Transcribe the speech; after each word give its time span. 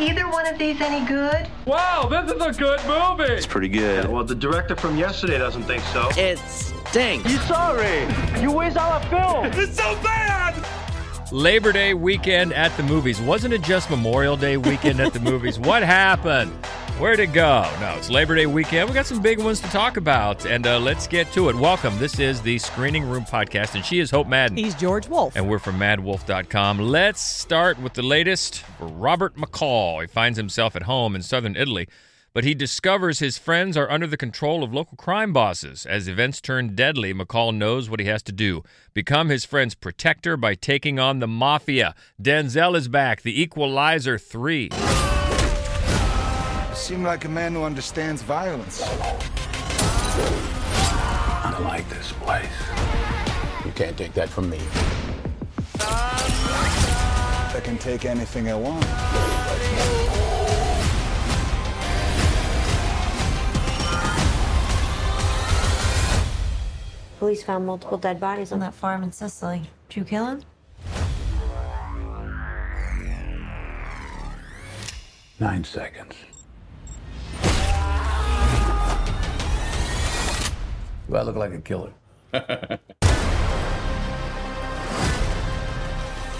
either 0.00 0.28
one 0.28 0.46
of 0.46 0.58
these 0.58 0.80
any 0.80 1.06
good? 1.06 1.48
Wow, 1.66 2.08
this 2.08 2.30
is 2.30 2.40
a 2.42 2.52
good 2.52 2.80
movie. 2.86 3.32
It's 3.32 3.46
pretty 3.46 3.68
good. 3.68 4.08
Well, 4.08 4.24
the 4.24 4.34
director 4.34 4.76
from 4.76 4.96
yesterday 4.96 5.38
doesn't 5.38 5.64
think 5.64 5.82
so. 5.84 6.08
It 6.16 6.38
stinks. 6.38 7.30
You 7.30 7.38
sorry? 7.38 8.06
You 8.40 8.52
waste 8.52 8.76
all 8.76 8.92
our 8.92 9.02
film. 9.04 9.46
It's 9.62 9.76
so 9.76 9.94
bad. 10.02 10.54
Labor 11.32 11.72
Day 11.72 11.92
weekend 11.94 12.52
at 12.54 12.74
the 12.76 12.82
movies. 12.82 13.20
Wasn't 13.20 13.52
it 13.52 13.62
just 13.62 13.90
Memorial 13.90 14.36
Day 14.36 14.56
weekend 14.56 15.00
at 15.00 15.12
the 15.12 15.20
movies? 15.20 15.58
What 15.58 15.82
happened? 15.82 16.52
Where'd 16.98 17.20
it 17.20 17.32
go? 17.32 17.62
No, 17.80 17.94
it's 17.96 18.10
Labor 18.10 18.34
Day 18.34 18.46
weekend. 18.46 18.88
We 18.88 18.94
got 18.94 19.06
some 19.06 19.22
big 19.22 19.38
ones 19.38 19.60
to 19.60 19.68
talk 19.68 19.96
about, 19.96 20.44
and 20.46 20.66
uh, 20.66 20.80
let's 20.80 21.06
get 21.06 21.30
to 21.30 21.48
it. 21.48 21.54
Welcome. 21.54 21.96
This 22.00 22.18
is 22.18 22.42
the 22.42 22.58
Screening 22.58 23.08
Room 23.08 23.24
Podcast, 23.24 23.76
and 23.76 23.84
she 23.84 24.00
is 24.00 24.10
Hope 24.10 24.26
Madden. 24.26 24.56
He's 24.56 24.74
George 24.74 25.06
Wolf. 25.06 25.36
And 25.36 25.48
we're 25.48 25.60
from 25.60 25.78
madwolf.com. 25.78 26.80
Let's 26.80 27.20
start 27.20 27.78
with 27.78 27.92
the 27.92 28.02
latest 28.02 28.62
for 28.62 28.88
Robert 28.88 29.36
McCall. 29.36 30.00
He 30.00 30.08
finds 30.08 30.36
himself 30.38 30.74
at 30.74 30.82
home 30.82 31.14
in 31.14 31.22
southern 31.22 31.54
Italy, 31.54 31.86
but 32.34 32.42
he 32.42 32.52
discovers 32.52 33.20
his 33.20 33.38
friends 33.38 33.76
are 33.76 33.88
under 33.88 34.08
the 34.08 34.16
control 34.16 34.64
of 34.64 34.74
local 34.74 34.96
crime 34.96 35.32
bosses. 35.32 35.86
As 35.86 36.08
events 36.08 36.40
turn 36.40 36.74
deadly, 36.74 37.14
McCall 37.14 37.54
knows 37.54 37.88
what 37.88 38.00
he 38.00 38.06
has 38.06 38.24
to 38.24 38.32
do 38.32 38.64
become 38.92 39.28
his 39.28 39.44
friend's 39.44 39.76
protector 39.76 40.36
by 40.36 40.56
taking 40.56 40.98
on 40.98 41.20
the 41.20 41.28
mafia. 41.28 41.94
Denzel 42.20 42.74
is 42.74 42.88
back, 42.88 43.22
the 43.22 43.40
Equalizer 43.40 44.18
3. 44.18 44.70
You 46.78 46.84
seem 46.84 47.02
like 47.02 47.24
a 47.24 47.28
man 47.28 47.54
who 47.54 47.64
understands 47.64 48.22
violence. 48.22 48.80
I 51.44 51.58
like 51.60 51.88
this 51.88 52.12
place. 52.12 52.46
You 53.66 53.72
can't 53.72 53.98
take 53.98 54.14
that 54.14 54.28
from 54.28 54.48
me. 54.48 54.60
I 55.80 57.60
can 57.64 57.78
take 57.78 58.04
anything 58.04 58.48
I 58.48 58.54
want. 58.54 58.86
Police 67.18 67.42
found 67.42 67.66
multiple 67.66 67.98
dead 67.98 68.20
bodies 68.20 68.52
on 68.52 68.60
that 68.60 68.72
farm 68.72 69.02
in 69.02 69.10
Sicily. 69.10 69.68
Did 69.88 69.96
you 69.96 70.04
kill 70.04 70.26
him? 70.26 70.44
Nine 75.40 75.64
seconds. 75.64 76.14
Do 81.08 81.16
I 81.16 81.22
look 81.22 81.36
like 81.36 81.52
a 81.52 81.60
killer? 81.60 81.92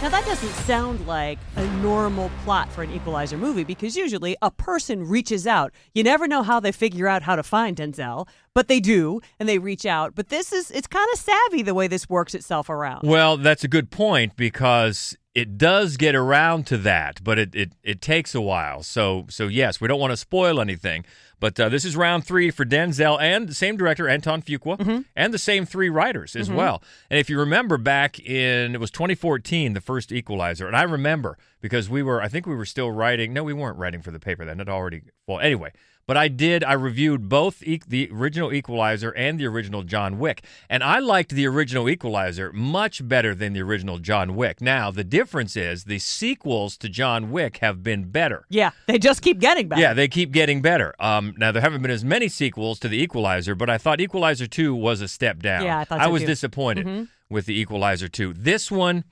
Now, 0.01 0.11
that 0.11 0.25
doesn't 0.27 0.53
sound 0.65 1.09
like 1.09 1.41
a 1.57 1.67
normal 1.79 2.31
plot 2.45 2.71
for 2.71 2.85
an 2.85 2.93
Equalizer 2.93 3.37
movie 3.37 3.65
because 3.65 3.97
usually 3.97 4.37
a 4.41 4.49
person 4.49 5.03
reaches 5.03 5.45
out. 5.45 5.73
You 5.93 6.05
never 6.05 6.29
know 6.29 6.45
how 6.45 6.61
they 6.61 6.71
figure 6.71 7.09
out 7.09 7.25
how 7.25 7.35
to 7.35 7.43
find 7.43 7.77
Denzel, 7.77 8.29
but 8.55 8.69
they 8.69 8.79
do, 8.79 9.21
and 9.41 9.49
they 9.49 9.59
reach 9.59 9.85
out. 9.85 10.15
But 10.15 10.29
this 10.29 10.53
is, 10.53 10.71
it's 10.71 10.87
kind 10.87 11.09
of 11.13 11.19
savvy 11.19 11.63
the 11.63 11.75
way 11.75 11.89
this 11.89 12.09
works 12.09 12.33
itself 12.37 12.71
around. 12.71 13.09
Well, 13.09 13.39
that's 13.39 13.65
a 13.65 13.69
good 13.69 13.91
point 13.91 14.37
because 14.37 15.17
it 15.35 15.57
does 15.57 15.97
get 15.97 16.17
around 16.17 16.67
to 16.67 16.77
that, 16.79 17.23
but 17.23 17.39
it, 17.39 17.55
it, 17.55 17.73
it 17.85 18.01
takes 18.01 18.35
a 18.35 18.41
while. 18.41 18.83
So 18.83 19.27
so 19.29 19.47
yes, 19.47 19.81
we 19.81 19.87
don't 19.87 20.01
want 20.01 20.11
to 20.11 20.17
spoil 20.17 20.61
anything. 20.61 21.05
But 21.41 21.59
uh, 21.61 21.69
this 21.69 21.85
is 21.85 21.97
round 21.97 22.25
three 22.25 22.51
for 22.51 22.65
Denzel 22.65 23.21
and 23.21 23.49
the 23.49 23.55
same 23.55 23.77
director 23.77 24.09
Antoine 24.11 24.43
Fuqua 24.43 25.05
and 25.15 25.33
the 25.33 25.39
same 25.39 25.65
three 25.67 25.89
writers 25.89 26.35
as 26.35 26.51
well. 26.51 26.83
And 27.11 27.19
if 27.19 27.31
you 27.31 27.39
remember 27.39 27.79
back 27.79 28.19
in 28.19 28.75
it 28.75 28.81
was 28.81 28.91
2014, 28.91 29.73
the 29.73 29.81
first 29.81 30.11
Equalizer, 30.13 30.67
and 30.67 30.77
I 30.77 30.83
remember 30.83 31.39
because 31.61 31.89
we 31.89 32.03
were 32.03 32.21
I 32.21 32.29
think 32.29 32.47
we 32.47 32.55
were 32.55 32.67
still 32.67 32.91
writing. 32.91 33.33
No, 33.33 33.45
we 33.45 33.53
weren't 33.53 33.79
writing 33.79 34.03
for 34.03 34.11
the 34.11 34.21
paper 34.21 34.45
then. 34.45 34.61
It 34.61 34.69
already 34.69 35.03
well 35.27 35.41
anyway. 35.41 35.73
But 36.09 36.17
I 36.17 36.29
did. 36.29 36.65
I 36.65 36.73
reviewed 36.73 37.29
both 37.29 37.63
e- 37.63 37.83
the 37.87 38.09
original 38.11 38.51
Equalizer 38.53 39.11
and 39.11 39.39
the 39.39 39.45
original 39.47 39.83
John 39.83 40.19
Wick, 40.19 40.43
and 40.71 40.83
I 40.83 40.99
liked 41.01 41.31
the 41.33 41.47
original 41.47 41.87
Equalizer 41.89 42.51
much 42.53 43.07
better 43.07 43.35
than 43.35 43.53
the 43.53 43.61
original 43.61 43.99
John 43.99 44.35
Wick. 44.35 44.63
Now 44.63 44.91
the 44.91 45.05
difference 45.05 45.55
is 45.55 45.85
the 45.85 45.99
sequels 45.99 46.79
to 46.79 46.89
John 46.89 47.31
Wick 47.31 47.59
have 47.59 47.83
been 47.83 48.05
better. 48.11 48.47
Yeah, 48.49 48.71
they 48.87 48.99
just 48.99 49.21
keep 49.21 49.39
getting 49.39 49.69
better. 49.69 49.83
Yeah, 49.83 49.93
they 49.93 50.09
keep 50.09 50.33
getting 50.33 50.63
better. 50.63 50.95
Um, 50.99 51.35
now 51.37 51.53
there 51.53 51.61
haven't 51.61 51.83
been 51.83 51.91
as 51.91 52.07
many 52.07 52.29
sequels 52.29 52.79
to 52.81 52.89
the 52.89 52.97
Equalizer, 52.97 53.55
but 53.55 53.69
I 53.69 53.77
thought 53.77 54.01
Equalizer 54.01 54.47
Two 54.47 54.75
was 54.75 55.03
a 55.03 55.09
step 55.09 55.41
down. 55.43 55.63
Yeah, 55.63 55.79
I 55.81 55.85
thought 55.85 56.03
so 56.03 56.11
was 56.11 56.23
too. 56.23 56.27
disappointed 56.29 57.09
with 57.29 57.45
the 57.45 57.61
Equalizer 57.61 58.09
Two. 58.09 58.33
This 58.33 58.71
one, 58.71 59.05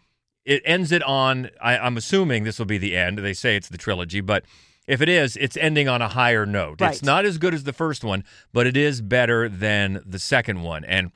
it 0.47 0.63
ends 0.65 0.93
it 0.93 1.03
on. 1.03 1.51
I, 1.61 1.77
I'm 1.77 1.99
assuming 1.99 2.45
this 2.45 2.59
will 2.59 2.65
be 2.65 2.79
the 2.79 2.97
end. 2.97 3.19
They 3.19 3.35
say 3.35 3.55
it's 3.55 3.69
the 3.69 3.77
trilogy, 3.77 4.23
but 4.23 4.45
if 4.87 5.01
it 5.01 5.09
is, 5.09 5.37
it's 5.37 5.57
ending 5.57 5.89
on 5.89 6.01
a 6.01 6.09
higher 6.09 6.47
note. 6.47 6.81
Right. 6.81 6.93
It's 6.93 7.03
not 7.03 7.25
as 7.25 7.39
good 7.39 7.55
as 7.55 7.65
the 7.65 7.73
first 7.73 8.05
one, 8.05 8.25
but 8.53 8.67
it 8.67 8.77
is 8.77 9.01
better 9.01 9.49
than 9.49 10.03
the 10.07 10.19
second 10.19 10.63
one. 10.63 10.85
And 10.85 11.11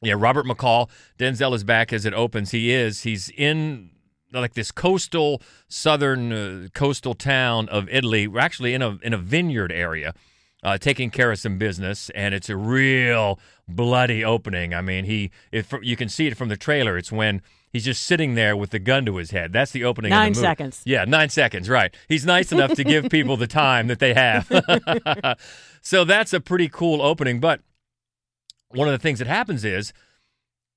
yeah, 0.00 0.14
Robert 0.16 0.46
McCall, 0.46 0.90
Denzel 1.18 1.54
is 1.54 1.64
back 1.64 1.92
as 1.92 2.04
it 2.04 2.14
opens. 2.14 2.50
He 2.50 2.72
is. 2.72 3.02
He's 3.02 3.30
in 3.30 3.90
like 4.32 4.54
this 4.54 4.70
coastal 4.70 5.42
southern 5.68 6.32
uh, 6.32 6.68
coastal 6.74 7.14
town 7.14 7.68
of 7.68 7.88
Italy. 7.88 8.26
We're 8.26 8.40
actually 8.40 8.74
in 8.74 8.82
a 8.82 8.98
in 9.02 9.12
a 9.12 9.18
vineyard 9.18 9.72
area, 9.72 10.14
uh, 10.62 10.78
taking 10.78 11.10
care 11.10 11.32
of 11.32 11.38
some 11.38 11.58
business, 11.58 12.10
and 12.10 12.34
it's 12.34 12.48
a 12.48 12.56
real 12.56 13.38
bloody 13.68 14.24
opening. 14.24 14.74
I 14.74 14.80
mean, 14.80 15.04
he 15.04 15.30
if 15.50 15.72
you 15.82 15.96
can 15.96 16.08
see 16.08 16.26
it 16.26 16.36
from 16.36 16.48
the 16.48 16.56
trailer, 16.56 16.96
it's 16.96 17.10
when 17.10 17.42
he's 17.72 17.84
just 17.84 18.02
sitting 18.02 18.34
there 18.34 18.56
with 18.56 18.70
the 18.70 18.78
gun 18.78 19.04
to 19.06 19.16
his 19.16 19.30
head. 19.30 19.52
That's 19.52 19.72
the 19.72 19.84
opening. 19.84 20.10
Nine 20.10 20.28
of 20.28 20.34
the 20.34 20.40
movie. 20.40 20.46
seconds. 20.46 20.82
Yeah, 20.84 21.04
nine 21.04 21.30
seconds. 21.30 21.68
Right. 21.68 21.94
He's 22.08 22.24
nice 22.24 22.52
enough 22.52 22.74
to 22.74 22.84
give 22.84 23.08
people 23.10 23.36
the 23.36 23.46
time 23.46 23.88
that 23.88 23.98
they 23.98 24.14
have. 24.14 24.48
so 25.82 26.04
that's 26.04 26.32
a 26.32 26.40
pretty 26.40 26.68
cool 26.68 27.02
opening. 27.02 27.40
But 27.40 27.60
one 28.68 28.88
of 28.88 28.92
the 28.92 28.98
things 28.98 29.18
that 29.18 29.28
happens 29.28 29.64
is 29.64 29.92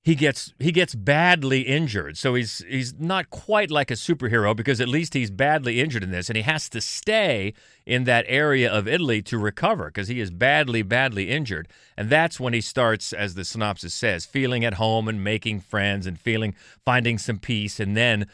he 0.06 0.14
gets 0.14 0.54
he 0.60 0.70
gets 0.70 0.94
badly 0.94 1.62
injured. 1.62 2.16
So 2.16 2.36
he's 2.36 2.64
he's 2.68 2.94
not 2.96 3.28
quite 3.28 3.72
like 3.72 3.90
a 3.90 3.94
superhero 3.94 4.54
because 4.54 4.80
at 4.80 4.86
least 4.86 5.14
he's 5.14 5.32
badly 5.32 5.80
injured 5.80 6.04
in 6.04 6.12
this 6.12 6.30
and 6.30 6.36
he 6.36 6.44
has 6.44 6.68
to 6.68 6.80
stay 6.80 7.54
in 7.84 8.04
that 8.04 8.24
area 8.28 8.72
of 8.72 8.86
Italy 8.86 9.20
to 9.22 9.36
recover 9.36 9.86
because 9.86 10.06
he 10.06 10.20
is 10.20 10.30
badly 10.30 10.82
badly 10.82 11.28
injured. 11.28 11.66
And 11.96 12.08
that's 12.08 12.38
when 12.38 12.52
he 12.52 12.60
starts 12.60 13.12
as 13.12 13.34
the 13.34 13.44
synopsis 13.44 13.94
says, 13.94 14.24
feeling 14.24 14.64
at 14.64 14.74
home 14.74 15.08
and 15.08 15.24
making 15.24 15.62
friends 15.62 16.06
and 16.06 16.20
feeling 16.20 16.54
finding 16.84 17.18
some 17.18 17.40
peace 17.40 17.80
and 17.80 17.96
then 17.96 18.28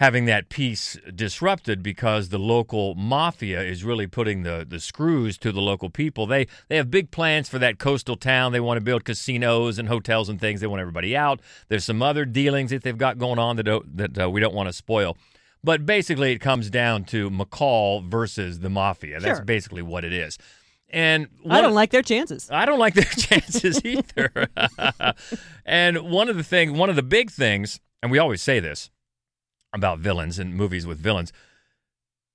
having 0.00 0.24
that 0.24 0.48
peace 0.48 0.96
disrupted 1.14 1.82
because 1.82 2.30
the 2.30 2.38
local 2.38 2.94
mafia 2.94 3.60
is 3.60 3.84
really 3.84 4.06
putting 4.06 4.42
the, 4.42 4.66
the 4.68 4.80
screws 4.80 5.36
to 5.36 5.52
the 5.52 5.60
local 5.60 5.90
people. 5.90 6.26
They 6.26 6.46
they 6.68 6.76
have 6.76 6.90
big 6.90 7.10
plans 7.10 7.48
for 7.48 7.58
that 7.58 7.78
coastal 7.78 8.16
town. 8.16 8.52
They 8.52 8.60
want 8.60 8.78
to 8.78 8.80
build 8.80 9.04
casinos 9.04 9.78
and 9.78 9.88
hotels 9.88 10.28
and 10.28 10.40
things. 10.40 10.62
They 10.62 10.66
want 10.66 10.80
everybody 10.80 11.14
out. 11.14 11.40
There's 11.68 11.84
some 11.84 12.02
other 12.02 12.24
dealings 12.24 12.70
that 12.70 12.82
they've 12.82 12.96
got 12.96 13.18
going 13.18 13.38
on 13.38 13.56
that 13.56 13.64
don't, 13.64 13.96
that 13.96 14.18
uh, 14.18 14.30
we 14.30 14.40
don't 14.40 14.54
want 14.54 14.68
to 14.68 14.72
spoil. 14.72 15.16
But 15.62 15.84
basically, 15.84 16.32
it 16.32 16.38
comes 16.38 16.70
down 16.70 17.04
to 17.04 17.30
McCall 17.30 18.02
versus 18.02 18.60
the 18.60 18.70
mafia. 18.70 19.20
That's 19.20 19.38
Sure. 19.38 19.44
basically 19.44 19.82
what 19.82 20.04
it 20.04 20.14
is. 20.14 20.38
And 20.88 21.28
I 21.48 21.60
don't 21.60 21.74
like 21.74 21.90
their 21.90 22.02
chances. 22.02 22.50
I 22.50 22.64
don't 22.64 22.78
like 22.78 22.94
their 22.94 23.04
chances 23.16 23.84
either. 23.84 24.48
and 25.66 25.98
one 26.10 26.30
of 26.30 26.36
the 26.38 26.42
thing, 26.42 26.78
one 26.78 26.88
of 26.88 26.96
the 26.96 27.02
big 27.02 27.30
things, 27.30 27.78
and 28.02 28.10
we 28.10 28.18
always 28.18 28.42
say 28.42 28.58
this 28.58 28.90
about 29.72 29.98
villains 29.98 30.38
and 30.38 30.54
movies 30.54 30.86
with 30.86 30.98
villains, 30.98 31.32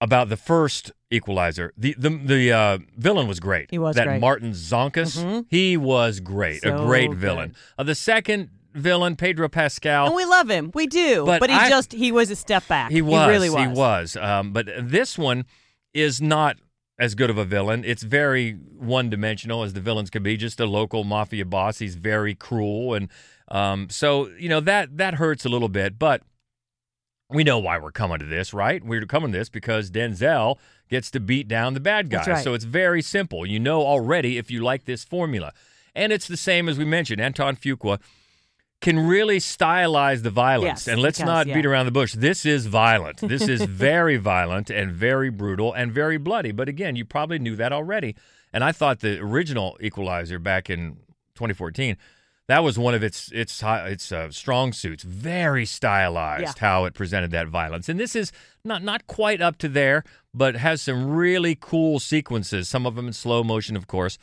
about 0.02 0.30
the 0.30 0.38
first 0.38 0.92
Equalizer, 1.12 1.72
the 1.78 1.96
the 1.98 2.10
the 2.10 2.52
uh, 2.52 2.78
villain 2.98 3.28
was 3.28 3.40
great. 3.40 3.68
He 3.72 3.78
was 3.78 3.96
that 3.96 4.08
great. 4.08 4.20
Marton 4.22 4.52
Csokas. 4.52 5.18
Mhm. 5.24 5.46
He 5.50 5.78
was 5.78 6.20
great, 6.20 6.66
a 6.66 6.72
great 6.72 7.14
villain. 7.14 7.56
Uh, 7.78 7.84
the 7.84 7.96
second 7.96 8.50
villain, 8.74 9.16
Pedro 9.16 9.48
Pascal. 9.48 10.08
And 10.08 10.16
we 10.16 10.26
love 10.26 10.50
him. 10.50 10.72
We 10.74 10.86
do. 10.88 11.26
But 11.26 11.40
But, 11.40 11.50
he 11.50 11.56
I- 11.56 11.70
just, 11.70 11.94
he 11.94 12.12
was 12.12 12.30
a 12.30 12.36
step 12.36 12.68
back. 12.68 12.92
He 12.92 13.02
was. 13.02 13.30
really 13.30 13.50
was. 13.50 13.62
He 13.62 13.68
was. 13.68 14.18
Um, 14.18 14.52
but 14.52 14.68
this 14.82 15.18
one 15.18 15.46
is 15.94 16.22
not 16.22 16.58
as 17.00 17.16
good 17.16 17.30
of 17.30 17.38
a 17.38 17.46
villain. 17.46 17.84
It's 17.86 18.04
very 18.04 18.52
one 18.52 19.10
dimensional 19.10 19.64
as 19.64 19.72
the 19.74 19.80
villains 19.80 20.10
could 20.10 20.24
be. 20.24 20.36
Just 20.36 20.60
a 20.60 20.66
local 20.66 21.06
mafia 21.06 21.46
boss. 21.46 21.80
He's 21.80 21.96
very 21.96 22.36
cruel, 22.36 22.94
and 22.96 23.10
um, 23.48 23.90
so 23.90 24.28
you 24.38 24.50
know 24.50 24.60
that 24.60 24.98
that 24.98 25.14
hurts 25.16 25.46
a 25.46 25.50
little 25.50 25.70
bit. 25.70 25.98
But 25.98 26.22
we 27.30 27.44
know 27.44 27.60
why 27.60 27.78
we're 27.78 27.92
coming 27.92 28.20
to 28.20 28.26
this, 28.26 28.54
right? 28.54 28.84
We're 28.84 29.06
coming 29.06 29.32
to 29.32 29.38
this 29.38 29.50
because 29.50 29.90
Denzel 29.90 30.58
gets 30.90 31.10
to 31.12 31.20
beat 31.20 31.48
down 31.48 31.74
the 31.74 31.80
bad 31.80 32.10
guys. 32.10 32.28
Right. 32.28 32.44
So 32.44 32.54
it's 32.54 32.66
very 32.66 33.02
simple. 33.02 33.46
You 33.46 33.60
know 33.60 33.82
already 33.82 34.38
if 34.38 34.52
you 34.52 34.64
like 34.64 34.86
this 34.86 35.04
formula. 35.04 35.54
And 35.96 36.12
it's 36.12 36.28
the 36.28 36.38
same 36.38 36.70
as 36.70 36.78
we 36.78 36.86
mentioned. 36.86 37.22
Antoine 37.22 37.56
Fuqua 37.56 38.00
can 38.82 39.00
really 39.00 39.38
stylize 39.38 40.22
the 40.22 40.30
violence. 40.30 40.86
Yes, 40.86 40.88
and 40.88 41.02
let's 41.02 41.18
he 41.18 41.24
not 41.24 41.48
does, 41.48 41.56
beat 41.56 41.66
around 41.66 41.86
the 41.86 41.92
bush. 41.92 42.14
This 42.14 42.46
is 42.46 42.68
violent. 42.68 43.18
This 43.22 43.48
is 43.48 43.62
very 43.66 44.18
violent 44.18 44.70
and 44.70 44.92
very 44.92 45.30
brutal 45.30 45.74
and 45.74 45.92
very 45.92 46.18
bloody. 46.18 46.52
But 46.52 46.70
again, 46.70 46.96
you 46.96 47.06
probably 47.06 47.40
knew 47.40 47.56
that 47.56 47.72
already. 47.72 48.16
And 48.54 48.64
I 48.64 48.72
thought 48.72 49.00
the 49.00 49.20
original 49.20 49.78
Equalizer 49.82 50.40
back 50.40 50.70
in 50.70 50.98
2014, 51.36 51.98
that 52.48 52.64
was 52.64 52.78
one 52.78 52.94
of 52.94 53.04
its 53.04 53.32
its 53.32 53.62
its 53.64 54.12
uh, 54.12 54.30
strong 54.32 54.72
suits. 54.72 55.04
Very 55.04 55.66
stylized 55.66 56.60
how 56.60 56.86
it 56.86 56.94
presented 56.94 57.32
that 57.32 57.48
violence, 57.48 57.90
and 57.90 58.00
this 58.00 58.16
is 58.16 58.32
not 58.64 58.84
not 58.84 59.08
quite 59.08 59.42
up 59.42 59.58
to 59.60 59.70
there, 59.70 60.04
but 60.34 60.56
has 60.56 60.82
some 60.82 61.10
really 61.10 61.58
cool 61.60 62.00
sequences. 62.00 62.70
Some 62.70 62.86
of 62.86 62.96
them 62.96 63.08
in 63.08 63.14
slow 63.14 63.44
motion, 63.44 63.76
of 63.76 63.88
course. 63.88 64.18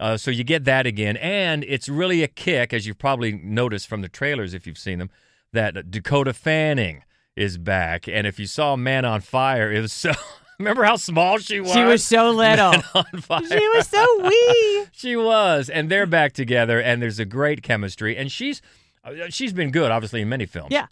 Uh, 0.00 0.16
so 0.16 0.30
you 0.30 0.42
get 0.42 0.64
that 0.64 0.86
again, 0.86 1.16
and 1.18 1.62
it's 1.64 1.88
really 1.88 2.22
a 2.22 2.28
kick, 2.28 2.72
as 2.72 2.86
you've 2.86 2.98
probably 2.98 3.32
noticed 3.32 3.86
from 3.86 4.00
the 4.00 4.08
trailers 4.08 4.54
if 4.54 4.66
you've 4.66 4.78
seen 4.78 4.98
them, 4.98 5.10
that 5.52 5.90
Dakota 5.90 6.32
Fanning 6.32 7.04
is 7.36 7.58
back. 7.58 8.08
And 8.08 8.26
if 8.26 8.38
you 8.38 8.46
saw 8.46 8.76
Man 8.76 9.04
on 9.04 9.20
Fire, 9.20 9.70
it 9.70 9.80
was 9.80 9.92
so. 9.92 10.12
Remember 10.60 10.84
how 10.84 10.96
small 10.96 11.38
she 11.38 11.58
was? 11.58 11.72
She 11.72 11.82
was 11.82 12.04
so 12.04 12.30
little. 12.30 12.72
She 13.48 13.68
was 13.68 13.88
so 13.88 14.06
wee. 14.22 14.84
She 14.92 15.16
was, 15.16 15.70
and 15.70 15.90
they're 15.90 16.04
back 16.04 16.34
together, 16.34 16.78
and 16.78 17.00
there's 17.00 17.18
a 17.18 17.24
great 17.24 17.62
chemistry. 17.62 18.14
And 18.14 18.30
she's 18.30 18.60
uh, 19.02 19.30
she's 19.30 19.54
been 19.54 19.70
good, 19.70 19.90
obviously, 19.90 20.20
in 20.20 20.28
many 20.28 20.44
films. 20.44 20.68
Yeah. 20.70 20.86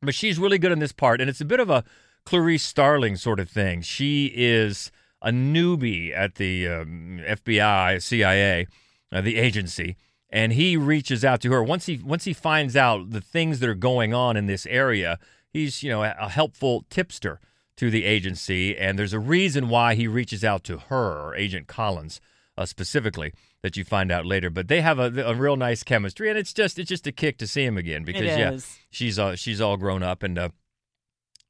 but 0.00 0.14
she's 0.14 0.38
really 0.38 0.56
good 0.56 0.72
in 0.72 0.78
this 0.78 0.92
part, 0.92 1.20
and 1.20 1.28
it's 1.28 1.42
a 1.42 1.44
bit 1.44 1.60
of 1.60 1.68
a 1.68 1.84
Clarice 2.24 2.62
Starling 2.62 3.16
sort 3.16 3.38
of 3.38 3.50
thing. 3.50 3.82
She 3.82 4.32
is 4.34 4.90
a 5.20 5.30
newbie 5.30 6.16
at 6.16 6.36
the 6.36 6.66
um, 6.66 7.20
FBI, 7.26 8.00
CIA, 8.02 8.66
uh, 9.12 9.20
the 9.20 9.36
agency, 9.36 9.98
and 10.30 10.54
he 10.54 10.78
reaches 10.78 11.22
out 11.22 11.42
to 11.42 11.52
her 11.52 11.62
once 11.62 11.84
he 11.84 11.98
once 11.98 12.24
he 12.24 12.32
finds 12.32 12.76
out 12.76 13.10
the 13.10 13.20
things 13.20 13.60
that 13.60 13.68
are 13.68 13.74
going 13.74 14.14
on 14.14 14.38
in 14.38 14.46
this 14.46 14.64
area. 14.64 15.18
He's 15.50 15.82
you 15.82 15.90
know 15.90 16.02
a, 16.02 16.14
a 16.18 16.30
helpful 16.30 16.86
tipster 16.88 17.40
to 17.76 17.90
the 17.90 18.04
agency, 18.04 18.76
and 18.76 18.98
there's 18.98 19.12
a 19.12 19.18
reason 19.18 19.68
why 19.68 19.94
he 19.94 20.06
reaches 20.06 20.44
out 20.44 20.64
to 20.64 20.78
her, 20.88 21.34
Agent 21.34 21.66
Collins, 21.66 22.20
uh, 22.56 22.66
specifically 22.66 23.32
that 23.62 23.76
you 23.76 23.84
find 23.84 24.12
out 24.12 24.26
later. 24.26 24.50
But 24.50 24.68
they 24.68 24.80
have 24.80 24.98
a, 24.98 25.10
a 25.24 25.34
real 25.34 25.56
nice 25.56 25.82
chemistry, 25.82 26.28
and 26.28 26.38
it's 26.38 26.52
just 26.52 26.78
it's 26.78 26.88
just 26.88 27.06
a 27.06 27.12
kick 27.12 27.38
to 27.38 27.46
see 27.46 27.64
him 27.64 27.78
again 27.78 28.04
because 28.04 28.22
yeah, 28.22 28.50
she's 28.90 29.18
uh, 29.18 29.36
she's 29.36 29.60
all 29.60 29.76
grown 29.76 30.02
up, 30.02 30.22
and 30.22 30.38
uh, 30.38 30.48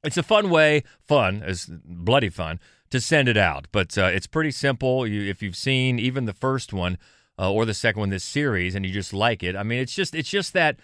it's 0.03 0.17
a 0.17 0.23
fun 0.23 0.49
way, 0.49 0.83
fun 1.07 1.43
as 1.43 1.69
bloody 1.85 2.29
fun 2.29 2.59
to 2.89 2.99
send 2.99 3.27
it 3.27 3.37
out. 3.37 3.67
But 3.71 3.97
uh, 3.97 4.11
it's 4.13 4.27
pretty 4.27 4.51
simple. 4.51 5.05
You, 5.07 5.29
if 5.29 5.41
you've 5.41 5.55
seen 5.55 5.99
even 5.99 6.25
the 6.25 6.33
first 6.33 6.73
one 6.73 6.97
uh, 7.39 7.51
or 7.51 7.65
the 7.65 7.73
second 7.73 7.99
one 7.99 8.09
this 8.09 8.23
series, 8.23 8.75
and 8.75 8.85
you 8.85 8.91
just 8.91 9.13
like 9.13 9.43
it, 9.43 9.55
I 9.55 9.63
mean, 9.63 9.79
it's 9.79 9.93
just 9.93 10.15
it's 10.15 10.29
just 10.29 10.53
that 10.53 10.77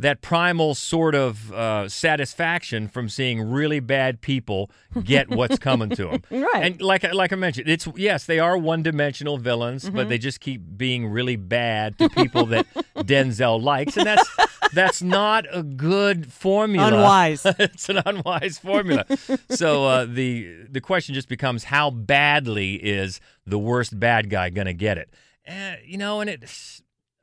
that 0.00 0.20
primal 0.22 0.74
sort 0.74 1.14
of 1.14 1.52
uh, 1.52 1.88
satisfaction 1.88 2.88
from 2.88 3.08
seeing 3.08 3.40
really 3.40 3.80
bad 3.80 4.20
people 4.20 4.70
get 5.04 5.28
what's 5.30 5.58
coming 5.68 5.90
to 5.90 6.04
them. 6.06 6.22
Right. 6.30 6.62
And 6.64 6.80
like 6.82 7.04
I- 7.04 7.12
like 7.12 7.32
I 7.32 7.36
mentioned, 7.36 7.68
it's 7.68 7.86
yes, 7.96 8.24
they 8.26 8.38
are 8.38 8.56
one-dimensional 8.58 9.38
villains, 9.38 9.84
Mm-hmm. 9.84 9.96
but 9.96 10.08
they 10.08 10.18
just 10.18 10.40
keep 10.40 10.60
being 10.76 11.06
really 11.06 11.36
bad 11.36 11.98
to 11.98 12.08
people 12.08 12.46
that 12.46 12.66
Denzel 12.96 13.62
likes, 13.62 13.96
and 13.96 14.06
that's 14.06 14.28
that's 14.72 15.02
not 15.02 15.46
a 15.52 15.62
good 15.62 16.32
formula. 16.32 16.88
Unwise. 16.88 17.42
it's 17.58 17.88
an 17.88 18.00
unwise 18.06 18.58
formula. 18.58 19.04
so 19.50 19.86
uh, 19.86 20.04
the 20.06 20.64
the 20.70 20.80
question 20.80 21.14
just 21.14 21.28
becomes 21.28 21.64
how 21.64 21.90
badly 21.90 22.74
is 22.74 23.20
the 23.46 23.58
worst 23.58 23.98
bad 23.98 24.30
guy 24.30 24.50
going 24.50 24.66
to 24.66 24.74
get 24.74 24.98
it? 24.98 25.10
Uh, 25.48 25.74
you 25.84 25.98
know, 25.98 26.20
and 26.20 26.28
it 26.30 26.44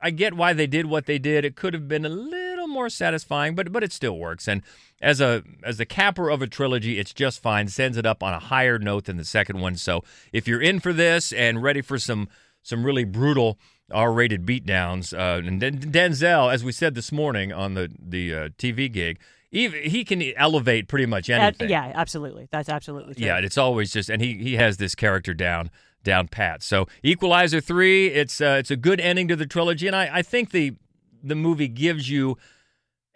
I 0.01 0.09
get 0.11 0.33
why 0.33 0.53
they 0.53 0.67
did 0.67 0.85
what 0.87 1.05
they 1.05 1.17
did. 1.19 1.45
It 1.45 1.55
could 1.55 1.73
have 1.73 1.87
been 1.87 2.05
a 2.05 2.09
little 2.09 2.46
more 2.77 2.89
satisfying, 2.89 3.55
but 3.55 3.71
but 3.71 3.83
it 3.83 3.91
still 3.91 4.17
works. 4.17 4.47
And 4.47 4.61
as 5.01 5.19
a 5.19 5.43
as 5.63 5.77
the 5.77 5.85
capper 5.85 6.29
of 6.29 6.41
a 6.41 6.47
trilogy, 6.47 6.99
it's 6.99 7.13
just 7.13 7.41
fine. 7.41 7.67
Sends 7.67 7.97
it 7.97 8.05
up 8.05 8.21
on 8.21 8.33
a 8.33 8.39
higher 8.39 8.77
note 8.77 9.05
than 9.05 9.17
the 9.17 9.25
second 9.25 9.59
one. 9.59 9.75
So 9.75 10.03
if 10.31 10.47
you're 10.47 10.61
in 10.61 10.79
for 10.79 10.93
this 10.93 11.33
and 11.33 11.63
ready 11.63 11.81
for 11.81 11.97
some 11.97 12.29
some 12.61 12.85
really 12.85 13.03
brutal 13.03 13.57
R-rated 13.91 14.45
beatdowns, 14.45 15.13
uh, 15.13 15.47
and 15.47 15.61
Denzel, 15.61 16.53
as 16.53 16.63
we 16.63 16.71
said 16.71 16.93
this 16.93 17.11
morning 17.11 17.51
on 17.51 17.73
the 17.73 17.91
the 17.99 18.35
uh, 18.35 18.49
TV 18.57 18.91
gig, 18.91 19.19
even, 19.51 19.89
he 19.89 20.03
can 20.03 20.21
elevate 20.35 20.87
pretty 20.87 21.05
much 21.05 21.29
anything. 21.29 21.69
yeah, 21.69 21.91
absolutely. 21.95 22.47
That's 22.51 22.69
absolutely 22.69 23.15
true. 23.15 23.25
Yeah, 23.25 23.39
it's 23.39 23.57
always 23.57 23.91
just, 23.91 24.09
and 24.09 24.21
he 24.21 24.35
he 24.35 24.55
has 24.55 24.77
this 24.77 24.93
character 24.93 25.33
down 25.33 25.71
down 26.03 26.27
pat. 26.27 26.61
So 26.61 26.87
Equalizer 27.03 27.61
three, 27.61 28.07
it's 28.07 28.39
uh, 28.39 28.57
it's 28.59 28.71
a 28.71 28.77
good 28.77 28.99
ending 28.99 29.27
to 29.29 29.35
the 29.35 29.47
trilogy, 29.47 29.87
and 29.87 29.95
I 29.95 30.09
I 30.19 30.21
think 30.21 30.51
the 30.51 30.75
the 31.23 31.35
movie 31.35 31.67
gives 31.67 32.09
you 32.09 32.37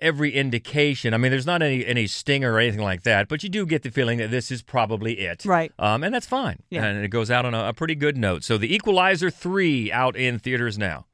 every 0.02 0.32
indication. 0.34 1.14
I 1.14 1.18
mean, 1.18 1.32
there's 1.32 1.46
not 1.46 1.62
any 1.62 1.86
any 1.86 2.08
stinger 2.08 2.54
or 2.54 2.60
anything 2.60 2.82
like 2.82 3.04
that, 3.04 3.28
but 3.28 3.44
you 3.44 3.50
do 3.50 3.66
get 3.66 3.84
the 3.84 3.92
feeling 3.92 4.18
that 4.18 4.32
this 4.32 4.52
is 4.52 4.62
probably 4.62 5.20
it, 5.20 5.46
Right. 5.46 5.72
Um, 5.80 6.04
and 6.04 6.14
that's 6.14 6.28
fine. 6.28 6.64
Yeah. 6.70 6.86
and 6.86 7.04
it 7.06 7.10
goes 7.10 7.30
out 7.32 7.46
on 7.46 7.54
a, 7.54 7.70
a 7.70 7.74
pretty 7.74 7.96
good 7.96 8.18
note. 8.18 8.44
So 8.44 8.58
the 8.58 8.74
Equalizer 8.74 9.30
three 9.30 9.92
out 9.92 10.16
in 10.16 10.40
theaters 10.40 10.78
now. 10.78 11.06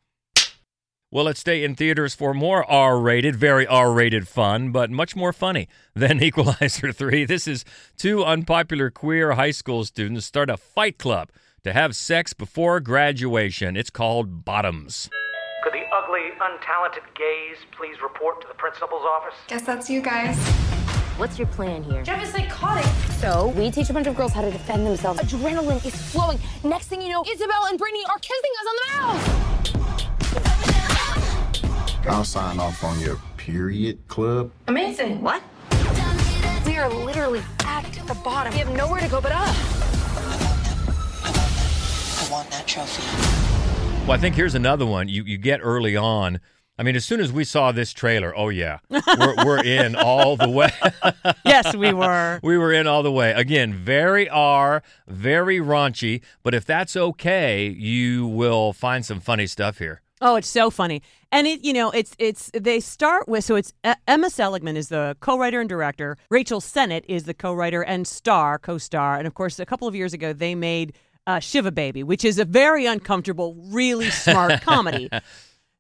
Well, 1.10 1.24
let's 1.24 1.40
stay 1.40 1.64
in 1.64 1.76
theaters 1.76 2.14
for 2.14 2.34
more 2.34 2.70
R 2.70 3.00
rated, 3.00 3.36
very 3.38 3.66
R 3.66 3.94
rated 3.94 4.28
fun, 4.28 4.72
but 4.74 4.90
much 4.92 5.16
more 5.16 5.32
funny 5.32 5.70
than 5.96 6.22
Equalizer 6.24 6.92
3. 6.92 7.24
This 7.24 7.48
is 7.48 7.64
two 7.96 8.26
unpopular 8.26 8.90
queer 8.92 9.32
high 9.34 9.52
school 9.52 9.86
students 9.86 10.26
start 10.26 10.50
a 10.50 10.58
fight 10.58 10.98
club 10.98 11.30
to 11.64 11.72
have 11.72 11.96
sex 11.96 12.34
before 12.34 12.82
graduation. 12.82 13.78
It's 13.78 13.90
called 13.90 14.44
Bottoms. 14.44 15.10
Could 16.28 16.40
untalented 16.40 17.04
gays 17.16 17.58
please 17.72 18.02
report 18.02 18.42
to 18.42 18.48
the 18.50 18.54
principal's 18.56 19.04
office? 19.04 19.36
Guess 19.48 19.62
that's 19.62 19.90
you 19.90 20.02
guys. 20.02 20.38
What's 21.18 21.40
your 21.40 21.48
plan 21.48 21.84
here? 21.84 22.04
Jeff 22.04 22.22
is 22.22 22.30
psychotic. 22.32 22.86
So, 23.14 23.54
we 23.56 23.72
teach 23.72 23.90
a 23.90 23.94
bunch 23.94 24.08
of 24.08 24.16
girls 24.18 24.34
how 24.34 24.42
to 24.42 24.52
defend 24.52 24.86
themselves. 24.86 25.22
Adrenaline 25.22 25.86
is 25.86 25.96
flowing. 26.12 26.38
Next 26.66 26.88
thing 26.88 27.02
you 27.02 27.08
know, 27.10 27.24
Isabel 27.26 27.68
and 27.68 27.80
Brittany 27.80 28.04
are 28.10 28.20
kissing 28.20 28.52
us 28.60 28.68
on 28.68 28.76
the 28.76 28.88
mouth. 28.92 29.24
I'll 32.08 32.26
sign 32.26 32.60
off 32.60 32.84
on 32.84 33.00
your 33.00 33.22
period 33.38 34.06
club. 34.10 34.52
Amazing. 34.68 35.22
What? 35.22 35.42
We 36.66 36.78
are 36.78 36.90
literally 36.90 37.42
at 37.64 37.90
the 38.06 38.16
bottom. 38.16 38.52
We 38.52 38.60
have 38.60 38.74
nowhere 38.76 39.00
to 39.00 39.08
go 39.08 39.22
but 39.22 39.32
up. 39.32 39.56
I 41.24 42.28
want 42.30 42.52
that 42.52 42.68
trophy. 42.68 43.57
Well, 44.08 44.16
I 44.16 44.22
think 44.22 44.36
here's 44.36 44.56
another 44.56 44.86
one 44.86 45.10
you, 45.10 45.24
you 45.24 45.38
get 45.38 45.60
early 45.62 45.98
on. 45.98 46.40
I 46.80 46.84
mean, 46.84 46.96
as 46.96 47.04
soon 47.04 47.20
as 47.20 47.34
we 47.34 47.44
saw 47.44 47.74
this 47.74 47.92
trailer, 47.92 48.34
oh, 48.38 48.48
yeah, 48.48 48.80
we're, 48.90 49.36
we're 49.44 49.62
in 49.62 49.98
all 49.98 50.38
the 50.38 50.48
way. 50.48 50.72
yes, 51.46 51.76
we 51.76 51.92
were. 51.92 52.40
We 52.44 52.58
were 52.58 52.72
in 52.72 52.88
all 52.88 53.04
the 53.04 53.12
way. 53.12 53.34
Again, 53.34 53.74
very 53.74 54.30
R, 54.30 54.82
very 55.10 55.58
raunchy, 55.60 56.22
but 56.42 56.54
if 56.54 56.64
that's 56.64 56.96
okay, 56.96 57.68
you 57.68 58.26
will 58.28 58.72
find 58.72 59.06
some 59.06 59.20
funny 59.20 59.46
stuff 59.46 59.80
here. 59.80 60.02
Oh, 60.22 60.38
it's 60.38 60.48
so 60.48 60.70
funny. 60.70 61.02
And 61.32 61.46
it, 61.46 61.64
you 61.64 61.74
know, 61.74 61.92
it's 61.92 62.16
it's 62.18 62.50
they 62.54 62.80
start 62.80 63.28
with 63.28 63.44
so 63.44 63.56
it's 63.56 63.74
Emma 64.08 64.30
Seligman 64.30 64.78
is 64.78 64.88
the 64.90 65.18
co-writer 65.20 65.60
and 65.60 65.68
director. 65.70 66.18
Rachel 66.30 66.62
Sennott 66.62 67.04
is 67.08 67.26
the 67.26 67.34
co-writer 67.34 67.84
and 67.84 68.08
star, 68.08 68.58
co-star. 68.58 69.18
And 69.18 69.28
of 69.28 69.34
course, 69.34 69.60
a 69.60 69.66
couple 69.66 69.88
of 69.88 69.94
years 69.96 70.14
ago 70.14 70.32
they 70.32 70.56
made 70.56 70.94
uh, 71.28 71.40
Shiva 71.40 71.72
Baby, 71.72 72.02
which 72.02 72.26
is 72.26 72.40
a 72.40 72.46
very 72.46 72.86
uncomfortable, 72.86 73.56
really 73.70 74.10
smart 74.10 74.62
comedy. 74.62 75.10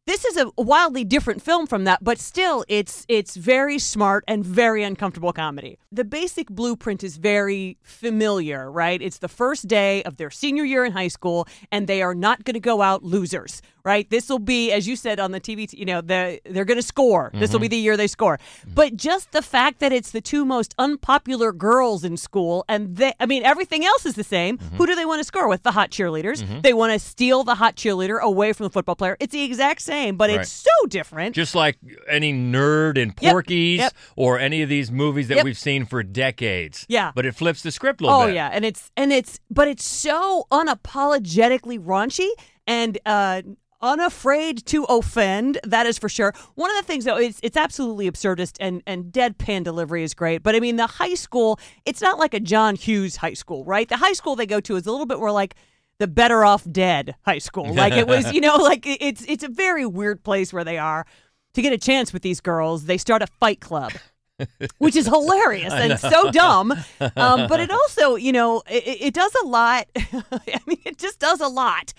This 0.07 0.23
is 0.23 0.37
a 0.37 0.49
wildly 0.57 1.03
different 1.03 1.41
film 1.41 1.67
from 1.67 1.83
that, 1.83 2.01
but 2.01 2.17
still 2.17 2.63
it's 2.69 3.05
it's 3.09 3.35
very 3.35 3.77
smart 3.77 4.23
and 4.25 4.45
very 4.45 4.81
uncomfortable 4.81 5.33
comedy. 5.33 5.79
The 5.91 6.05
basic 6.05 6.47
blueprint 6.47 7.03
is 7.03 7.17
very 7.17 7.77
familiar, 7.81 8.71
right? 8.71 9.01
It's 9.01 9.17
the 9.17 9.27
first 9.27 9.67
day 9.67 10.03
of 10.03 10.15
their 10.15 10.29
senior 10.29 10.63
year 10.63 10.85
in 10.85 10.93
high 10.93 11.09
school 11.09 11.45
and 11.73 11.87
they 11.87 12.01
are 12.01 12.15
not 12.15 12.45
going 12.45 12.53
to 12.53 12.61
go 12.61 12.81
out 12.81 13.03
losers, 13.03 13.61
right? 13.83 14.09
This 14.09 14.29
will 14.29 14.39
be 14.39 14.71
as 14.71 14.87
you 14.87 14.95
said 14.95 15.19
on 15.19 15.31
the 15.31 15.41
TV, 15.41 15.73
you 15.73 15.83
know, 15.83 15.99
they 15.99 16.39
they're 16.45 16.63
going 16.63 16.79
to 16.79 16.89
score. 16.95 17.29
This 17.33 17.51
will 17.51 17.59
be 17.59 17.65
mm-hmm. 17.65 17.71
the 17.71 17.77
year 17.77 17.97
they 17.97 18.07
score. 18.07 18.37
Mm-hmm. 18.37 18.75
But 18.75 18.95
just 18.95 19.33
the 19.33 19.41
fact 19.41 19.79
that 19.79 19.91
it's 19.91 20.11
the 20.11 20.21
two 20.21 20.45
most 20.45 20.73
unpopular 20.77 21.51
girls 21.51 22.05
in 22.05 22.15
school 22.15 22.63
and 22.69 22.95
they 22.95 23.11
I 23.19 23.25
mean 23.25 23.43
everything 23.43 23.83
else 23.83 24.05
is 24.05 24.15
the 24.15 24.23
same. 24.23 24.57
Mm-hmm. 24.57 24.77
Who 24.77 24.85
do 24.85 24.95
they 24.95 25.05
want 25.05 25.19
to 25.19 25.25
score 25.25 25.49
with? 25.49 25.63
The 25.63 25.73
hot 25.73 25.91
cheerleaders. 25.91 26.61
They 26.61 26.73
want 26.73 26.93
to 26.93 26.99
steal 26.99 27.43
the 27.43 27.55
hot 27.55 27.75
cheerleader 27.75 28.21
away 28.21 28.53
from 28.53 28.63
the 28.63 28.69
football 28.69 28.95
player. 28.95 29.17
It's 29.19 29.33
the 29.33 29.43
exact 29.43 29.81
same, 29.81 29.96
but 30.17 30.29
Right. 30.29 30.39
it's 30.41 30.51
so 30.51 30.87
different. 30.87 31.35
Just 31.35 31.55
like 31.55 31.77
any 32.09 32.33
nerd 32.33 32.97
in 32.97 33.13
Yep, 33.19 33.31
Porky's 33.31 33.79
yep. 33.79 33.93
or 34.15 34.39
any 34.39 34.61
of 34.61 34.69
these 34.69 34.91
movies 34.91 35.27
that 35.29 35.35
Yep. 35.37 35.45
we've 35.45 35.57
seen 35.57 35.85
for 35.85 36.03
decades. 36.03 36.85
Yeah. 36.89 37.11
But 37.15 37.25
it 37.25 37.35
flips 37.35 37.61
the 37.61 37.71
script 37.71 38.01
a 38.01 38.05
little 38.05 38.21
Oh 38.21 38.25
bit. 38.27 38.35
yeah, 38.35 38.49
and 38.53 38.63
it's 38.65 38.91
and 38.97 39.11
it's 39.11 39.39
but 39.49 39.67
it's 39.67 39.85
so 39.85 40.45
unapologetically 40.51 41.79
raunchy 41.79 42.29
and 42.65 42.97
uh 43.05 43.41
unafraid 43.79 44.65
to 44.65 44.85
offend 44.85 45.59
that 45.63 45.85
is 45.85 45.99
for 45.99 46.09
sure 46.09 46.33
one 46.55 46.71
of 46.71 46.77
the 46.77 46.81
things 46.81 47.05
though 47.05 47.15
it's 47.15 47.39
it's 47.43 47.55
absolutely 47.55 48.09
absurdist 48.09 48.57
and 48.59 48.81
and 48.87 49.13
deadpan 49.13 49.63
delivery 49.63 50.01
is 50.03 50.15
great 50.15 50.41
but 50.41 50.55
i 50.55 50.59
mean 50.59 50.77
the 50.77 50.87
high 50.87 51.13
school 51.13 51.59
it's 51.85 52.01
not 52.01 52.17
like 52.17 52.33
a 52.33 52.39
john 52.39 52.75
hughes 52.75 53.17
high 53.17 53.35
school 53.35 53.63
right 53.65 53.87
the 53.87 53.97
high 53.97 54.13
school 54.13 54.35
they 54.35 54.47
go 54.47 54.59
to 54.59 54.75
is 54.77 54.87
a 54.87 54.91
little 54.91 55.05
bit 55.05 55.19
more 55.19 55.31
like 55.31 55.53
the 55.99 56.07
better 56.07 56.45
off 56.45 56.63
dead 56.71 57.15
high 57.25 57.39
school 57.39 57.73
like 57.73 57.93
it 57.93 58.07
was 58.07 58.31
you 58.35 58.41
know 58.41 58.55
like 58.57 58.85
it's 58.85 59.23
it's 59.27 59.43
a 59.43 59.47
very 59.49 59.85
weird 59.85 60.23
place 60.23 60.53
where 60.53 60.63
they 60.63 60.77
are 60.77 61.05
to 61.53 61.61
get 61.61 61.73
a 61.73 61.77
chance 61.77 62.13
with 62.13 62.21
these 62.21 62.39
girls 62.39 62.85
they 62.85 62.97
start 62.97 63.21
a 63.21 63.27
fight 63.39 63.59
club 63.59 63.91
which 64.77 64.95
is 64.95 65.07
hilarious 65.07 65.73
and 65.73 65.99
so 65.99 66.29
dumb. 66.29 66.71
Um, 67.15 67.47
but 67.47 67.59
it 67.59 67.71
also, 67.79 68.15
you 68.15 68.31
know, 68.31 68.61
it, 68.69 68.83
it 69.01 69.13
does 69.15 69.33
a 69.43 69.47
lot. 69.47 69.87
I 69.95 70.59
mean, 70.67 70.77
it 70.85 70.99
just 70.99 71.17
does 71.17 71.41
a 71.41 71.47
lot 71.47 71.91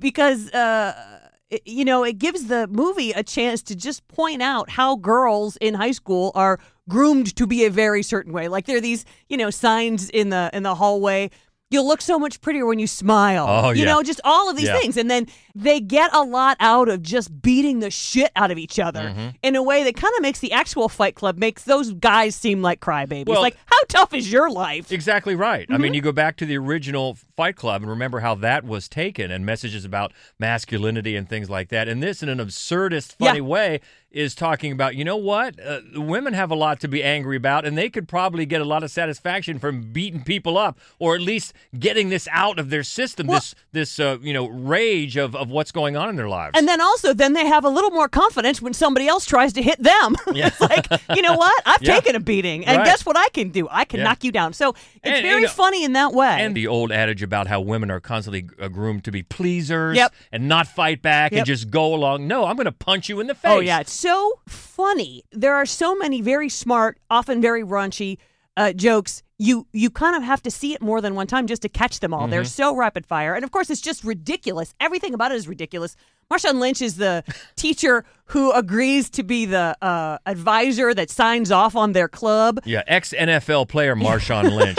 because 0.00 0.50
uh, 0.52 1.20
it- 1.48 1.62
you 1.64 1.84
know, 1.84 2.02
it 2.02 2.18
gives 2.18 2.46
the 2.48 2.66
movie 2.66 3.12
a 3.12 3.22
chance 3.22 3.62
to 3.62 3.76
just 3.76 4.06
point 4.08 4.42
out 4.42 4.68
how 4.70 4.96
girls 4.96 5.56
in 5.58 5.74
high 5.74 5.92
school 5.92 6.32
are 6.34 6.58
groomed 6.88 7.36
to 7.36 7.46
be 7.46 7.64
a 7.64 7.70
very 7.70 8.02
certain 8.02 8.32
way. 8.32 8.48
Like 8.48 8.66
there 8.66 8.78
are 8.78 8.80
these, 8.80 9.04
you 9.28 9.36
know, 9.36 9.50
signs 9.50 10.10
in 10.10 10.30
the 10.30 10.50
in 10.52 10.64
the 10.64 10.74
hallway. 10.74 11.30
You'll 11.68 11.86
look 11.88 12.00
so 12.00 12.16
much 12.16 12.40
prettier 12.40 12.64
when 12.64 12.78
you 12.78 12.86
smile. 12.86 13.44
Oh, 13.48 13.70
you 13.70 13.80
yeah. 13.84 13.92
know, 13.92 14.02
just 14.02 14.20
all 14.22 14.48
of 14.48 14.56
these 14.56 14.68
Yeah. 14.68 14.78
things. 14.78 14.96
And 14.96 15.10
then 15.10 15.26
they 15.54 15.80
get 15.80 16.14
a 16.14 16.22
lot 16.22 16.56
out 16.60 16.88
of 16.88 17.02
just 17.02 17.42
beating 17.42 17.80
the 17.80 17.90
shit 17.90 18.30
out 18.36 18.52
of 18.52 18.58
each 18.58 18.78
other 18.78 19.00
Mm-hmm. 19.00 19.28
in 19.42 19.56
a 19.56 19.62
way 19.64 19.82
that 19.82 19.96
kind 19.96 20.14
of 20.16 20.22
makes 20.22 20.38
the 20.38 20.52
actual 20.52 20.88
fight 20.88 21.16
club 21.16 21.38
makes 21.38 21.64
those 21.64 21.92
guys 21.92 22.36
seem 22.36 22.62
like 22.62 22.78
crybabies. 22.80 23.26
Well- 23.26 23.42
like, 23.42 23.56
how 23.66 23.78
tough 23.88 24.14
is 24.14 24.30
your 24.30 24.48
life? 24.48 24.92
Exactly 24.92 25.34
right. 25.34 25.66
I 25.68 25.72
Mm-hmm. 25.72 25.82
mean, 25.82 25.94
you 25.94 26.02
go 26.02 26.12
back 26.12 26.36
to 26.36 26.46
the 26.46 26.56
original 26.56 27.18
Fight 27.36 27.54
Club 27.56 27.82
and 27.82 27.90
remember 27.90 28.20
how 28.20 28.34
that 28.36 28.64
was 28.64 28.88
taken 28.88 29.30
and 29.30 29.44
messages 29.44 29.84
about 29.84 30.12
masculinity 30.38 31.16
and 31.16 31.28
things 31.28 31.50
like 31.50 31.68
that. 31.68 31.86
And 31.88 32.02
this, 32.02 32.22
in 32.22 32.28
an 32.28 32.38
absurdist, 32.38 33.16
funny 33.18 33.38
Yeah. 33.38 33.44
way, 33.44 33.80
is 34.10 34.34
talking 34.34 34.72
about, 34.72 34.94
you 34.94 35.04
know 35.04 35.16
what? 35.18 35.60
Uh, 35.60 35.80
women 35.94 36.32
have 36.32 36.50
a 36.50 36.54
lot 36.54 36.80
to 36.80 36.88
be 36.88 37.04
angry 37.04 37.36
about, 37.36 37.66
and 37.66 37.76
they 37.76 37.90
could 37.90 38.08
probably 38.08 38.46
get 38.46 38.62
a 38.62 38.64
lot 38.64 38.82
of 38.82 38.90
satisfaction 38.90 39.58
from 39.58 39.92
beating 39.92 40.22
people 40.22 40.56
up 40.56 40.78
or 40.98 41.14
at 41.14 41.20
least 41.20 41.52
getting 41.78 42.08
this 42.08 42.26
out 42.32 42.58
of 42.58 42.70
their 42.70 42.82
system, 42.82 43.26
Well- 43.26 43.40
this, 43.40 43.54
this 43.72 44.00
uh, 44.00 44.16
you 44.22 44.32
know, 44.32 44.46
rage 44.48 45.18
of, 45.18 45.36
of 45.36 45.50
what's 45.50 45.70
going 45.72 45.98
on 45.98 46.08
in 46.08 46.16
their 46.16 46.28
lives. 46.30 46.52
And 46.56 46.66
then 46.66 46.80
also, 46.80 47.12
then 47.12 47.34
they 47.34 47.44
have 47.44 47.66
a 47.66 47.68
little 47.68 47.90
more 47.90 48.08
confidence 48.08 48.62
when 48.62 48.72
somebody 48.72 49.06
else 49.06 49.26
tries 49.26 49.52
to 49.54 49.62
hit 49.62 49.82
them. 49.82 50.16
Yeah. 50.34 50.46
it's 50.48 50.60
like, 50.60 50.86
you 51.14 51.20
know 51.22 51.34
what? 51.36 51.62
I've 51.66 51.82
Yeah. 51.82 51.94
taken 51.96 52.14
a 52.16 52.20
beating, 52.20 52.64
and 52.66 52.78
Right. 52.78 52.86
guess 52.86 53.04
what 53.04 53.18
I 53.18 53.28
can 53.30 53.50
do? 53.50 53.68
I 53.70 53.84
can 53.84 54.02
knock 54.02 54.24
you 54.24 54.32
down. 54.32 54.54
So 54.54 54.70
it's 54.70 54.78
And, 55.02 55.22
very 55.22 55.40
you 55.42 55.46
know, 55.46 55.48
funny 55.48 55.84
in 55.84 55.92
that 55.92 56.12
way. 56.14 56.36
And 56.40 56.56
the 56.56 56.66
old 56.68 56.90
adage 56.92 57.22
about 57.26 57.46
how 57.48 57.60
women 57.60 57.90
are 57.90 58.00
constantly 58.00 58.48
uh, 58.58 58.68
groomed 58.68 59.04
to 59.04 59.10
be 59.10 59.22
pleasers 59.22 59.96
Yep. 59.96 60.14
and 60.32 60.48
not 60.48 60.66
fight 60.66 61.02
back 61.02 61.32
and 61.32 61.44
just 61.44 61.70
go 61.70 61.94
along. 61.94 62.26
No, 62.26 62.46
I'm 62.46 62.56
going 62.56 62.64
to 62.64 62.72
punch 62.72 63.08
you 63.10 63.20
in 63.20 63.26
the 63.26 63.34
face. 63.34 63.50
Oh 63.52 63.60
yeah, 63.60 63.80
it's 63.80 63.92
so 63.92 64.40
funny. 64.48 65.22
There 65.32 65.54
are 65.54 65.66
so 65.66 65.94
many 65.94 66.20
very 66.22 66.48
smart, 66.48 66.98
often 67.10 67.42
very 67.42 67.62
raunchy 67.62 68.16
uh, 68.56 68.72
jokes. 68.72 69.22
You 69.38 69.66
you 69.72 69.90
kind 69.90 70.16
of 70.16 70.22
have 70.22 70.42
to 70.44 70.50
see 70.50 70.72
it 70.72 70.80
more 70.80 71.02
than 71.02 71.14
one 71.14 71.26
time 71.26 71.46
just 71.46 71.60
to 71.62 71.68
catch 71.68 72.00
them 72.00 72.14
all. 72.14 72.26
They're 72.26 72.40
Mm-hmm. 72.40 72.46
so 72.48 72.74
rapid 72.74 73.04
fire, 73.04 73.34
and 73.34 73.44
of 73.44 73.50
course, 73.50 73.68
it's 73.68 73.82
just 73.82 74.02
ridiculous. 74.02 74.74
Everything 74.80 75.12
about 75.12 75.30
it 75.30 75.34
is 75.34 75.46
ridiculous. 75.46 75.94
Marshawn 76.32 76.58
Lynch 76.58 76.80
is 76.80 76.96
the 76.96 77.22
teacher 77.56 78.04
who 78.26 78.50
agrees 78.52 79.10
to 79.10 79.22
be 79.22 79.44
the 79.44 79.76
uh, 79.82 80.16
advisor 80.24 80.94
that 80.94 81.10
signs 81.10 81.50
off 81.52 81.76
on 81.76 81.92
their 81.92 82.08
club. 82.08 82.60
Yeah, 82.64 82.82
ex 82.86 83.12
NFL 83.12 83.68
player 83.68 83.94
Marshawn 83.94 84.50
Lynch. 84.56 84.78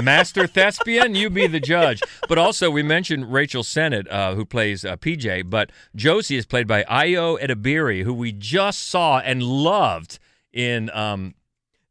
Master 0.00 0.46
thespian, 0.46 1.16
you 1.16 1.28
be 1.28 1.48
the 1.48 1.58
judge. 1.58 2.00
But 2.28 2.38
also, 2.38 2.70
we 2.70 2.84
mentioned 2.84 3.32
Rachel 3.32 3.64
Sennott, 3.64 4.06
uh, 4.12 4.36
who 4.36 4.44
plays 4.44 4.84
uh, 4.84 4.96
PJ, 4.96 5.50
but 5.50 5.70
Josie 5.96 6.36
is 6.36 6.46
played 6.46 6.68
by 6.68 6.84
Ayo 6.84 7.36
Edebiri, 7.40 8.04
who 8.04 8.14
we 8.14 8.30
just 8.30 8.88
saw 8.88 9.18
and 9.18 9.42
loved 9.42 10.20
in. 10.52 10.88
Um, 10.90 11.34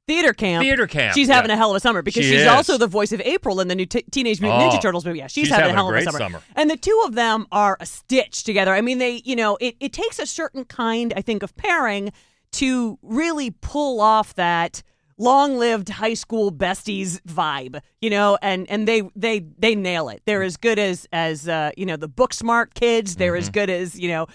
Theater 0.08 0.34
camp. 0.34 0.64
Theater 0.64 0.88
camp, 0.88 1.14
She's 1.14 1.28
having 1.28 1.50
yeah. 1.50 1.56
a 1.56 1.58
hell 1.58 1.72
of 1.72 1.76
a 1.76 1.80
summer 1.80 2.02
because 2.02 2.24
She 2.24 2.32
she's 2.32 2.42
is. 2.42 2.48
also 2.48 2.78
the 2.78 2.88
voice 2.88 3.12
of 3.12 3.20
April 3.22 3.60
in 3.60 3.68
the 3.68 3.76
new 3.76 3.86
t- 3.86 4.04
Teenage 4.10 4.40
Mutant 4.42 4.64
Oh, 4.64 4.70
Ninja 4.70 4.82
Turtles 4.82 5.06
movie. 5.06 5.20
Yeah, 5.20 5.28
she's, 5.28 5.48
she's 5.48 5.50
having, 5.56 5.76
having 5.76 5.76
a 5.76 5.82
a 5.82 5.86
hell 5.86 5.90
of 5.90 5.96
a 5.96 6.04
summer. 6.04 6.18
summer. 6.20 6.42
And 6.56 6.70
the 6.70 6.78
two 6.78 7.02
of 7.06 7.14
them 7.16 7.46
are 7.52 7.76
a 7.80 7.86
stitch 7.86 8.44
together. 8.46 8.74
I 8.74 8.82
mean, 8.82 8.98
they, 9.00 9.22
you 9.26 9.36
know, 9.36 9.58
it, 9.60 9.76
it 9.80 9.92
takes 9.94 10.18
a 10.20 10.26
certain 10.26 10.64
kind, 10.66 11.14
I 11.16 11.22
think, 11.22 11.44
of 11.44 11.56
pairing 11.58 12.12
to 12.54 12.98
really 13.02 13.52
pull 13.52 14.00
off 14.02 14.34
that 14.36 14.82
long-lived 15.20 15.90
high 15.90 16.14
school 16.14 16.52
besties 16.52 17.20
vibe, 17.24 17.82
you 18.02 18.10
know, 18.10 18.38
and 18.42 18.70
and 18.70 18.88
they 18.88 19.02
they 19.16 19.40
they 19.58 19.76
nail 19.76 20.10
it. 20.10 20.22
They're 20.26 20.44
as 20.44 20.58
good 20.58 20.80
as 20.80 21.08
as 21.12 21.48
uh, 21.50 21.72
you 21.76 21.86
know 21.86 21.98
the 21.98 22.08
book 22.08 22.34
smart 22.34 22.74
kids. 22.76 23.16
They're 23.16 23.34
Mm-hmm. 23.34 23.40
as 23.40 23.50
good 23.50 23.70
as 23.70 24.00
you 24.00 24.08
know 24.10 24.28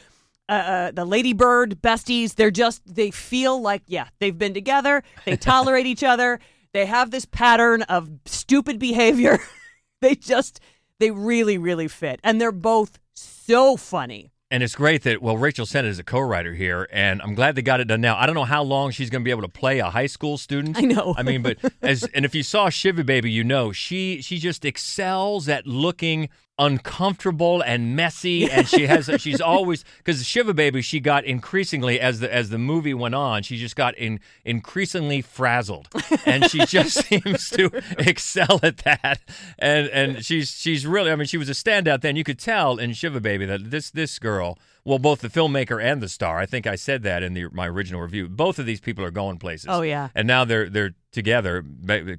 uh, 0.53 0.55
uh, 0.55 0.91
the 0.91 1.05
Ladybird 1.05 1.81
besties. 1.81 2.35
They're 2.35 2.51
just 2.51 2.83
they 2.87 3.11
feel 3.11 3.61
like 3.61 3.83
yeah 3.87 4.09
they've 4.19 4.37
been 4.37 4.55
together. 4.55 5.03
They 5.25 5.37
tolerate 5.53 5.87
each 5.87 6.05
other. 6.05 6.41
They 6.73 6.87
have 6.87 7.11
this 7.11 7.25
pattern 7.25 7.83
of 7.83 8.11
stupid 8.27 8.79
behavior. 8.79 9.39
they 10.01 10.15
just 10.15 10.61
they 10.99 11.11
really 11.11 11.59
really 11.59 11.89
fit, 11.89 12.21
and 12.23 12.41
they're 12.41 12.53
both 12.53 12.99
so 13.15 13.77
funny. 13.77 14.31
and 14.51 14.63
it's 14.63 14.75
great 14.75 15.03
that, 15.03 15.23
well, 15.23 15.37
Rachel 15.39 15.65
Sennott 15.65 15.87
is 15.87 15.99
a 15.99 16.05
co 16.05 16.21
writer 16.21 16.53
here, 16.55 16.87
and 16.93 17.23
I'm 17.23 17.35
glad 17.35 17.55
they 17.55 17.63
got 17.63 17.81
it 17.81 17.89
done 17.89 18.03
now. 18.03 18.17
I 18.19 18.27
don't 18.27 18.35
know 18.35 18.45
how 18.45 18.63
long 18.63 18.91
she's 18.91 19.09
going 19.11 19.23
to 19.23 19.25
be 19.25 19.31
able 19.31 19.43
to 19.43 19.49
play 19.49 19.79
a 19.79 19.89
high 19.91 20.07
school 20.07 20.37
student. 20.37 20.77
I 20.77 20.83
know. 20.83 21.15
I 21.17 21.23
mean, 21.23 21.43
but 21.43 21.57
as, 21.83 22.05
and 22.15 22.25
if 22.27 22.35
you 22.35 22.43
saw 22.43 22.69
Shiva 22.69 23.05
Baby, 23.05 23.31
you 23.31 23.45
know, 23.45 23.73
she, 23.73 24.21
she 24.21 24.39
just 24.39 24.65
excels 24.67 25.49
at 25.49 25.67
looking 25.67 26.29
uncomfortable 26.59 27.63
and 27.63 27.97
messy 27.97 28.49
and 28.49 28.69
she 28.69 28.87
has 28.87 29.11
she's 29.19 29.41
always 29.41 29.85
because 29.99 30.25
shiva 30.27 30.53
baby 30.53 30.83
she 30.83 31.01
got 31.01 31.25
increasingly 31.25 31.99
as 31.99 32.21
the 32.21 32.33
as 32.33 32.51
the 32.51 32.59
movie 32.59 32.93
went 32.93 33.15
on 33.15 33.43
she 33.43 33.57
just 33.57 33.75
got 33.75 33.97
in 33.97 34.21
increasingly 34.45 35.23
frazzled. 35.23 35.89
And 36.27 36.51
she 36.51 36.67
just 36.67 37.05
seems 37.07 37.49
to 37.51 37.71
excel 37.99 38.61
at 38.63 38.79
that. 38.79 39.21
And 39.59 39.89
and 39.89 40.25
she's 40.25 40.51
she's 40.51 40.87
really 40.87 41.11
i 41.11 41.17
mean 41.17 41.27
she 41.27 41.39
was 41.39 41.49
a 41.49 41.53
standout 41.53 42.03
then. 42.03 42.17
You 42.17 42.25
could 42.25 42.39
tell 42.39 42.79
in 42.79 42.93
shiva 42.93 43.21
baby 43.21 43.47
that 43.47 43.71
this 43.71 43.91
this 43.91 44.19
girl 44.19 44.59
well 44.85 44.99
both 44.99 45.21
the 45.21 45.29
filmmaker 45.29 45.83
and 45.83 46.03
the 46.03 46.09
star 46.09 46.39
i 46.39 46.47
think 46.47 46.67
i 46.67 46.75
said 46.75 47.03
that 47.03 47.23
in 47.23 47.35
the 47.35 47.49
my 47.53 47.67
original 47.69 48.01
review 48.01 48.29
both 48.29 48.59
of 48.59 48.67
these 48.67 48.81
people 48.81 49.05
are 49.05 49.11
going 49.11 49.39
places. 49.39 49.67
Oh, 49.69 49.83
yeah. 49.83 50.09
and 50.15 50.29
now 50.29 50.45
they're 50.45 50.69
they're 50.69 50.95
together 51.13 51.65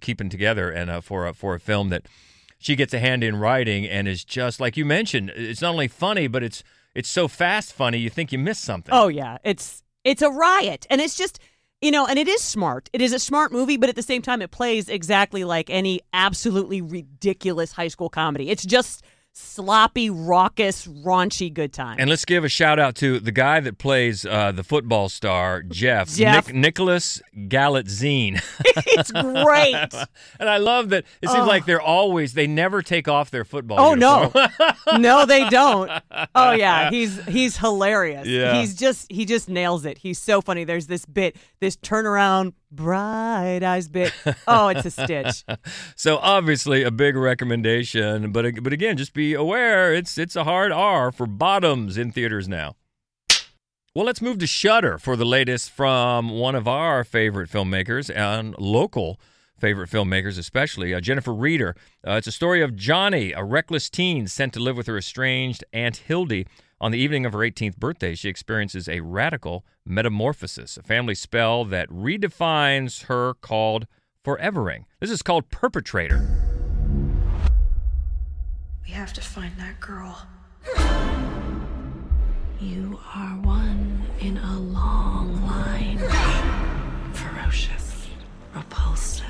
keeping 0.01 0.29
together 0.29 0.71
and 0.71 0.89
uh, 0.89 1.01
for 1.01 1.27
a 1.27 1.33
for 1.33 1.53
a 1.53 1.59
film 1.59 1.89
that 1.89 2.07
she 2.63 2.75
gets 2.75 2.93
a 2.93 2.99
hand 2.99 3.23
in 3.23 3.35
writing 3.35 3.85
and 3.85 4.07
is 4.07 4.23
just 4.23 4.59
like 4.59 4.77
you 4.77 4.85
mentioned 4.85 5.31
it's 5.35 5.61
not 5.61 5.71
only 5.71 5.87
funny 5.87 6.27
but 6.27 6.41
it's 6.43 6.63
it's 6.95 7.09
so 7.09 7.27
fast 7.27 7.73
funny 7.73 7.97
you 7.97 8.09
think 8.09 8.31
you 8.31 8.39
missed 8.39 8.63
something 8.63 8.93
Oh 8.93 9.07
yeah, 9.07 9.37
it's 9.43 9.83
it's 10.03 10.21
a 10.21 10.29
riot, 10.29 10.85
and 10.89 11.01
it's 11.01 11.15
just 11.15 11.39
you 11.81 11.91
know, 11.91 12.05
and 12.05 12.17
it 12.17 12.29
is 12.29 12.41
smart. 12.41 12.89
It 12.93 13.01
is 13.01 13.11
a 13.11 13.19
smart 13.19 13.51
movie, 13.51 13.75
but 13.75 13.89
at 13.89 13.97
the 13.97 14.01
same 14.01 14.21
time, 14.21 14.41
it 14.41 14.51
plays 14.51 14.87
exactly 14.87 15.43
like 15.43 15.69
any 15.69 15.99
absolutely 16.13 16.81
ridiculous 16.81 17.73
high 17.73 17.89
school 17.89 18.09
comedy. 18.09 18.49
It's 18.49 18.65
just 18.65 19.03
sloppy, 19.35 20.09
raucous, 20.11 20.85
raunchy, 20.87 21.51
good 21.51 21.73
time. 21.73 21.97
and 21.99 22.09
let's 22.09 22.23
give 22.23 22.43
a 22.43 22.49
shout 22.49 22.77
out 22.79 22.95
to 22.95 23.19
the 23.19 23.31
guy 23.31 23.59
that 23.59 23.77
plays 23.79 24.25
uh, 24.25 24.51
the 24.51 24.63
football 24.63 25.09
star 25.09 25.63
Jeff, 25.63 26.07
Jeff. 26.13 26.47
Nick, 26.47 26.55
Nicholas 26.55 27.21
Galitzine. 27.35 28.41
it's 28.75 29.11
great. 29.43 30.07
and 30.39 30.49
I 30.49 30.57
love 30.57 30.89
that 30.89 31.05
it 31.21 31.29
seems 31.29 31.43
Oh. 31.43 31.47
like 31.47 31.65
they're 31.65 31.81
always 31.81 32.33
they 32.33 32.45
never 32.47 32.81
take 32.83 33.07
off 33.07 33.31
their 33.31 33.43
football. 33.43 33.79
Oh 33.79 33.95
no, 33.95 34.31
no, 34.97 35.25
they 35.25 35.49
don't. 35.49 35.89
Oh 36.35 36.51
yeah, 36.51 36.89
he's 36.91 37.23
he's 37.25 37.57
hilarious. 37.57 38.27
Yeah. 38.27 38.59
he's 38.59 38.75
just 38.75 39.11
he 39.11 39.25
just 39.25 39.49
nails 39.49 39.85
it. 39.85 39.97
He's 39.97 40.19
so 40.19 40.41
funny. 40.41 40.63
There's 40.63 40.87
this 40.87 41.05
bit, 41.05 41.35
this 41.59 41.75
turnaround, 41.77 42.53
bright 42.75 43.63
eyes 43.63 43.87
bit. 43.87 44.13
Oh, 44.47 44.67
it's 44.67 44.85
a 44.85 44.91
stitch. 44.91 45.43
So 45.95 46.17
obviously 46.17 46.83
a 46.83 46.91
big 46.91 47.15
recommendation, 47.15 48.31
but 48.31 48.63
but 48.63 48.73
again, 48.73 48.97
just 48.97 49.13
be 49.13 49.33
aware 49.33 49.93
it's 49.93 50.17
it's 50.17 50.35
a 50.35 50.43
hard 50.43 50.71
R 50.71 51.11
for 51.11 51.25
bottoms 51.27 51.97
in 51.97 52.11
theaters 52.11 52.47
now. 52.47 52.75
Well, 53.95 54.05
let's 54.05 54.21
move 54.21 54.39
to 54.39 54.47
Shudder 54.47 54.97
for 54.97 55.15
the 55.15 55.25
latest 55.25 55.69
from 55.69 56.29
one 56.29 56.55
of 56.55 56.67
our 56.67 57.03
favorite 57.03 57.49
filmmakers 57.49 58.13
and 58.13 58.55
local 58.57 59.19
favorite 59.59 59.89
filmmakers, 59.89 60.39
especially 60.39 60.93
uh, 60.93 60.99
Jennifer 60.99 61.33
Reeder. 61.33 61.75
Uh, 62.05 62.13
it's 62.13 62.27
a 62.27 62.31
story 62.31 62.61
of 62.61 62.75
Johnny, 62.75 63.33
a 63.33 63.43
reckless 63.43 63.89
teen 63.89 64.27
sent 64.27 64.51
to 64.53 64.59
live 64.59 64.75
with 64.75 64.87
her 64.87 64.97
estranged 64.97 65.63
aunt 65.71 65.97
Hildy. 65.97 66.47
On 66.81 66.91
the 66.91 66.97
evening 66.99 67.25
of 67.25 67.33
her 67.33 67.39
18th 67.39 67.77
birthday, 67.77 68.13
she 68.13 68.27
experiences 68.27 68.89
a 68.89 68.99
radical 68.99 69.63
metamorphosis, 69.85 70.75
a 70.77 70.83
family 70.83 71.15
spell 71.15 71.63
that 71.65 71.87
redefines 71.89 73.05
her 73.05 73.35
called 73.35 73.87
forevering. 74.23 74.85
This 74.99 75.09
is 75.11 75.21
called 75.21 75.49
Perpetrator. 75.49 76.27
We 78.85 78.91
have 78.91 79.13
to 79.13 79.21
find 79.21 79.53
that 79.57 79.79
girl. 79.79 80.27
You 82.59 82.99
are 83.15 83.37
one 83.41 84.01
in 84.19 84.37
a 84.37 84.59
long 84.59 85.45
line. 85.45 85.99
Ferocious, 87.13 88.07
repulsive, 88.53 89.25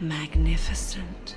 magnificent. 0.00 1.36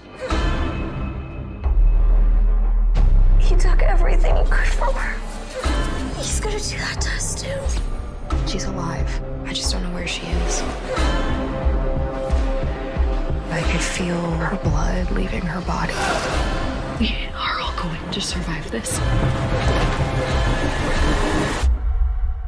He 3.40 3.56
took 3.56 3.82
everything 3.82 4.36
he 4.36 4.44
could 4.44 4.68
from 4.68 4.94
her. 4.94 5.39
He's 6.18 6.40
gonna 6.40 6.60
do 6.60 6.78
that 6.78 7.02
to 7.02 7.10
us 7.12 7.42
too. 7.42 7.60
She's 8.48 8.66
alive. 8.66 9.10
I 9.46 9.54
just 9.54 9.72
don't 9.72 9.84
know 9.84 9.94
where 9.94 10.08
she 10.08 10.26
is. 10.28 10.62
I 13.52 13.62
could 13.72 13.82
feel 13.82 14.16
her 14.16 14.58
blood 14.64 15.12
leaving 15.12 15.42
her 15.42 15.62
body. 15.62 15.94
We 17.00 17.30
are 17.36 17.60
all 17.60 17.74
going 17.82 18.12
to 18.12 18.22
survive 18.22 18.70
this. 18.72 19.00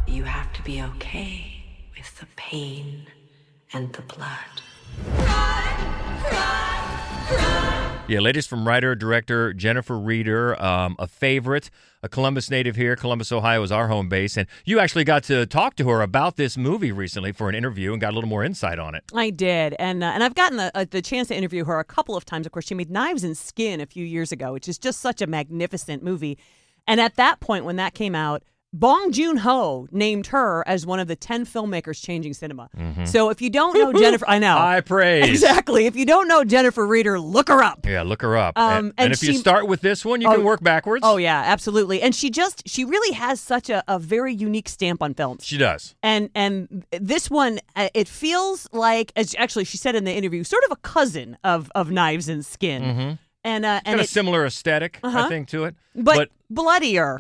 You 0.08 0.24
have 0.24 0.54
to 0.54 0.62
be 0.64 0.82
okay 0.82 1.64
with 1.98 2.20
the 2.20 2.28
pain 2.36 3.08
and 3.74 3.92
the 3.94 4.02
blood. 4.04 4.62
Yeah, 8.12 8.20
latest 8.20 8.50
from 8.50 8.68
writer 8.68 8.94
director 8.94 9.54
Jennifer 9.54 9.98
Reeder, 9.98 10.62
um, 10.62 10.98
a 11.00 11.08
favorite, 11.08 11.70
a 12.04 12.10
Columbus 12.10 12.52
native 12.52 12.76
here. 12.76 12.98
Columbus, 12.98 13.32
Ohio 13.32 13.64
is 13.64 13.72
our 13.72 13.88
home 13.88 14.10
base, 14.10 14.36
and 14.36 14.50
you 14.66 14.80
actually 14.80 15.06
got 15.06 15.24
to 15.24 15.46
talk 15.46 15.78
to 15.78 15.88
her 15.88 16.02
about 16.02 16.36
this 16.36 16.58
movie 16.58 16.92
recently 16.92 17.32
for 17.32 17.48
an 17.48 17.56
interview 17.56 17.94
and 17.94 18.02
got 18.02 18.12
a 18.12 18.16
little 18.16 18.28
more 18.28 18.44
insight 18.44 18.80
on 18.80 18.96
it. 18.96 19.06
I 19.16 19.30
did, 19.30 19.78
and 19.80 20.04
uh, 20.04 20.08
and 20.08 20.26
I've 20.26 20.36
gotten 20.36 20.58
the, 20.58 20.78
uh, 20.78 20.84
the 20.92 21.02
chance 21.02 21.30
to 21.30 21.38
interview 21.38 21.64
her 21.64 21.80
a 21.80 21.86
couple 21.86 22.18
of 22.18 22.26
times. 22.26 22.46
Of 22.46 22.52
course, 22.52 22.66
she 22.66 22.76
made 22.76 22.92
Knives 22.92 23.24
and 23.24 23.38
Skin 23.38 23.80
a 23.80 23.86
few 23.86 24.04
years 24.04 24.34
ago, 24.34 24.52
which 24.52 24.68
is 24.68 24.78
just 24.78 25.00
such 25.00 25.22
a 25.22 25.26
magnificent 25.26 26.04
movie. 26.04 26.38
And 26.86 27.00
at 27.00 27.16
that 27.16 27.40
point, 27.40 27.64
when 27.64 27.78
that 27.78 27.94
came 27.94 28.14
out, 28.14 28.44
Bong 28.74 29.12
Joon 29.12 29.38
Ho 29.38 29.88
named 29.92 30.28
her 30.28 30.64
as 30.66 30.86
one 30.86 31.00
of 31.02 31.08
the 31.10 31.16
10 31.16 31.46
filmmakers 31.46 32.02
changing 32.02 32.34
cinema. 32.34 32.70
Mhm. 32.78 33.06
So 33.06 33.30
if 33.30 33.42
you 33.42 33.50
don't 33.50 33.74
know 33.78 33.92
Jennifer, 33.92 34.24
I 34.30 34.40
know. 34.40 34.56
High 34.56 34.80
praise. 34.80 35.28
Exactly. 35.30 35.88
If 35.88 35.96
you 35.98 36.06
don't 36.06 36.28
know 36.30 36.46
Jennifer 36.46 36.88
Reeder, 36.88 37.20
look 37.20 37.50
her 37.50 37.62
up. 37.62 37.86
Yeah, 37.86 38.04
look 38.04 38.22
her 38.22 38.38
up. 38.38 38.58
Um, 38.58 38.70
and, 38.72 38.86
and 38.86 38.94
and 38.98 39.14
if 39.14 39.22
you 39.24 39.34
start 39.34 39.68
with 39.68 39.82
this 39.82 40.06
one, 40.06 40.22
you 40.22 40.30
can 40.30 40.40
Oh, 40.40 40.44
work 40.44 40.64
backwards. 40.64 41.02
Oh, 41.06 41.18
yeah, 41.18 41.42
absolutely. 41.46 42.02
And 42.02 42.16
she 42.16 42.30
just, 42.30 42.68
she 42.68 42.86
really 42.86 43.14
has 43.14 43.42
such 43.42 43.70
a, 43.70 43.84
a 43.90 44.00
very 44.00 44.34
unique 44.34 44.70
stamp 44.70 45.04
on 45.04 45.14
films. 45.16 45.46
She 45.46 45.58
does. 45.58 45.96
And 46.02 46.30
and 46.34 46.86
this 46.98 47.30
one, 47.30 47.60
uh, 47.76 47.90
it 47.94 48.08
feels 48.08 48.70
like, 48.72 49.12
as 49.18 49.36
actually 49.38 49.66
she 49.66 49.78
said 49.78 49.96
in 49.96 50.06
the 50.06 50.14
interview, 50.14 50.46
sort 50.46 50.64
of 50.64 50.72
a 50.72 50.78
cousin 50.78 51.38
of 51.44 51.70
of 51.76 51.92
Knives 51.92 52.30
and 52.30 52.46
Skin. 52.46 52.82
Mhm. 52.84 53.20
And 53.44 53.66
uh, 53.66 53.76
Got 53.80 53.84
and 53.86 54.00
a 54.00 54.04
it, 54.04 54.10
similar 54.10 54.46
aesthetic, 54.46 55.00
I 55.04 55.08
Uh-huh. 55.08 55.28
think, 55.30 55.48
to 55.50 55.64
it. 55.66 55.76
but, 55.96 56.30
bloodier, 56.50 57.18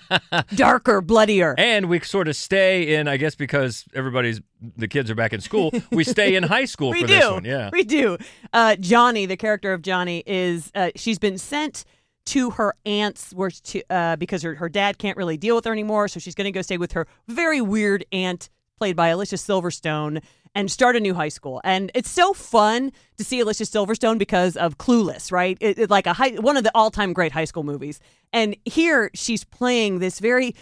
darker, 0.54 1.00
bloodier. 1.00 1.54
And 1.58 1.88
we 1.88 2.00
sort 2.00 2.28
of 2.28 2.36
stay 2.36 2.94
in, 2.94 3.08
I 3.08 3.16
guess, 3.16 3.34
because 3.34 3.84
everybody's 3.94 4.40
the 4.76 4.88
kids 4.88 5.10
are 5.10 5.14
back 5.14 5.32
in 5.32 5.40
school. 5.40 5.70
We 5.90 6.04
stay 6.04 6.34
in 6.36 6.42
high 6.44 6.64
school 6.64 6.90
we 6.92 7.02
for 7.02 7.06
do. 7.06 7.14
this 7.14 7.30
one. 7.30 7.44
Yeah. 7.44 7.70
We 7.72 7.84
do. 7.84 8.16
Uh, 8.52 8.76
Johnny, 8.76 9.26
the 9.26 9.36
character 9.36 9.72
of 9.72 9.82
Johnny, 9.82 10.22
is 10.26 10.70
uh, 10.74 10.90
she's 10.96 11.18
been 11.18 11.38
sent 11.38 11.84
to 12.26 12.50
her 12.50 12.74
aunt's 12.84 13.32
where 13.32 13.50
to, 13.50 13.82
uh, 13.90 14.16
because 14.16 14.42
her, 14.42 14.54
her 14.56 14.68
dad 14.68 14.98
can't 14.98 15.16
really 15.16 15.36
deal 15.36 15.54
with 15.54 15.64
her 15.64 15.72
anymore. 15.72 16.08
So 16.08 16.20
she's 16.20 16.34
going 16.34 16.44
to 16.46 16.50
go 16.52 16.62
stay 16.62 16.76
with 16.78 16.92
her 16.92 17.06
very 17.26 17.60
weird 17.60 18.04
aunt, 18.12 18.48
played 18.78 18.96
by 18.96 19.08
Alicia 19.08 19.36
Silverstone, 19.36 20.22
and 20.54 20.70
start 20.70 20.96
a 20.96 21.00
new 21.00 21.14
high 21.14 21.28
school. 21.28 21.60
And 21.64 21.90
it's 21.94 22.10
so 22.10 22.32
fun 22.32 22.92
to 23.16 23.24
see 23.24 23.40
Alicia 23.40 23.64
Silverstone 23.64 24.18
because 24.18 24.56
of 24.56 24.78
Clueless, 24.78 25.30
right? 25.32 25.56
It, 25.60 25.78
it- 25.78 25.90
like 25.90 26.06
a 26.06 26.12
high, 26.12 26.30
one 26.32 26.56
of 26.56 26.64
the 26.64 26.70
all 26.74 26.90
time 26.90 27.12
great 27.12 27.32
high 27.32 27.44
school 27.46 27.62
movies. 27.64 28.00
And 28.32 28.56
here 28.64 29.10
she's 29.14 29.44
playing 29.44 29.98
this 30.00 30.18
very 30.20 30.54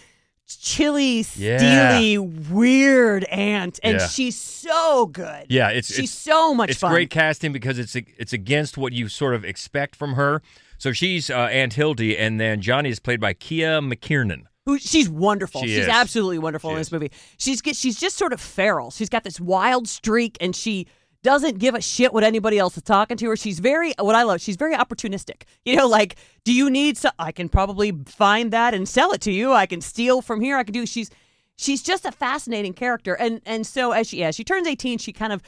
chilly, 0.47 1.25
Yeah. 1.35 1.57
steely, 1.97 2.17
weird 2.17 3.25
aunt, 3.25 3.79
and 3.83 3.99
Yeah. 3.99 4.07
she's 4.07 4.39
so 4.39 5.07
good. 5.07 5.45
Yeah, 5.49 5.69
it's 5.69 5.87
she's 5.89 6.05
it's, 6.05 6.11
so 6.13 6.53
much 6.53 6.69
It's 6.71 6.79
fun. 6.79 6.91
great 6.91 7.09
casting 7.09 7.51
because 7.51 7.77
it's 7.79 7.95
it's 7.95 8.33
against 8.33 8.77
what 8.77 8.93
you 8.93 9.09
sort 9.09 9.35
of 9.35 9.43
expect 9.43 9.95
from 9.95 10.13
her. 10.13 10.41
So 10.77 10.93
she's 10.93 11.29
uh, 11.29 11.35
Aunt 11.51 11.73
Hildy, 11.73 12.17
and 12.17 12.39
then 12.39 12.61
Johnny 12.61 12.89
is 12.89 12.99
played 12.99 13.19
by 13.19 13.33
Kiah 13.33 13.81
McKirnan. 13.81 14.43
Who 14.67 14.77
she's 14.77 15.07
wonderful. 15.07 15.61
She 15.61 15.67
she's 15.67 15.77
is. 15.77 15.87
absolutely 15.87 16.39
wonderful 16.39 16.71
in 16.71 16.75
this 16.75 16.91
movie. 16.91 17.09
She's 17.37 17.61
she's 17.71 17.97
just 17.97 18.17
sort 18.17 18.33
of 18.33 18.41
feral. 18.41 18.91
She's 18.91 19.07
got 19.07 19.23
this 19.23 19.39
wild 19.39 19.87
streak, 19.87 20.35
and 20.41 20.53
she 20.53 20.87
doesn't 21.23 21.59
give 21.59 21.73
a 21.73 21.79
shit 21.79 22.11
what 22.11 22.25
anybody 22.25 22.59
else 22.59 22.75
is 22.75 22.83
talking 22.83 23.15
to 23.15 23.29
her. 23.29 23.37
She's 23.37 23.59
very 23.59 23.93
what 23.97 24.13
I 24.13 24.23
love. 24.23 24.41
She's 24.41 24.57
very 24.57 24.75
opportunistic. 24.75 25.43
You 25.63 25.77
know, 25.77 25.87
like, 25.87 26.17
do 26.43 26.53
you 26.53 26.69
need? 26.69 26.97
So 26.97 27.11
I 27.17 27.31
can 27.31 27.47
probably 27.47 27.93
find 28.07 28.51
that 28.51 28.73
and 28.73 28.89
sell 28.89 29.13
it 29.13 29.21
to 29.21 29.31
you. 29.31 29.53
I 29.53 29.67
can 29.67 29.79
steal 29.79 30.21
from 30.21 30.41
here. 30.41 30.57
I 30.57 30.63
can 30.65 30.73
do. 30.73 30.85
She's 30.85 31.09
she's 31.55 31.81
just 31.81 32.03
a 32.03 32.11
fascinating 32.11 32.73
character, 32.73 33.13
and 33.13 33.39
and 33.45 33.65
so 33.65 33.93
as 33.93 34.09
she 34.09 34.21
as 34.21 34.35
she 34.35 34.43
turns 34.43 34.67
eighteen, 34.67 34.97
she 34.97 35.13
kind 35.13 35.31
of 35.31 35.41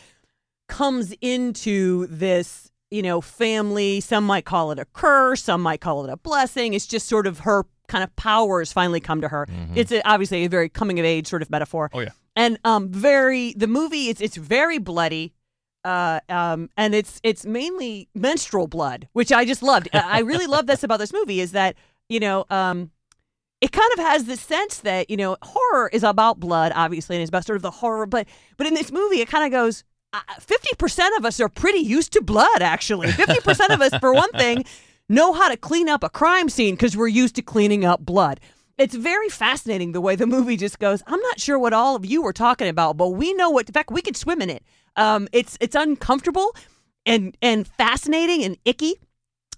comes 0.69 1.13
into 1.19 2.07
this, 2.07 2.71
you 2.89 3.01
know, 3.01 3.19
family. 3.19 3.99
Some 3.99 4.23
might 4.23 4.45
call 4.45 4.71
it 4.71 4.79
a 4.79 4.85
curse, 4.85 5.43
some 5.43 5.61
might 5.61 5.81
call 5.81 6.05
it 6.05 6.09
a 6.09 6.15
blessing. 6.15 6.73
It's 6.73 6.87
just 6.87 7.09
sort 7.09 7.27
of 7.27 7.39
her 7.39 7.65
kind 7.89 8.03
of 8.03 8.15
powers 8.15 8.71
finally 8.71 8.99
come 9.01 9.19
to 9.21 9.27
her. 9.27 9.47
It's 9.75 9.91
a, 9.91 10.07
obviously 10.07 10.45
a 10.45 10.47
very 10.47 10.69
coming 10.69 10.99
of 10.99 11.05
age 11.05 11.27
sort 11.27 11.41
of 11.41 11.49
metaphor. 11.49 11.89
Oh 11.93 11.99
yeah. 11.99 12.09
And 12.35 12.57
um 12.63 12.89
very 12.89 13.53
the 13.57 13.67
movie 13.67 14.07
it's 14.09 14.21
it's 14.21 14.37
very 14.37 14.77
bloody. 14.77 15.33
Uh 15.83 16.19
um 16.29 16.69
and 16.77 16.95
it's 16.95 17.19
it's 17.23 17.45
mainly 17.45 18.07
menstrual 18.15 18.67
blood, 18.67 19.07
which 19.13 19.31
I 19.31 19.43
just 19.45 19.61
loved. 19.63 19.89
I 19.93 20.19
really 20.21 20.47
love 20.47 20.67
this 20.67 20.83
about 20.83 20.99
this 20.99 21.11
movie 21.11 21.41
is 21.41 21.51
that, 21.51 21.75
you 22.07 22.19
know, 22.19 22.45
um 22.49 22.91
it 23.61 23.73
kind 23.73 23.91
of 23.93 23.99
has 23.99 24.23
this 24.23 24.39
sense 24.39 24.79
that 24.79 25.09
you 25.09 25.17
know 25.17 25.35
horror 25.41 25.89
is 25.91 26.03
about 26.03 26.39
blood 26.39 26.71
obviously 26.75 27.15
and 27.17 27.21
it's 27.21 27.29
about 27.29 27.45
sort 27.45 27.57
of 27.57 27.61
the 27.61 27.71
horror 27.71 28.05
but 28.05 28.25
but 28.55 28.65
in 28.67 28.73
this 28.73 28.89
movie 28.91 29.19
it 29.19 29.27
kind 29.27 29.43
of 29.45 29.51
goes 29.51 29.83
uh, 30.13 30.21
50% 30.39 31.17
of 31.17 31.25
us 31.25 31.39
are 31.39 31.49
pretty 31.49 31.79
used 31.79 32.13
to 32.13 32.21
blood 32.21 32.61
actually 32.61 33.09
50% 33.09 33.69
of 33.73 33.81
us 33.81 33.93
for 33.99 34.13
one 34.13 34.31
thing 34.31 34.63
know 35.09 35.33
how 35.33 35.49
to 35.49 35.57
clean 35.57 35.89
up 35.89 36.03
a 36.03 36.09
crime 36.09 36.47
scene 36.47 36.75
because 36.75 36.95
we're 36.95 37.07
used 37.07 37.35
to 37.35 37.41
cleaning 37.41 37.83
up 37.83 38.05
blood 38.05 38.39
it's 38.77 38.95
very 38.95 39.27
fascinating 39.27 39.91
the 39.91 39.99
way 39.99 40.15
the 40.15 40.27
movie 40.27 40.55
just 40.55 40.79
goes 40.79 41.03
i'm 41.07 41.19
not 41.21 41.39
sure 41.39 41.59
what 41.59 41.73
all 41.73 41.95
of 41.95 42.05
you 42.05 42.21
were 42.21 42.33
talking 42.33 42.67
about 42.67 42.95
but 42.95 43.09
we 43.09 43.33
know 43.33 43.49
what 43.49 43.67
in 43.67 43.73
fact 43.73 43.91
we 43.91 44.01
could 44.01 44.15
swim 44.15 44.41
in 44.41 44.49
it 44.49 44.63
um, 44.95 45.27
it's 45.31 45.57
it's 45.59 45.75
uncomfortable 45.75 46.55
and 47.05 47.35
and 47.41 47.67
fascinating 47.67 48.43
and 48.43 48.57
icky 48.65 48.95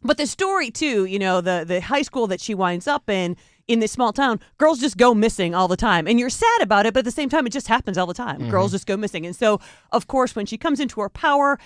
but 0.03 0.17
the 0.17 0.27
story 0.27 0.71
too, 0.71 1.05
you 1.05 1.19
know, 1.19 1.41
the 1.41 1.63
the 1.67 1.81
high 1.81 2.01
school 2.01 2.27
that 2.27 2.41
she 2.41 2.53
winds 2.53 2.87
up 2.87 3.09
in 3.09 3.37
in 3.67 3.79
this 3.79 3.91
small 3.91 4.11
town, 4.11 4.39
girls 4.57 4.79
just 4.79 4.97
go 4.97 5.13
missing 5.13 5.53
all 5.53 5.67
the 5.67 5.77
time. 5.77 6.07
And 6.07 6.19
you're 6.19 6.29
sad 6.29 6.61
about 6.61 6.85
it, 6.85 6.93
but 6.93 6.99
at 6.99 7.05
the 7.05 7.11
same 7.11 7.29
time 7.29 7.45
it 7.45 7.53
just 7.53 7.67
happens 7.67 7.97
all 7.97 8.07
the 8.07 8.13
time. 8.13 8.49
Girls 8.49 8.71
just 8.71 8.87
go 8.87 8.97
missing. 8.97 9.25
And 9.25 9.35
so, 9.35 9.61
of 9.91 10.07
course, 10.07 10.35
when 10.35 10.45
she 10.45 10.57
comes 10.57 10.79
into 10.79 10.99
her 11.01 11.09
power, 11.09 11.59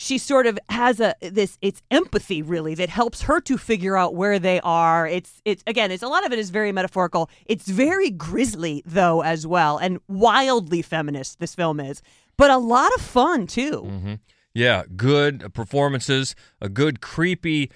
she 0.00 0.16
sort 0.16 0.46
of 0.46 0.58
has 0.70 0.98
a 0.98 1.14
this 1.20 1.58
it's 1.60 1.82
empathy 1.90 2.40
really 2.40 2.74
that 2.74 2.88
helps 2.88 3.20
her 3.20 3.38
to 3.42 3.58
figure 3.58 3.98
out 3.98 4.14
where 4.14 4.38
they 4.38 4.58
are. 4.60 5.06
It's 5.06 5.42
it's 5.44 5.62
again, 5.66 5.90
it's 5.90 6.02
a 6.02 6.08
lot 6.08 6.24
of 6.24 6.32
it 6.32 6.38
is 6.38 6.48
very 6.48 6.72
metaphorical. 6.72 7.28
It's 7.44 7.68
very 7.68 8.08
grisly 8.08 8.82
though 8.86 9.22
as 9.22 9.46
well 9.46 9.76
and 9.76 10.00
wildly 10.08 10.80
feminist 10.80 11.38
this 11.38 11.54
film 11.54 11.80
is. 11.80 12.00
But 12.38 12.50
a 12.50 12.56
lot 12.56 12.90
of 12.94 13.02
fun 13.02 13.46
too. 13.46 13.82
hmm 13.82 14.14
Yeah, 14.54 14.84
good 14.96 15.52
performances, 15.52 16.34
a 16.62 16.70
good 16.70 17.02
creepy, 17.02 17.70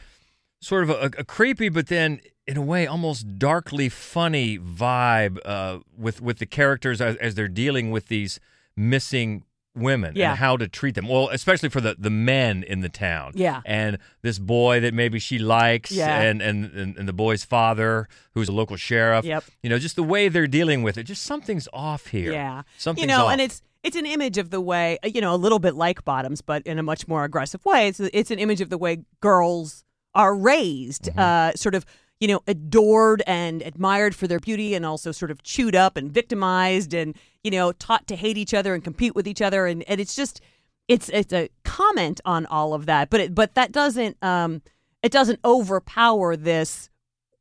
sort 0.62 0.84
of 0.84 0.90
a, 0.90 1.10
a 1.18 1.24
creepy, 1.24 1.68
but 1.68 1.88
then 1.88 2.20
in 2.46 2.56
a 2.56 2.62
way 2.62 2.86
almost 2.86 3.38
darkly 3.38 3.90
funny 3.90 4.58
vibe 4.58 5.38
uh, 5.44 5.80
with 5.94 6.22
with 6.22 6.38
the 6.38 6.46
characters 6.46 7.02
as, 7.02 7.16
as 7.16 7.34
they're 7.34 7.48
dealing 7.48 7.90
with 7.90 8.08
these 8.08 8.40
missing 8.74 9.44
women 9.74 10.12
Yeah. 10.14 10.30
and 10.30 10.38
how 10.38 10.56
to 10.56 10.68
treat 10.68 10.94
them. 10.94 11.08
Well, 11.08 11.28
especially 11.30 11.68
for 11.68 11.80
the 11.80 11.96
the 11.98 12.10
men 12.10 12.62
in 12.62 12.80
the 12.80 12.88
town. 12.88 13.32
Yeah. 13.34 13.60
and 13.66 13.98
this 14.22 14.38
boy 14.38 14.80
that 14.80 14.94
maybe 14.94 15.18
she 15.18 15.38
likes, 15.38 15.90
Yeah. 15.90 16.20
and, 16.20 16.40
and 16.42 16.66
and 16.74 16.96
and 16.96 17.08
the 17.08 17.12
boy's 17.12 17.44
father 17.44 18.08
who's 18.34 18.48
a 18.48 18.52
local 18.52 18.76
sheriff. 18.76 19.24
Yep. 19.24 19.44
You 19.62 19.70
know, 19.70 19.78
just 19.78 19.96
the 19.96 20.02
way 20.02 20.28
they're 20.28 20.46
dealing 20.46 20.82
with 20.82 20.96
it, 20.98 21.04
just 21.04 21.22
something's 21.22 21.68
off 21.72 22.06
here. 22.08 22.32
Yeah. 22.32 22.62
something's 22.78 23.02
you 23.02 23.06
know, 23.08 23.26
off. 23.26 23.32
and 23.32 23.40
it's 23.40 23.62
it's 23.82 23.96
an 23.96 24.06
image 24.06 24.38
of 24.38 24.50
the 24.50 24.60
way 24.60 24.98
you 25.04 25.20
know 25.20 25.34
a 25.34 25.36
little 25.36 25.58
bit 25.58 25.74
like 25.74 26.04
Bottoms, 26.04 26.40
but 26.40 26.62
in 26.66 26.78
a 26.78 26.82
much 26.82 27.06
more 27.08 27.24
aggressive 27.24 27.64
way. 27.64 27.88
It's 27.88 28.00
it's 28.00 28.30
an 28.30 28.38
image 28.38 28.60
of 28.60 28.70
the 28.70 28.78
way 28.78 29.04
girls 29.20 29.82
are 30.14 30.34
raised, 30.36 31.04
Mm-hmm. 31.06 31.18
uh, 31.18 31.52
sort 31.56 31.74
of 31.74 31.84
you 32.24 32.28
know 32.28 32.40
adored 32.46 33.22
and 33.26 33.60
admired 33.60 34.14
for 34.14 34.26
their 34.26 34.40
beauty, 34.40 34.74
and 34.74 34.86
also 34.86 35.12
sort 35.12 35.30
of 35.30 35.42
chewed 35.42 35.76
up 35.76 35.98
and 35.98 36.10
victimized, 36.10 36.94
and 36.94 37.14
you 37.42 37.50
know 37.50 37.70
taught 37.72 38.06
to 38.06 38.16
hate 38.16 38.38
each 38.38 38.54
other 38.54 38.72
and 38.72 38.82
compete 38.82 39.14
with 39.14 39.28
each 39.28 39.42
other, 39.42 39.66
and 39.66 39.82
and 39.82 40.00
it's 40.00 40.16
just 40.16 40.40
it's 40.88 41.10
it's 41.10 41.34
a 41.34 41.50
comment 41.64 42.22
on 42.24 42.46
all 42.46 42.72
of 42.72 42.86
that, 42.86 43.10
but 43.10 43.20
it, 43.20 43.34
but 43.34 43.54
that 43.56 43.72
doesn't 43.72 44.16
um 44.22 44.62
it 45.02 45.12
doesn't 45.12 45.38
overpower 45.44 46.34
this 46.34 46.88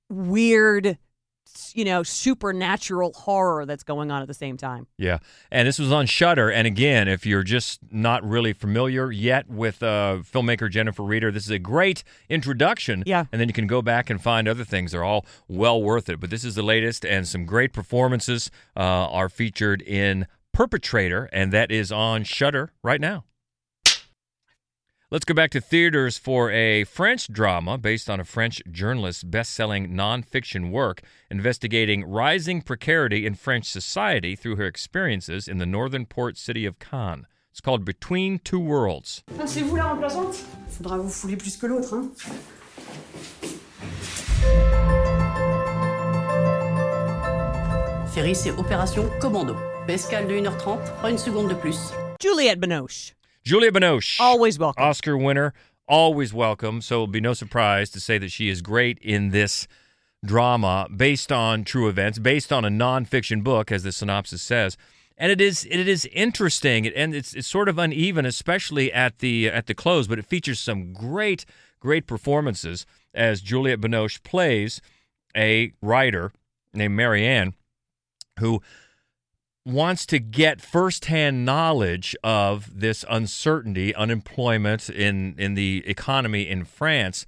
weird 0.10 0.98
you 1.74 1.86
know 1.86 2.04
supernatural 2.04 3.14
horror 3.14 3.66
that's 3.66 3.84
going 3.84 4.12
on 4.12 4.22
at 4.22 4.28
the 4.28 4.34
same 4.34 4.58
time. 4.58 4.88
Yeah, 4.98 5.20
and 5.52 5.68
this 5.68 5.80
was 5.80 5.92
on 5.92 6.06
Shudder. 6.06 6.52
And 6.52 6.68
again, 6.68 7.08
if 7.08 7.26
you're 7.26 7.44
just 7.44 7.80
not 7.92 8.24
really 8.28 8.54
familiar 8.54 9.12
yet 9.12 9.50
with 9.50 9.82
uh, 9.84 10.20
filmmaker 10.22 10.70
Jennifer 10.70 11.04
Reeder, 11.04 11.32
this 11.32 11.46
is 11.46 11.52
a 11.52 11.60
great 11.60 12.04
introduction. 12.30 13.04
Yeah. 13.06 13.26
and 13.32 13.40
then 13.40 13.48
you 13.48 13.54
can 13.54 13.68
go 13.68 13.82
back 13.82 14.10
and 14.10 14.22
find 14.22 14.48
other 14.48 14.64
things. 14.64 14.92
They're 14.92 15.04
all 15.04 15.26
well 15.48 15.82
worth 15.82 16.10
it. 16.10 16.20
But 16.20 16.30
this 16.30 16.44
is 16.44 16.56
the 16.56 16.64
latest, 16.64 17.06
and 17.06 17.28
some 17.28 17.46
great 17.46 17.74
performances 17.74 18.52
uh, 18.76 18.80
are 18.80 19.30
featured 19.30 19.82
in 19.82 20.28
Perpetrator, 20.54 21.30
and 21.34 21.52
that 21.52 21.72
is 21.72 21.92
on 21.92 22.24
Shudder 22.24 22.72
right 22.84 23.02
now. 23.02 23.26
Let's 25.14 25.26
go 25.26 25.36
back 25.36 25.52
to 25.52 25.62
theaters 25.62 26.18
for 26.18 26.50
a 26.50 26.86
French 26.86 27.32
drama 27.32 27.78
based 27.78 28.10
on 28.10 28.20
a 28.20 28.24
French 28.24 28.64
journalist's 28.72 29.24
best 29.24 29.54
selling 29.54 29.90
nonfiction 29.90 30.72
work 30.72 31.04
investigating 31.30 32.04
rising 32.04 32.64
precarity 32.64 33.28
in 33.28 33.36
French 33.36 33.66
society 33.66 34.36
through 34.36 34.56
her 34.56 34.66
experiences 34.66 35.48
in 35.48 35.60
the 35.60 35.68
northern 35.68 36.08
port 36.08 36.36
city 36.36 36.66
of 36.66 36.80
Caen. 36.80 37.28
It's 37.52 37.62
called 37.62 37.86
Between 37.86 38.40
Two 38.40 38.60
Worlds. 38.60 39.22
C'est 39.46 39.62
vous 39.62 39.76
la 39.76 39.84
remplaçante 39.84 40.34
Faudra 40.68 40.98
vous 40.98 41.10
fouler 41.10 41.36
plus 41.36 41.58
que 41.58 41.68
l'autre, 41.68 41.94
hein 41.94 42.10
Ferry, 48.16 48.34
c'est 48.34 48.50
opération 48.50 49.08
commando. 49.20 49.56
Escale 49.88 50.28
de 50.28 50.34
1h30, 50.34 50.80
pas 51.04 51.12
une 51.12 51.20
seconde 51.20 51.50
de 51.50 51.54
plus. 51.54 51.92
Juliette 52.20 52.60
Binoche. 52.60 53.14
Julia 53.44 53.72
Binoche, 53.72 54.20
Always 54.20 54.58
welcome. 54.58 54.84
Oscar 54.84 55.18
winner, 55.18 55.54
always 55.88 56.34
welcome. 56.34 56.82
So 56.82 56.96
it'll 56.96 57.08
be 57.08 57.20
no 57.20 57.34
surprise 57.34 57.90
to 57.92 58.00
say 58.00 58.18
that 58.18 58.32
she 58.32 58.48
is 58.50 58.62
great 58.62 58.98
in 59.00 59.32
this 59.32 59.68
drama 60.24 60.88
based 60.96 61.32
on 61.32 61.66
true 61.66 61.90
events, 61.90 62.20
based 62.20 62.54
on 62.54 62.64
a 62.64 62.70
nonfiction 62.70 63.44
book, 63.44 63.72
as 63.72 63.84
the 63.84 63.92
synopsis 63.92 64.42
says. 64.42 64.78
And 65.18 65.32
it 65.32 65.42
is 65.42 65.68
it 65.70 65.88
is 65.88 66.06
interesting, 66.14 66.88
and 66.88 67.14
it's 67.14 67.34
it's 67.34 67.48
sort 67.48 67.70
of 67.70 67.78
uneven, 67.78 68.26
especially 68.26 68.92
at 68.92 69.20
the 69.20 69.50
at 69.50 69.68
the 69.68 69.76
close. 69.76 70.08
But 70.08 70.20
it 70.20 70.26
features 70.26 70.60
some 70.60 70.94
great 70.94 71.46
great 71.80 72.08
performances 72.08 72.86
as 73.14 73.42
Juliette 73.42 73.82
Binoche 73.82 74.24
plays 74.24 74.82
a 75.36 75.74
writer 75.82 76.32
named 76.74 76.96
Marianne 76.96 77.54
who 78.40 78.62
wants 79.66 80.06
to 80.08 80.20
get 80.20 80.62
firsthand 80.62 81.46
knowledge 81.46 82.16
of 82.24 82.80
this 82.80 83.06
uncertainty, 83.10 83.96
unemployment 83.96 84.90
in 84.90 85.36
in 85.38 85.54
the 85.56 85.84
economy 85.86 86.48
in 86.48 86.66
France, 86.66 87.26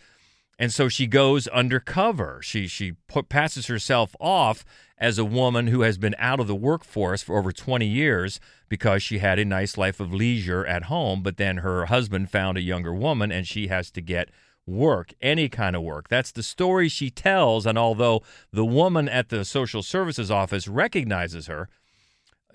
and 0.60 0.72
so 0.72 0.90
she 0.90 1.08
goes 1.08 1.48
undercover. 1.48 2.40
She 2.42 2.68
she 2.68 2.94
put, 3.08 3.30
passes 3.30 3.68
herself 3.68 4.16
off 4.20 4.66
as 4.98 5.18
a 5.18 5.26
woman 5.26 5.68
who 5.68 5.82
has 5.82 5.98
been 5.98 6.16
out 6.18 6.40
of 6.40 6.48
the 6.48 6.56
workforce 6.56 7.22
for 7.22 7.38
over 7.38 7.52
20 7.52 7.86
years 7.86 8.40
because 8.70 9.04
she 9.04 9.20
had 9.20 9.38
a 9.38 9.46
nice 9.46 9.78
life 9.78 10.00
of 10.00 10.14
leisure 10.14 10.66
at 10.66 10.84
home, 10.84 11.22
but 11.22 11.38
then 11.38 11.58
her 11.58 11.88
husband 11.88 12.32
found 12.32 12.58
a 12.58 12.62
younger 12.62 12.94
woman 12.94 13.32
and 13.32 13.46
she 13.46 13.68
has 13.68 13.92
to 13.92 14.02
get 14.02 14.30
work, 14.66 15.14
any 15.22 15.50
kind 15.50 15.76
of 15.76 15.82
work. 15.82 16.08
That's 16.08 16.32
the 16.32 16.44
story 16.44 16.88
she 16.88 17.10
tells. 17.10 17.66
And 17.66 17.78
although 17.78 18.24
the 18.52 18.66
woman 18.66 19.10
at 19.10 19.30
the 19.30 19.44
social 19.44 19.84
services 19.84 20.32
office 20.32 20.68
recognizes 20.68 21.48
her, 21.48 21.68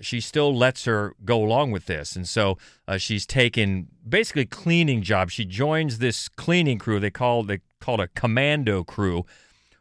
she 0.01 0.21
still 0.21 0.55
lets 0.55 0.85
her 0.85 1.15
go 1.25 1.43
along 1.43 1.71
with 1.71 1.87
this. 1.87 2.17
And 2.17 2.29
so 2.29 2.59
uh, 2.87 2.99
she's 2.99 3.27
taken 3.27 3.89
basically 4.09 4.47
cleaning 4.47 5.03
jobs. 5.03 5.33
She 5.33 5.45
joins 5.45 5.99
this 5.99 6.29
cleaning 6.29 6.79
crew. 6.79 7.01
They 7.01 7.11
call 7.11 7.43
they 7.43 7.61
called 7.81 8.01
a 8.01 8.09
commando 8.09 8.85
crew, 8.85 9.25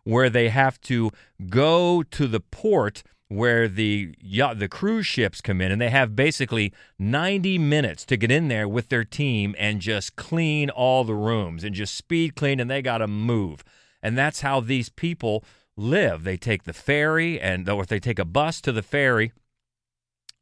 where 0.04 0.30
they 0.30 0.50
have 0.50 0.80
to 0.82 1.12
go 1.50 2.04
to 2.04 2.28
the 2.28 2.40
port 2.40 3.04
where 3.30 3.68
the 3.68 4.16
yacht, 4.20 4.58
the 4.58 4.68
cruise 4.68 5.06
ships 5.06 5.40
come 5.40 5.62
in, 5.62 5.72
and 5.72 5.80
they 5.80 5.92
have 5.92 6.16
basically 6.16 6.74
90 6.98 7.60
minutes 7.60 8.04
to 8.06 8.18
get 8.18 8.32
in 8.32 8.48
there 8.48 8.68
with 8.68 8.90
their 8.90 9.04
team 9.04 9.56
and 9.60 9.82
just 9.82 10.16
clean 10.16 10.70
all 10.72 11.04
the 11.04 11.14
rooms 11.14 11.64
and 11.64 11.76
just 11.76 11.96
speed 11.96 12.36
clean, 12.36 12.60
and 12.60 12.70
they 12.70 12.82
got 12.82 12.98
to 12.98 13.08
move. 13.08 13.64
And 14.02 14.18
that's 14.18 14.42
how 14.42 14.60
these 14.60 14.90
people 14.90 15.44
live. 15.78 16.24
They 16.24 16.38
take 16.38 16.64
the 16.64 16.74
ferry, 16.74 17.40
and 17.40 17.70
or 17.70 17.86
they 17.86 18.00
take 18.00 18.18
a 18.18 18.26
bus 18.26 18.62
to 18.62 18.72
the 18.72 18.82
ferry 18.82 19.32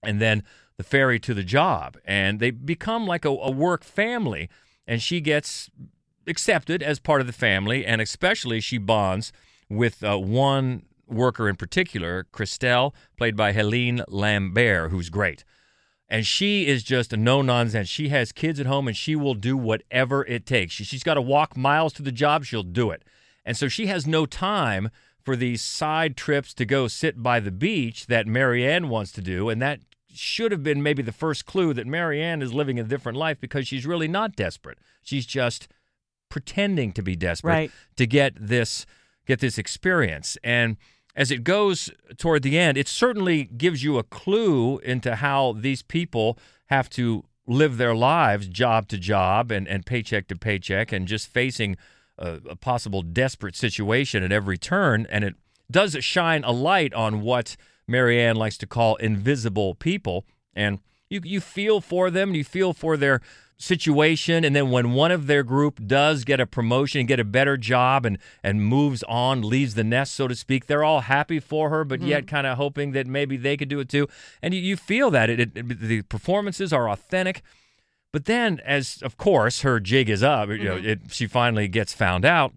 and 0.07 0.21
then 0.21 0.43
the 0.77 0.83
ferry 0.83 1.19
to 1.19 1.33
the 1.33 1.43
job. 1.43 1.97
And 2.05 2.39
they 2.39 2.49
become 2.51 3.05
like 3.05 3.25
a, 3.25 3.29
a 3.29 3.51
work 3.51 3.83
family. 3.83 4.49
And 4.87 5.01
she 5.01 5.19
gets 5.19 5.69
accepted 6.25 6.81
as 6.81 6.99
part 6.99 7.21
of 7.21 7.27
the 7.27 7.33
family. 7.33 7.85
And 7.85 8.01
especially 8.01 8.61
she 8.61 8.77
bonds 8.77 9.33
with 9.69 10.03
uh, 10.03 10.17
one 10.17 10.83
worker 11.07 11.49
in 11.49 11.55
particular, 11.55 12.25
Christelle, 12.31 12.93
played 13.17 13.35
by 13.35 13.51
Helene 13.51 14.01
Lambert, 14.07 14.91
who's 14.91 15.09
great. 15.09 15.43
And 16.09 16.25
she 16.25 16.67
is 16.67 16.83
just 16.83 17.11
a 17.11 17.17
no 17.17 17.41
nonsense. 17.41 17.89
She 17.89 18.09
has 18.09 18.31
kids 18.31 18.59
at 18.61 18.65
home 18.65 18.87
and 18.87 18.95
she 18.95 19.15
will 19.15 19.33
do 19.33 19.57
whatever 19.57 20.25
it 20.25 20.45
takes. 20.45 20.73
She, 20.73 20.85
she's 20.85 21.03
got 21.03 21.15
to 21.15 21.21
walk 21.21 21.57
miles 21.57 21.91
to 21.93 22.01
the 22.01 22.13
job, 22.13 22.45
she'll 22.45 22.63
do 22.63 22.91
it. 22.91 23.03
And 23.43 23.57
so 23.57 23.67
she 23.67 23.87
has 23.87 24.07
no 24.07 24.25
time 24.25 24.89
for 25.21 25.35
these 25.35 25.61
side 25.61 26.15
trips 26.15 26.53
to 26.53 26.65
go 26.65 26.87
sit 26.87 27.21
by 27.21 27.41
the 27.41 27.51
beach 27.51 28.07
that 28.07 28.27
Marianne 28.27 28.87
wants 28.87 29.11
to 29.13 29.21
do. 29.21 29.49
And 29.49 29.61
that 29.61 29.81
should 30.17 30.51
have 30.51 30.63
been 30.63 30.81
maybe 30.83 31.01
the 31.01 31.11
first 31.11 31.45
clue 31.45 31.73
that 31.73 31.87
Marianne 31.87 32.41
is 32.41 32.53
living 32.53 32.79
a 32.79 32.83
different 32.83 33.17
life 33.17 33.39
because 33.39 33.67
she's 33.67 33.85
really 33.85 34.07
not 34.07 34.35
desperate. 34.35 34.77
She's 35.03 35.25
just 35.25 35.67
pretending 36.29 36.91
to 36.93 37.01
be 37.01 37.15
desperate 37.15 37.51
Right. 37.51 37.71
to 37.95 38.05
get 38.05 38.33
this 38.39 38.85
get 39.25 39.39
this 39.39 39.57
experience. 39.57 40.37
And 40.43 40.77
as 41.15 41.31
it 41.31 41.43
goes 41.43 41.89
toward 42.17 42.43
the 42.43 42.57
end, 42.57 42.77
it 42.77 42.87
certainly 42.87 43.43
gives 43.45 43.83
you 43.83 43.97
a 43.97 44.03
clue 44.03 44.77
into 44.79 45.15
how 45.15 45.53
these 45.53 45.81
people 45.81 46.37
have 46.67 46.89
to 46.91 47.25
live 47.45 47.77
their 47.77 47.95
lives 47.95 48.47
job 48.47 48.87
to 48.89 48.97
job 48.97 49.51
and, 49.51 49.67
and 49.67 49.85
paycheck 49.85 50.27
to 50.27 50.35
paycheck 50.35 50.91
and 50.91 51.07
just 51.07 51.27
facing 51.27 51.75
a, 52.17 52.39
a 52.49 52.55
possible 52.55 53.01
desperate 53.01 53.55
situation 53.55 54.23
at 54.23 54.31
every 54.31 54.57
turn. 54.57 55.05
And 55.09 55.23
it 55.23 55.35
does 55.69 55.97
shine 56.01 56.43
a 56.43 56.51
light 56.51 56.93
on 56.93 57.21
what 57.21 57.57
Marianne 57.87 58.35
likes 58.35 58.57
to 58.57 58.67
call 58.67 58.95
invisible 58.97 59.75
people. 59.75 60.25
And 60.53 60.79
you, 61.09 61.21
you 61.23 61.39
feel 61.39 61.81
for 61.81 62.09
them, 62.09 62.35
you 62.35 62.43
feel 62.43 62.73
for 62.73 62.97
their 62.97 63.21
situation 63.57 64.45
and 64.45 64.55
then 64.55 64.69
when 64.69 64.91
one 64.91 65.11
of 65.11 65.25
their 65.25 65.41
group 65.41 65.79
does 65.87 66.23
get 66.23 66.39
a 66.39 66.45
promotion 66.45 67.07
get 67.07 67.19
a 67.19 67.23
better 67.23 67.57
job 67.57 68.05
and 68.05 68.19
and 68.43 68.61
moves 68.61 69.01
on 69.03 69.41
leaves 69.41 69.73
the 69.73 69.83
nest 69.83 70.13
so 70.13 70.27
to 70.27 70.35
speak 70.35 70.67
they're 70.67 70.83
all 70.83 71.01
happy 71.01 71.39
for 71.39 71.71
her 71.71 71.83
but 71.83 71.99
yet 71.99 72.19
mm-hmm. 72.19 72.35
kind 72.35 72.45
of 72.45 72.57
hoping 72.57 72.91
that 72.91 73.07
maybe 73.07 73.35
they 73.35 73.57
could 73.57 73.67
do 73.67 73.79
it 73.79 73.89
too 73.89 74.07
and 74.43 74.53
you, 74.53 74.61
you 74.61 74.77
feel 74.77 75.09
that 75.09 75.27
it, 75.27 75.39
it, 75.39 75.79
the 75.79 76.03
performances 76.03 76.71
are 76.71 76.87
authentic 76.87 77.41
but 78.13 78.25
then 78.25 78.61
as 78.63 79.01
of 79.01 79.17
course 79.17 79.61
her 79.61 79.79
jig 79.79 80.07
is 80.07 80.21
up 80.21 80.49
you 80.49 80.63
know 80.63 80.75
mm-hmm. 80.75 80.89
it, 80.89 80.99
she 81.09 81.25
finally 81.25 81.67
gets 81.67 81.93
found 81.93 82.25
out 82.25 82.53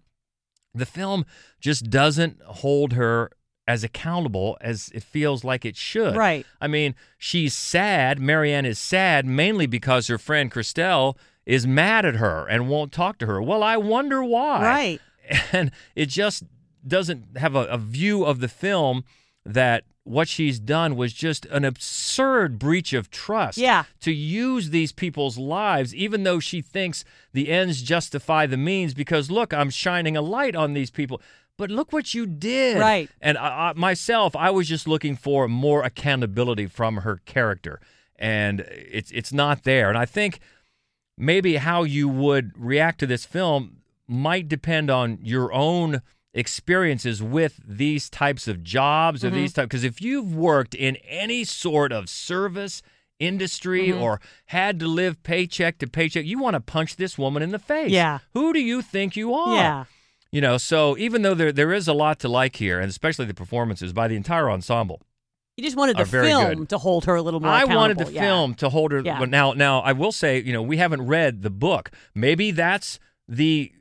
the 0.75 0.85
film 0.85 1.25
just 1.59 1.89
doesn't 1.89 2.39
hold 2.43 2.93
her 2.93 3.31
as 3.71 3.85
accountable 3.85 4.57
as 4.59 4.91
it 4.93 5.01
feels 5.01 5.45
like 5.45 5.63
it 5.63 5.77
should. 5.77 6.17
Right. 6.17 6.45
I 6.59 6.67
mean, 6.67 6.93
she's 7.17 7.53
sad. 7.53 8.19
Marianne 8.19 8.65
is 8.65 8.77
sad 8.77 9.25
mainly 9.25 9.65
because 9.65 10.07
her 10.07 10.17
friend 10.17 10.51
Christelle 10.51 11.15
is 11.45 11.65
mad 11.65 12.05
at 12.05 12.15
her 12.15 12.45
and 12.49 12.67
won't 12.67 12.91
talk 12.91 13.17
to 13.19 13.27
her. 13.27 13.41
Well, 13.41 13.63
I 13.63 13.77
wonder 13.77 14.23
why. 14.23 14.61
Right. 14.61 15.01
And 15.53 15.71
it 15.95 16.09
just 16.09 16.43
doesn't 16.85 17.37
have 17.37 17.55
a, 17.55 17.63
a 17.67 17.77
view 17.77 18.25
of 18.25 18.41
the 18.41 18.49
film 18.49 19.05
that 19.45 19.85
what 20.03 20.27
she's 20.27 20.59
done 20.59 20.97
was 20.97 21.13
just 21.13 21.45
an 21.45 21.63
absurd 21.63 22.59
breach 22.59 22.91
of 22.91 23.09
trust. 23.09 23.57
Yeah. 23.57 23.83
To 24.01 24.11
use 24.11 24.71
these 24.71 24.91
people's 24.91 25.37
lives, 25.37 25.95
even 25.95 26.23
though 26.23 26.39
she 26.39 26.61
thinks 26.61 27.05
the 27.31 27.49
ends 27.49 27.81
justify 27.81 28.45
the 28.45 28.57
means, 28.57 28.93
because 28.93 29.31
look, 29.31 29.53
I'm 29.53 29.69
shining 29.69 30.17
a 30.17 30.21
light 30.21 30.55
on 30.55 30.73
these 30.73 30.91
people. 30.91 31.21
But 31.61 31.69
look 31.71 31.93
what 31.93 32.13
you 32.13 32.25
did. 32.25 32.77
Right. 32.79 33.09
And 33.21 33.37
I, 33.37 33.69
I, 33.69 33.73
myself, 33.75 34.35
I 34.35 34.49
was 34.49 34.67
just 34.67 34.87
looking 34.87 35.15
for 35.15 35.47
more 35.47 35.83
accountability 35.83 36.67
from 36.67 36.97
her 36.97 37.21
character, 37.25 37.79
and 38.17 38.61
it's 38.69 39.11
it's 39.11 39.31
not 39.31 39.63
there. 39.63 39.87
And 39.89 39.97
I 39.97 40.05
think 40.05 40.39
maybe 41.17 41.57
how 41.57 41.83
you 41.83 42.07
would 42.09 42.51
react 42.57 42.99
to 43.01 43.07
this 43.07 43.25
film 43.25 43.77
might 44.07 44.47
depend 44.49 44.89
on 44.89 45.19
your 45.21 45.53
own 45.53 46.01
experiences 46.33 47.21
with 47.21 47.59
these 47.67 48.09
types 48.09 48.47
of 48.47 48.63
jobs 48.63 49.23
or 49.23 49.27
Mm-hmm. 49.27 49.35
these 49.37 49.53
types 49.53 49.65
because 49.67 49.83
if 49.83 50.01
you've 50.01 50.33
worked 50.35 50.73
in 50.73 50.95
any 51.07 51.43
sort 51.43 51.91
of 51.91 52.09
service 52.09 52.81
industry 53.19 53.89
Mm-hmm. 53.89 54.01
or 54.01 54.19
had 54.47 54.79
to 54.79 54.87
live 54.87 55.21
paycheck 55.23 55.77
to 55.79 55.87
paycheck 55.87 56.25
you 56.25 56.39
want 56.39 56.55
to 56.55 56.59
punch 56.61 56.95
this 56.95 57.17
woman 57.17 57.43
in 57.43 57.51
the 57.51 57.59
face 57.59 57.91
Yeah. 57.91 58.19
who 58.33 58.53
do 58.53 58.59
you 58.59 58.81
think 58.81 59.15
you 59.15 59.33
are 59.33 59.55
Yeah. 59.55 59.83
You 60.31 60.41
know 60.41 60.57
so 60.57 60.97
even 60.97 61.21
though 61.21 61.33
there 61.33 61.51
there 61.51 61.73
is 61.73 61.87
a 61.87 61.93
lot 61.93 62.19
to 62.19 62.27
like 62.29 62.55
here 62.55 62.79
and 62.79 62.89
especially 62.89 63.25
the 63.25 63.33
performances 63.33 63.93
by 63.93 64.07
the 64.07 64.15
entire 64.15 64.49
ensemble 64.49 65.01
You 65.57 65.63
just 65.63 65.75
wanted 65.77 65.97
the 65.97 66.05
film 66.05 66.53
good. 66.59 66.69
to 66.69 66.77
hold 66.77 67.05
her 67.05 67.15
a 67.15 67.21
little 67.21 67.39
more 67.39 67.51
I 67.51 67.65
wanted 67.65 67.97
the. 67.97 68.11
Yeah. 68.11 68.21
film 68.21 68.55
to 68.55 68.69
hold 68.69 68.91
her. 68.93 69.01
Yeah. 69.01 69.19
But 69.19 69.29
now, 69.29 69.51
now 69.53 69.81
I 69.81 69.91
will 69.91 70.11
say, 70.13 70.41
you 70.41 70.53
know, 70.53 70.61
we 70.61 70.77
haven't 70.77 71.05
read 71.07 71.41
the 71.41 71.49
book. 71.49 71.91
Maybe 72.15 72.51
that's 72.51 72.99
the 73.27 73.71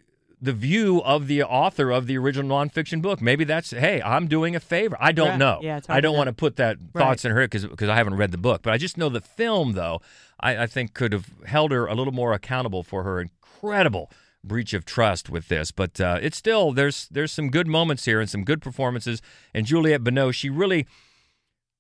the 0.42 0.52
view 0.52 1.00
of 1.04 1.26
the 1.28 1.42
author 1.44 1.90
of 1.90 2.06
the 2.06 2.16
original 2.18 2.48
nonfiction 2.58 3.00
book. 3.02 3.20
Maybe 3.20 3.44
that's 3.44 3.70
hey, 3.70 4.02
I'm 4.02 4.26
doing 4.26 4.56
a 4.56 4.60
favor. 4.60 4.96
I 4.98 5.12
don't 5.12 5.28
Right. 5.28 5.38
know. 5.38 5.60
Yeah, 5.62 5.80
I 5.88 6.00
don't 6.00 6.16
want 6.16 6.26
to 6.28 6.32
put 6.32 6.56
that 6.56 6.76
thoughts 6.94 7.24
in 7.24 7.30
her 7.32 7.42
because 7.44 7.64
because 7.66 7.88
I 7.88 7.96
haven't 7.96 8.16
read 8.16 8.32
the 8.32 8.38
book. 8.38 8.62
But 8.62 8.72
I 8.72 8.78
just 8.78 8.96
know 8.98 9.08
the 9.08 9.20
film 9.20 9.72
though. 9.74 10.00
I, 10.40 10.64
I 10.64 10.66
think 10.66 10.92
could 10.94 11.12
have 11.12 11.28
held 11.46 11.70
her 11.70 11.86
a 11.86 11.94
little 11.94 12.12
more 12.14 12.32
accountable 12.32 12.82
for 12.82 13.04
her 13.04 13.20
incredible 13.20 14.10
breach 14.42 14.72
of 14.74 14.85
trust 14.85 15.29
with 15.31 15.48
this. 15.48 15.70
But 15.70 16.00
uh, 16.00 16.18
it's 16.22 16.37
still 16.37 16.72
there's 16.72 17.09
there's 17.11 17.33
some 17.33 17.50
good 17.50 17.66
moments 17.66 18.05
here 18.05 18.20
and 18.20 18.29
some 18.29 18.44
good 18.44 18.62
performances. 18.62 19.20
And 19.55 19.66
Juliette 19.66 20.03
Binoche, 20.05 20.35
she 20.35 20.50
really 20.50 20.87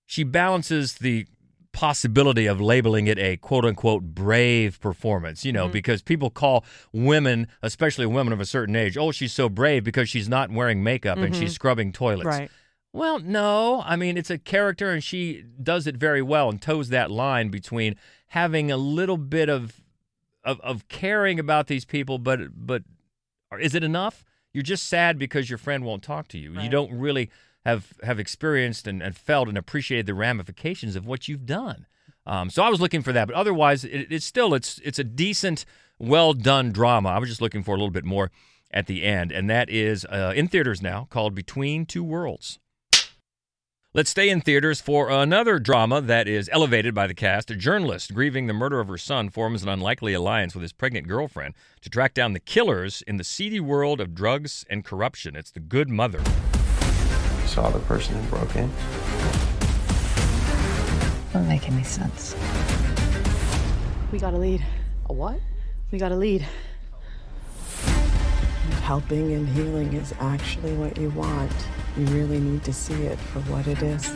she 0.06 0.24
balances 0.24 0.94
the 0.94 1.26
possibility 1.72 2.46
of 2.46 2.60
labeling 2.60 3.06
it 3.06 3.16
a 3.18 3.36
quote 3.36 3.64
unquote 3.64 4.02
brave 4.02 4.80
performance, 4.80 5.44
you 5.44 5.52
know, 5.52 5.64
Mm-hmm. 5.66 5.72
because 5.72 6.02
people 6.02 6.28
call 6.28 6.64
women, 6.92 7.46
especially 7.62 8.06
women 8.06 8.32
of 8.32 8.40
a 8.40 8.44
certain 8.46 8.74
age, 8.74 8.96
oh, 8.98 9.12
she's 9.12 9.32
so 9.32 9.48
brave 9.48 9.84
because 9.84 10.08
she's 10.08 10.28
not 10.28 10.50
wearing 10.50 10.82
makeup 10.82 11.18
and 11.18 11.34
she's 11.36 11.52
scrubbing 11.54 11.92
toilets. 11.92 12.28
Mm-hmm. 12.28 12.40
Right. 12.40 12.50
Well, 12.92 13.20
no. 13.20 13.82
I 13.86 13.94
mean, 13.94 14.18
it's 14.18 14.30
a 14.30 14.38
character 14.38 14.90
and 14.90 15.02
she 15.02 15.44
does 15.62 15.86
it 15.86 15.96
very 15.96 16.22
well 16.22 16.48
and 16.50 16.60
toes 16.60 16.88
that 16.88 17.08
line 17.08 17.48
between 17.50 17.94
having 18.28 18.72
a 18.72 18.76
little 18.76 19.16
bit 19.16 19.48
of 19.48 19.80
of, 20.44 20.60
of 20.60 20.88
caring 20.88 21.38
about 21.38 21.66
these 21.66 21.84
people, 21.84 22.18
but 22.18 22.40
but 22.54 22.82
is 23.60 23.74
it 23.74 23.84
enough? 23.84 24.24
You're 24.52 24.62
just 24.62 24.86
sad 24.86 25.18
because 25.18 25.48
your 25.48 25.58
friend 25.58 25.84
won't 25.84 26.02
talk 26.02 26.28
to 26.28 26.38
you. 26.38 26.52
You 26.60 26.68
don't 26.68 26.92
really 26.92 27.30
have 27.64 27.92
have 28.02 28.18
experienced 28.18 28.86
and, 28.86 29.02
and 29.02 29.16
felt 29.16 29.48
and 29.48 29.58
appreciated 29.58 30.06
the 30.06 30.14
ramifications 30.14 30.96
of 30.96 31.06
what 31.06 31.28
you've 31.28 31.46
done. 31.46 31.86
Um, 32.26 32.50
so 32.50 32.62
I 32.62 32.68
was 32.68 32.80
looking 32.80 33.02
for 33.02 33.12
that, 33.12 33.26
but 33.26 33.34
otherwise, 33.36 33.84
it, 33.84 34.06
it's 34.10 34.26
still 34.26 34.54
it's 34.54 34.78
it's 34.84 34.98
a 34.98 35.04
decent 35.04 35.64
well 35.98 36.32
done 36.32 36.72
drama. 36.72 37.10
I 37.10 37.18
was 37.18 37.28
just 37.28 37.40
looking 37.40 37.62
for 37.62 37.72
a 37.72 37.78
little 37.78 37.90
bit 37.90 38.04
more 38.04 38.30
at 38.70 38.86
the 38.86 39.02
end, 39.02 39.32
and 39.32 39.48
that 39.50 39.68
is 39.68 40.04
uh, 40.06 40.32
in 40.34 40.48
theaters 40.48 40.80
now 40.80 41.06
called 41.10 41.34
Between 41.34 41.86
Two 41.86 42.04
Worlds. 42.04 42.58
Let's 43.92 44.10
stay 44.10 44.30
in 44.30 44.40
theaters 44.40 44.80
for 44.80 45.10
another 45.10 45.58
drama 45.58 46.00
that 46.00 46.28
is 46.28 46.48
elevated 46.52 46.94
by 46.94 47.08
the 47.08 47.14
cast. 47.14 47.50
A 47.50 47.56
journalist 47.56 48.14
grieving 48.14 48.46
the 48.46 48.52
murder 48.52 48.78
of 48.78 48.86
her 48.86 48.96
son 48.96 49.30
forms 49.30 49.64
an 49.64 49.68
unlikely 49.68 50.14
alliance 50.14 50.54
with 50.54 50.62
his 50.62 50.72
pregnant 50.72 51.08
girlfriend 51.08 51.54
to 51.80 51.90
track 51.90 52.14
down 52.14 52.32
the 52.32 52.38
killers 52.38 53.02
in 53.08 53.16
the 53.16 53.24
seedy 53.24 53.58
world 53.58 54.00
of 54.00 54.14
drugs 54.14 54.64
and 54.70 54.84
corruption. 54.84 55.34
It's 55.34 55.50
The 55.50 55.58
Good 55.58 55.88
Mother. 55.88 56.20
You 56.20 57.48
saw 57.48 57.68
the 57.70 57.80
person 57.80 58.14
who 58.14 58.28
broke 58.28 58.54
in? 58.54 58.70
Doesn't 61.32 61.48
make 61.48 61.68
any 61.68 61.82
sense. 61.82 62.36
We 64.12 64.20
got 64.20 64.34
a 64.34 64.38
lead. 64.38 64.64
A 65.06 65.12
what? 65.12 65.40
We 65.90 65.98
got 65.98 66.12
a 66.12 66.16
lead. 66.16 66.46
Helping 68.82 69.32
and 69.32 69.48
healing 69.48 69.94
is 69.94 70.14
actually 70.20 70.74
what 70.74 70.96
you 70.96 71.10
want. 71.10 71.50
You 71.96 72.06
really 72.06 72.38
need 72.38 72.62
to 72.64 72.72
see 72.72 73.02
it 73.02 73.18
for 73.18 73.40
what 73.40 73.66
it 73.66 73.82
is. 73.82 74.10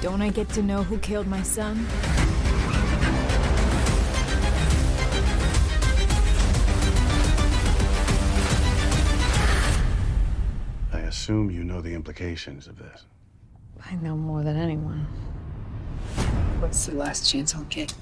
Don't 0.00 0.22
I 0.22 0.30
get 0.30 0.48
to 0.50 0.62
know 0.62 0.82
who 0.82 0.98
killed 0.98 1.26
my 1.26 1.42
son? 1.42 1.86
I 10.92 11.00
assume 11.00 11.50
you 11.50 11.64
know 11.64 11.80
the 11.80 11.94
implications 11.94 12.68
of 12.68 12.78
this. 12.78 13.06
I 13.84 13.96
know 13.96 14.16
more 14.16 14.42
than 14.42 14.56
anyone. 14.56 15.06
What's 16.60 16.86
the 16.86 16.94
last 16.94 17.28
chance 17.30 17.54
on 17.54 17.66
Kate? 17.66 17.92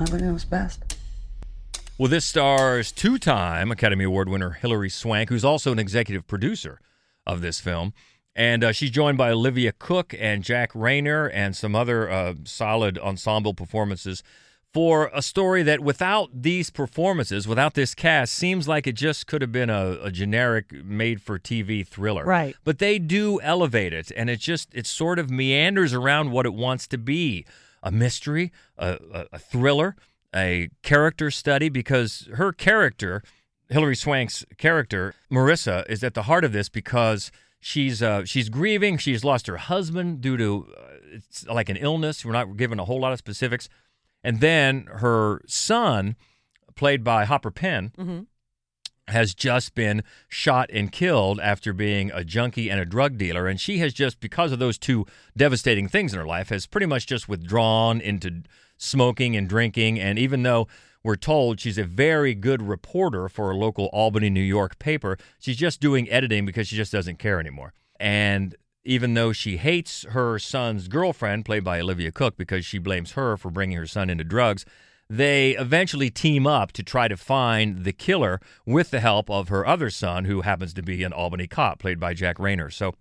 Mother 0.00 0.18
knows 0.18 0.44
best. 0.44 0.93
Well, 1.96 2.08
this 2.08 2.24
stars 2.24 2.90
two 2.90 3.18
time 3.18 3.70
Academy 3.70 4.04
Award 4.04 4.28
winner 4.28 4.50
Hilary 4.50 4.90
Swank, 4.90 5.28
who's 5.28 5.44
also 5.44 5.70
an 5.70 5.78
executive 5.78 6.26
producer 6.26 6.80
of 7.24 7.40
this 7.40 7.60
film. 7.60 7.94
And 8.34 8.64
uh, 8.64 8.72
she's 8.72 8.90
joined 8.90 9.16
by 9.16 9.30
Olivia 9.30 9.70
Cooke 9.70 10.12
and 10.18 10.42
Jack 10.42 10.72
Reynor 10.72 11.30
and 11.32 11.54
some 11.54 11.76
other 11.76 12.10
uh, 12.10 12.34
solid 12.42 12.98
ensemble 12.98 13.54
performances 13.54 14.24
for 14.72 15.08
a 15.14 15.22
story 15.22 15.62
that, 15.62 15.78
without 15.78 16.30
these 16.34 16.68
performances, 16.68 17.46
without 17.46 17.74
this 17.74 17.94
cast, 17.94 18.34
seems 18.34 18.66
like 18.66 18.88
it 18.88 18.96
just 18.96 19.28
could 19.28 19.40
have 19.40 19.52
been 19.52 19.70
a, 19.70 19.96
a 20.02 20.10
generic 20.10 20.72
made 20.84 21.22
for 21.22 21.38
TV 21.38 21.86
thriller. 21.86 22.24
Right. 22.24 22.56
But 22.64 22.80
they 22.80 22.98
do 22.98 23.40
elevate 23.40 23.92
it, 23.92 24.10
and 24.16 24.28
it 24.28 24.40
just, 24.40 24.74
it 24.74 24.88
sort 24.88 25.20
of 25.20 25.30
meanders 25.30 25.94
around 25.94 26.32
what 26.32 26.44
it 26.44 26.54
wants 26.54 26.88
to 26.88 26.98
be 26.98 27.46
a 27.84 27.92
mystery, 27.92 28.50
a, 28.76 28.98
a, 29.12 29.26
a 29.34 29.38
thriller 29.38 29.94
a 30.34 30.68
character 30.82 31.30
study 31.30 31.68
because 31.68 32.28
her 32.34 32.52
character, 32.52 33.22
Hilary 33.68 33.96
Swank's 33.96 34.44
character, 34.58 35.14
Marissa, 35.30 35.88
is 35.88 36.02
at 36.04 36.14
the 36.14 36.22
heart 36.24 36.44
of 36.44 36.52
this 36.52 36.68
because 36.68 37.30
she's 37.60 38.02
uh, 38.02 38.24
she's 38.24 38.48
grieving. 38.48 38.98
She's 38.98 39.24
lost 39.24 39.46
her 39.46 39.56
husband 39.56 40.20
due 40.20 40.36
to 40.36 40.66
uh, 40.76 40.82
it's 41.12 41.46
like 41.46 41.68
an 41.68 41.76
illness. 41.76 42.24
We're 42.24 42.32
not 42.32 42.56
given 42.56 42.78
a 42.80 42.84
whole 42.84 43.00
lot 43.00 43.12
of 43.12 43.18
specifics. 43.18 43.68
And 44.22 44.40
then 44.40 44.86
her 44.90 45.42
son, 45.46 46.16
played 46.74 47.04
by 47.04 47.24
Hopper 47.26 47.50
Penn, 47.50 47.92
Mm-hmm. 47.98 48.20
has 49.08 49.34
just 49.34 49.74
been 49.74 50.02
shot 50.28 50.70
and 50.72 50.90
killed 50.90 51.38
after 51.40 51.72
being 51.74 52.10
a 52.12 52.24
junkie 52.24 52.70
and 52.70 52.80
a 52.80 52.86
drug 52.86 53.18
dealer. 53.18 53.46
And 53.46 53.60
she 53.60 53.78
has 53.78 53.92
just, 53.92 54.18
because 54.20 54.50
of 54.50 54.58
those 54.58 54.78
two 54.78 55.04
devastating 55.36 55.88
things 55.88 56.14
in 56.14 56.18
her 56.18 56.26
life, 56.26 56.48
has 56.48 56.66
pretty 56.66 56.86
much 56.86 57.06
just 57.06 57.28
withdrawn 57.28 58.00
into 58.00 58.42
smoking 58.76 59.36
and 59.36 59.48
drinking. 59.48 59.98
And 59.98 60.18
even 60.18 60.42
though 60.42 60.68
we're 61.02 61.16
told 61.16 61.60
she's 61.60 61.78
a 61.78 61.84
very 61.84 62.34
good 62.34 62.62
reporter 62.62 63.28
for 63.28 63.50
a 63.50 63.56
local 63.56 63.86
Albany, 63.92 64.30
New 64.30 64.40
York 64.40 64.78
paper, 64.78 65.18
she's 65.38 65.56
just 65.56 65.80
doing 65.80 66.10
editing 66.10 66.46
because 66.46 66.68
she 66.68 66.76
just 66.76 66.92
doesn't 66.92 67.18
care 67.18 67.38
anymore. 67.38 67.72
And 68.00 68.56
even 68.84 69.14
though 69.14 69.32
she 69.32 69.56
hates 69.56 70.04
her 70.10 70.38
son's 70.38 70.88
girlfriend, 70.88 71.44
played 71.44 71.64
by 71.64 71.80
Olivia 71.80 72.12
Cooke, 72.12 72.36
because 72.36 72.64
she 72.66 72.78
blames 72.78 73.12
her 73.12 73.36
for 73.36 73.50
bringing 73.50 73.76
her 73.76 73.86
son 73.86 74.10
into 74.10 74.24
drugs, 74.24 74.64
they 75.08 75.50
eventually 75.52 76.10
team 76.10 76.46
up 76.46 76.72
to 76.72 76.82
try 76.82 77.08
to 77.08 77.16
find 77.16 77.84
the 77.84 77.92
killer 77.92 78.40
with 78.66 78.90
the 78.90 79.00
help 79.00 79.30
of 79.30 79.48
her 79.48 79.66
other 79.66 79.90
son, 79.90 80.24
who 80.24 80.40
happens 80.42 80.72
to 80.74 80.82
be 80.82 81.02
an 81.02 81.12
Albany 81.12 81.46
cop, 81.46 81.78
played 81.78 82.00
by 82.00 82.14
Jack 82.14 82.38
Reynor. 82.38 82.72
So 82.72 82.94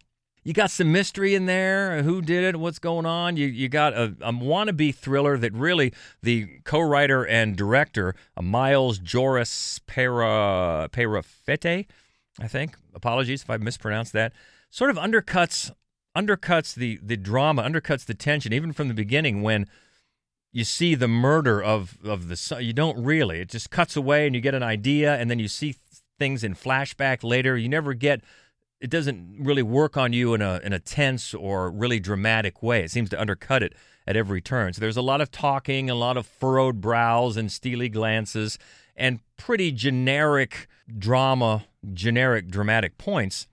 you 0.43 0.53
got 0.53 0.71
some 0.71 0.91
mystery 0.91 1.35
in 1.35 1.45
there. 1.45 2.03
Who 2.03 2.21
did 2.21 2.43
it? 2.43 2.59
What's 2.59 2.79
going 2.79 3.05
on? 3.05 3.37
You 3.37 3.47
you 3.47 3.69
got 3.69 3.93
a, 3.93 4.15
a 4.21 4.31
wannabe 4.33 4.93
thriller 4.93 5.37
that 5.37 5.53
really 5.53 5.93
the 6.21 6.59
co-writer 6.63 7.25
and 7.25 7.55
director, 7.55 8.15
uh, 8.35 8.41
Miles 8.41 8.99
Joris 8.99 9.79
Para 9.85 10.89
I 12.41 12.47
think. 12.47 12.75
Apologies 12.93 13.43
if 13.43 13.49
I 13.49 13.57
mispronounced 13.57 14.13
that. 14.13 14.33
Sort 14.69 14.89
of 14.89 14.97
undercuts 14.97 15.71
undercuts 16.17 16.75
the 16.75 16.99
the 17.01 17.17
drama, 17.17 17.63
undercuts 17.63 18.05
the 18.05 18.13
tension, 18.13 18.53
even 18.53 18.73
from 18.73 18.87
the 18.87 18.93
beginning 18.93 19.41
when 19.41 19.67
you 20.51 20.63
see 20.63 20.95
the 20.95 21.07
murder 21.07 21.61
of 21.61 21.97
of 22.03 22.27
the 22.27 22.35
son. 22.35 22.63
You 22.63 22.73
don't 22.73 23.03
really. 23.03 23.39
It 23.39 23.49
just 23.49 23.69
cuts 23.69 23.95
away, 23.95 24.25
and 24.25 24.35
you 24.35 24.41
get 24.41 24.55
an 24.55 24.63
idea, 24.63 25.15
and 25.15 25.29
then 25.29 25.39
you 25.39 25.47
see 25.47 25.75
things 26.19 26.43
in 26.43 26.53
flashback 26.53 27.23
later. 27.23 27.57
You 27.57 27.69
never 27.69 27.93
get. 27.93 28.21
It 28.83 28.89
doesn't 28.89 29.37
really 29.39 29.63
work 29.63 29.95
on 29.95 30.11
you 30.11 30.33
in 30.33 30.41
a 30.41 30.59
in 30.61 30.73
a 30.73 30.79
tense 30.79 31.33
or 31.33 31.71
really 31.71 32.01
dramatic 32.01 32.61
way. 32.61 32.83
It 32.83 32.91
seems 32.91 33.09
to 33.11 33.19
undercut 33.19 33.63
it 33.63 33.73
at 34.05 34.17
every 34.17 34.41
turn. 34.41 34.73
So 34.73 34.81
there's 34.81 34.97
a 34.97 35.01
lot 35.01 35.21
of 35.21 35.31
talking, 35.31 35.89
a 35.89 35.95
lot 35.95 36.17
of 36.17 36.27
furrowed 36.27 36.81
brows 36.81 37.37
and 37.37 37.49
steely 37.49 37.87
glances, 37.87 38.59
and 38.97 39.21
pretty 39.37 39.71
generic 39.71 40.67
drama, 40.99 41.65
generic 41.93 42.49
dramatic 42.49 42.97
points 42.97 43.47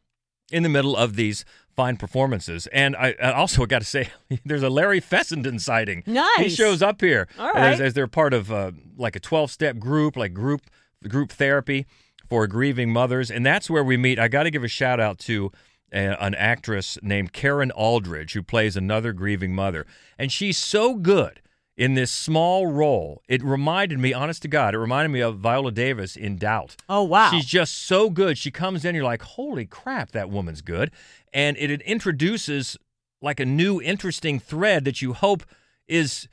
in 0.50 0.64
the 0.64 0.68
middle 0.68 0.96
of 0.96 1.14
these 1.14 1.44
fine 1.76 1.96
performances. 1.96 2.66
And 2.72 2.96
I, 2.96 3.14
I 3.22 3.30
also 3.30 3.64
got 3.66 3.78
to 3.82 3.86
say, 3.86 4.08
there's 4.44 4.64
a 4.64 4.68
Larry 4.68 4.98
Fessenden 4.98 5.60
sighting. 5.60 6.02
Nice. 6.06 6.38
He 6.38 6.48
shows 6.48 6.82
up 6.82 7.00
here 7.00 7.28
All 7.38 7.52
as, 7.54 7.80
as 7.80 7.94
they're 7.94 8.08
part 8.08 8.34
of 8.34 8.50
uh, 8.50 8.72
like 8.96 9.14
a 9.14 9.20
12 9.20 9.50
step 9.50 9.78
group, 9.78 10.16
like 10.16 10.34
group 10.34 10.62
group 11.08 11.30
therapy 11.30 11.86
for 12.30 12.46
grieving 12.46 12.90
mothers. 12.90 13.30
And 13.30 13.44
that's 13.44 13.68
where 13.68 13.84
we 13.84 13.96
meet. 13.96 14.18
I 14.18 14.28
got 14.28 14.44
to 14.44 14.50
give 14.50 14.64
a 14.64 14.68
shout 14.68 15.00
out 15.00 15.18
to 15.20 15.50
a, 15.92 16.16
an 16.22 16.34
actress 16.36 16.96
named 17.02 17.32
Karen 17.32 17.72
Aldridge, 17.72 18.32
who 18.32 18.42
plays 18.42 18.76
another 18.76 19.12
grieving 19.12 19.54
mother. 19.54 19.84
And 20.16 20.30
she's 20.30 20.56
so 20.56 20.94
good 20.94 21.42
in 21.76 21.94
this 21.94 22.12
small 22.12 22.68
role. 22.68 23.22
It 23.28 23.42
reminded 23.42 23.98
me, 23.98 24.12
honest 24.12 24.42
to 24.42 24.48
God, 24.48 24.74
it 24.74 24.78
reminded 24.78 25.08
me 25.08 25.20
of 25.20 25.38
Viola 25.38 25.72
Davis 25.72 26.14
in 26.14 26.36
Doubt. 26.36 26.76
Oh, 26.88 27.02
wow. 27.02 27.30
She's 27.32 27.46
just 27.46 27.86
so 27.86 28.10
good. 28.10 28.38
She 28.38 28.52
comes 28.52 28.84
in, 28.84 28.94
you're 28.94 29.02
like, 29.02 29.22
holy 29.22 29.66
crap, 29.66 30.12
that 30.12 30.30
woman's 30.30 30.62
good. 30.62 30.92
And 31.32 31.56
it, 31.56 31.70
it 31.70 31.82
introduces 31.82 32.76
like 33.20 33.40
a 33.40 33.44
new 33.44 33.82
interesting 33.82 34.38
thread 34.38 34.84
that 34.84 35.02
you 35.02 35.14
hope 35.14 35.42
is 35.88 36.28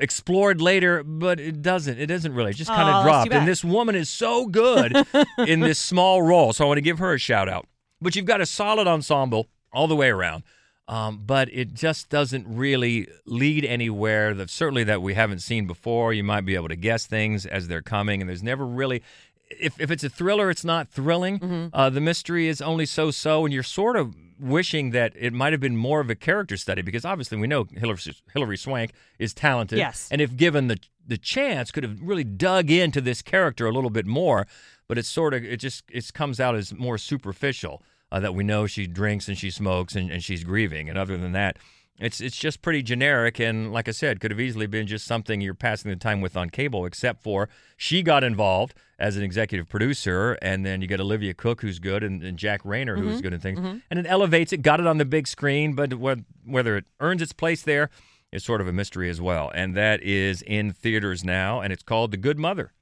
explored 0.00 0.60
later, 0.60 1.02
but 1.02 1.40
it 1.40 1.62
doesn't. 1.62 1.98
It 1.98 2.10
isn't 2.10 2.32
really. 2.32 2.50
It 2.50 2.56
just 2.56 2.70
kind 2.70 2.88
of 2.88 3.04
dropped. 3.04 3.32
And 3.32 3.48
this 3.48 3.64
woman 3.64 3.94
is 3.94 4.08
so 4.08 4.46
good 4.46 4.94
in 5.38 5.60
this 5.60 5.78
small 5.78 6.22
role. 6.22 6.52
So 6.52 6.64
I 6.64 6.68
want 6.68 6.78
to 6.78 6.82
give 6.82 6.98
her 6.98 7.12
a 7.14 7.18
shout 7.18 7.48
out. 7.48 7.66
But 8.00 8.14
you've 8.14 8.26
got 8.26 8.40
a 8.40 8.46
solid 8.46 8.86
ensemble 8.86 9.48
all 9.72 9.88
the 9.88 9.96
way 9.96 10.08
around. 10.08 10.44
Um, 10.86 11.22
but 11.26 11.52
it 11.52 11.74
just 11.74 12.08
doesn't 12.08 12.46
really 12.48 13.08
lead 13.26 13.66
anywhere. 13.66 14.32
That 14.32 14.48
certainly 14.48 14.84
that 14.84 15.02
we 15.02 15.12
haven't 15.14 15.40
seen 15.40 15.66
before. 15.66 16.14
You 16.14 16.24
might 16.24 16.46
be 16.46 16.54
able 16.54 16.68
to 16.68 16.76
guess 16.76 17.06
things 17.06 17.44
as 17.44 17.68
they're 17.68 17.82
coming, 17.82 18.22
and 18.22 18.28
there's 18.28 18.42
never 18.42 18.66
really. 18.66 19.02
If 19.50 19.80
if 19.80 19.90
it's 19.90 20.04
a 20.04 20.08
thriller, 20.10 20.50
it's 20.50 20.64
not 20.64 20.88
thrilling. 20.90 21.70
Uh, 21.72 21.90
the 21.90 22.00
mystery 22.00 22.48
is 22.48 22.60
only 22.60 22.86
so 22.86 23.10
so, 23.10 23.44
and 23.44 23.52
you're 23.54 23.62
sort 23.62 23.96
of 23.96 24.14
wishing 24.38 24.90
that 24.90 25.12
it 25.16 25.32
might 25.32 25.52
have 25.52 25.60
been 25.60 25.76
more 25.76 26.00
of 26.00 26.08
a 26.10 26.14
character 26.14 26.56
study 26.56 26.80
because 26.82 27.04
obviously 27.04 27.36
we 27.38 27.46
know 27.48 27.64
Hilary, 27.76 27.98
Hilary 28.32 28.56
Swank 28.56 28.92
is 29.18 29.34
talented. 29.34 29.78
Yes. 29.78 30.08
and 30.12 30.20
if 30.20 30.36
given 30.36 30.68
the 30.68 30.78
the 31.06 31.18
chance, 31.18 31.70
could 31.70 31.82
have 31.84 31.98
really 32.02 32.24
dug 32.24 32.70
into 32.70 33.00
this 33.00 33.22
character 33.22 33.66
a 33.66 33.72
little 33.72 33.90
bit 33.90 34.06
more. 34.06 34.46
But 34.86 34.98
it's 34.98 35.08
sort 35.08 35.34
of 35.34 35.44
it 35.44 35.58
just 35.58 35.84
it 35.90 36.12
comes 36.12 36.38
out 36.40 36.54
as 36.54 36.72
more 36.74 36.98
superficial 36.98 37.82
uh, 38.12 38.20
that 38.20 38.34
we 38.34 38.44
know 38.44 38.66
she 38.66 38.86
drinks 38.86 39.28
and 39.28 39.36
she 39.36 39.50
smokes 39.50 39.94
and, 39.96 40.10
and 40.10 40.22
she's 40.22 40.44
grieving, 40.44 40.88
and 40.88 40.96
other 40.98 41.16
than 41.16 41.32
that, 41.32 41.58
it's 41.98 42.20
it's 42.20 42.36
just 42.36 42.62
pretty 42.62 42.82
generic. 42.82 43.38
And 43.40 43.72
like 43.72 43.88
I 43.88 43.92
said, 43.92 44.20
could 44.20 44.30
have 44.30 44.40
easily 44.40 44.66
been 44.66 44.86
just 44.86 45.06
something 45.06 45.40
you're 45.40 45.54
passing 45.54 45.90
the 45.90 45.96
time 45.96 46.20
with 46.20 46.36
on 46.36 46.50
cable. 46.50 46.84
Except 46.86 47.22
for 47.22 47.48
she 47.76 48.02
got 48.02 48.22
involved 48.24 48.74
as 48.98 49.16
an 49.16 49.22
executive 49.22 49.68
producer, 49.68 50.36
and 50.42 50.66
then 50.66 50.82
you 50.82 50.88
get 50.88 51.00
Olivia 51.00 51.32
Cooke, 51.34 51.60
who's 51.60 51.78
good, 51.78 52.02
and, 52.02 52.22
and 52.22 52.36
Jack 52.38 52.62
Reynor, 52.64 52.98
who's 52.98 53.20
Mhm. 53.20 53.22
good 53.22 53.32
in 53.32 53.40
things, 53.40 53.60
Mhm. 53.60 53.82
and 53.90 53.98
it 54.00 54.06
elevates 54.08 54.52
it. 54.52 54.62
Got 54.62 54.80
it 54.80 54.86
on 54.88 54.98
the 54.98 55.04
big 55.04 55.28
screen, 55.28 55.74
but 55.74 55.92
wh- 55.92 56.18
whether 56.48 56.76
it 56.76 56.84
earns 56.98 57.22
its 57.22 57.32
place 57.32 57.62
there 57.62 57.90
is 58.32 58.44
sort 58.44 58.60
of 58.60 58.66
a 58.66 58.72
mystery 58.72 59.08
as 59.08 59.20
well. 59.20 59.52
And 59.54 59.76
that 59.76 60.02
is 60.02 60.42
in 60.42 60.72
theaters 60.72 61.22
now, 61.24 61.60
and 61.60 61.72
it's 61.72 61.82
called 61.84 62.10
The 62.10 62.16
Good 62.16 62.38
Mother. 62.38 62.72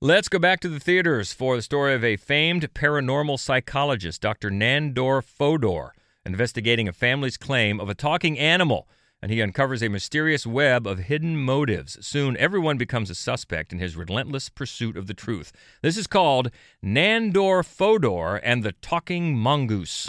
Let's 0.00 0.28
go 0.28 0.38
back 0.38 0.60
to 0.60 0.68
the 0.68 0.80
theaters 0.80 1.32
for 1.32 1.56
the 1.56 1.62
story 1.62 1.94
of 1.94 2.02
a 2.02 2.16
famed 2.16 2.72
paranormal 2.74 3.38
psychologist, 3.38 4.20
Dr. 4.22 4.50
Nandor 4.50 5.22
Fodor, 5.22 5.92
investigating 6.24 6.88
a 6.88 6.92
family's 6.92 7.36
claim 7.36 7.80
of 7.80 7.88
a 7.88 7.94
talking 7.94 8.38
animal 8.38 8.88
and 9.22 9.30
he 9.30 9.42
uncovers 9.42 9.82
a 9.82 9.88
mysterious 9.88 10.46
web 10.46 10.86
of 10.86 11.00
hidden 11.00 11.36
motives. 11.36 11.98
Soon, 12.04 12.36
everyone 12.38 12.78
becomes 12.78 13.10
a 13.10 13.14
suspect 13.14 13.72
in 13.72 13.78
his 13.78 13.96
relentless 13.96 14.48
pursuit 14.48 14.96
of 14.96 15.06
the 15.06 15.14
truth. 15.14 15.52
This 15.82 15.96
is 15.96 16.06
called 16.06 16.50
Nandor 16.82 17.64
Fodor 17.64 18.36
and 18.36 18.62
the 18.62 18.72
Talking 18.72 19.36
Mongoose. 19.36 20.06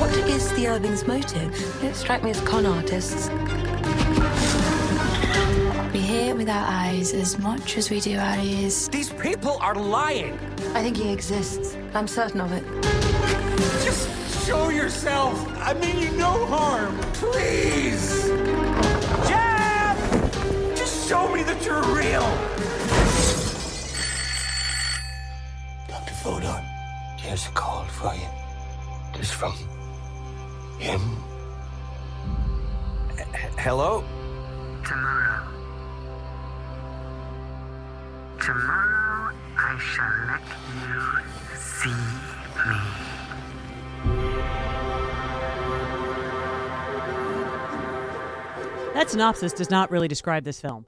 What 0.00 0.10
is 0.28 0.52
the 0.54 0.66
Irving's 0.68 1.06
motive? 1.06 1.84
It 1.84 1.94
strike 1.94 2.24
me 2.24 2.30
as 2.30 2.40
con 2.40 2.66
artists. 2.66 3.28
We 5.92 6.00
hear 6.00 6.34
with 6.34 6.48
our 6.48 6.66
eyes 6.66 7.12
as 7.12 7.38
much 7.38 7.76
as 7.76 7.88
we 7.88 8.00
do 8.00 8.18
our 8.18 8.38
ears. 8.38 8.88
These 8.88 9.10
people 9.10 9.58
are 9.60 9.76
lying. 9.76 10.36
I 10.74 10.82
think 10.82 10.96
he 10.96 11.12
exists. 11.12 11.76
I'm 11.94 12.08
certain 12.08 12.40
of 12.40 12.50
it. 12.50 13.03
Just 14.44 14.58
show 14.58 14.68
yourself. 14.68 15.48
I 15.56 15.72
mean 15.72 15.98
you 16.00 16.10
no 16.18 16.44
harm. 16.44 16.98
Please. 17.14 18.28
Gef! 19.26 20.76
Just 20.76 21.08
show 21.08 21.32
me 21.34 21.42
that 21.44 21.64
you're 21.64 21.82
real. 21.84 22.28
Dr. 25.88 26.12
Fodor, 26.22 26.62
here's 27.18 27.46
a 27.46 27.50
call 27.52 27.84
for 27.84 28.14
you. 28.14 28.28
This 29.16 29.30
from 29.30 29.54
him. 30.78 31.00
Hello? 33.56 34.04
Tomorrow. 34.86 35.48
Tomorrow 38.44 39.34
I 39.56 39.78
shall 39.78 40.12
let 40.28 40.42
you 40.84 41.56
see 41.56 41.88
me. 41.88 43.03
That 48.94 49.10
synopsis 49.10 49.52
does 49.52 49.70
not 49.70 49.90
really 49.90 50.06
describe 50.06 50.44
this 50.44 50.60
film. 50.60 50.86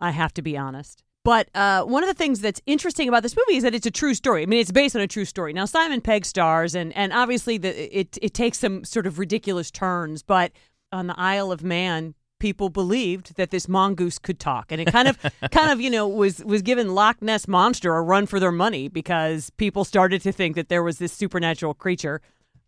I 0.00 0.10
have 0.10 0.34
to 0.34 0.42
be 0.42 0.58
honest. 0.58 1.04
But 1.24 1.48
uh, 1.54 1.82
one 1.84 2.02
of 2.02 2.08
the 2.08 2.14
things 2.14 2.40
that's 2.40 2.60
interesting 2.66 3.08
about 3.08 3.22
this 3.22 3.36
movie 3.36 3.56
is 3.56 3.62
that 3.62 3.74
it's 3.74 3.86
a 3.86 3.90
true 3.90 4.14
story. 4.14 4.42
I 4.42 4.46
mean, 4.46 4.60
it's 4.60 4.72
based 4.72 4.94
on 4.94 5.02
a 5.02 5.06
true 5.06 5.24
story. 5.24 5.52
Now, 5.52 5.64
Simon 5.64 6.00
Pegg 6.00 6.24
stars, 6.24 6.74
and 6.74 6.92
and 6.96 7.12
obviously 7.12 7.56
the, 7.58 7.98
it 7.98 8.18
it 8.20 8.34
takes 8.34 8.58
some 8.58 8.84
sort 8.84 9.06
of 9.06 9.18
ridiculous 9.18 9.70
turns. 9.70 10.22
But 10.22 10.52
on 10.92 11.06
the 11.06 11.14
Isle 11.18 11.50
of 11.50 11.64
Man, 11.64 12.14
people 12.38 12.68
believed 12.68 13.36
that 13.36 13.50
this 13.50 13.68
mongoose 13.68 14.18
could 14.18 14.38
talk, 14.38 14.70
and 14.70 14.80
it 14.80 14.86
kind 14.92 15.08
of 15.08 15.18
kind 15.50 15.70
of 15.70 15.80
you 15.80 15.90
know 15.90 16.06
was 16.06 16.44
was 16.44 16.62
given 16.62 16.94
Loch 16.94 17.22
Ness 17.22 17.48
monster 17.48 17.94
a 17.94 18.02
run 18.02 18.26
for 18.26 18.38
their 18.38 18.52
money 18.52 18.88
because 18.88 19.50
people 19.50 19.84
started 19.84 20.20
to 20.22 20.32
think 20.32 20.56
that 20.56 20.68
there 20.68 20.82
was 20.82 20.98
this 20.98 21.12
supernatural 21.12 21.74
creature 21.74 22.20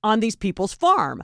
on 0.03 0.21
these 0.21 0.37
people's 0.37 0.73
farm, 0.73 1.23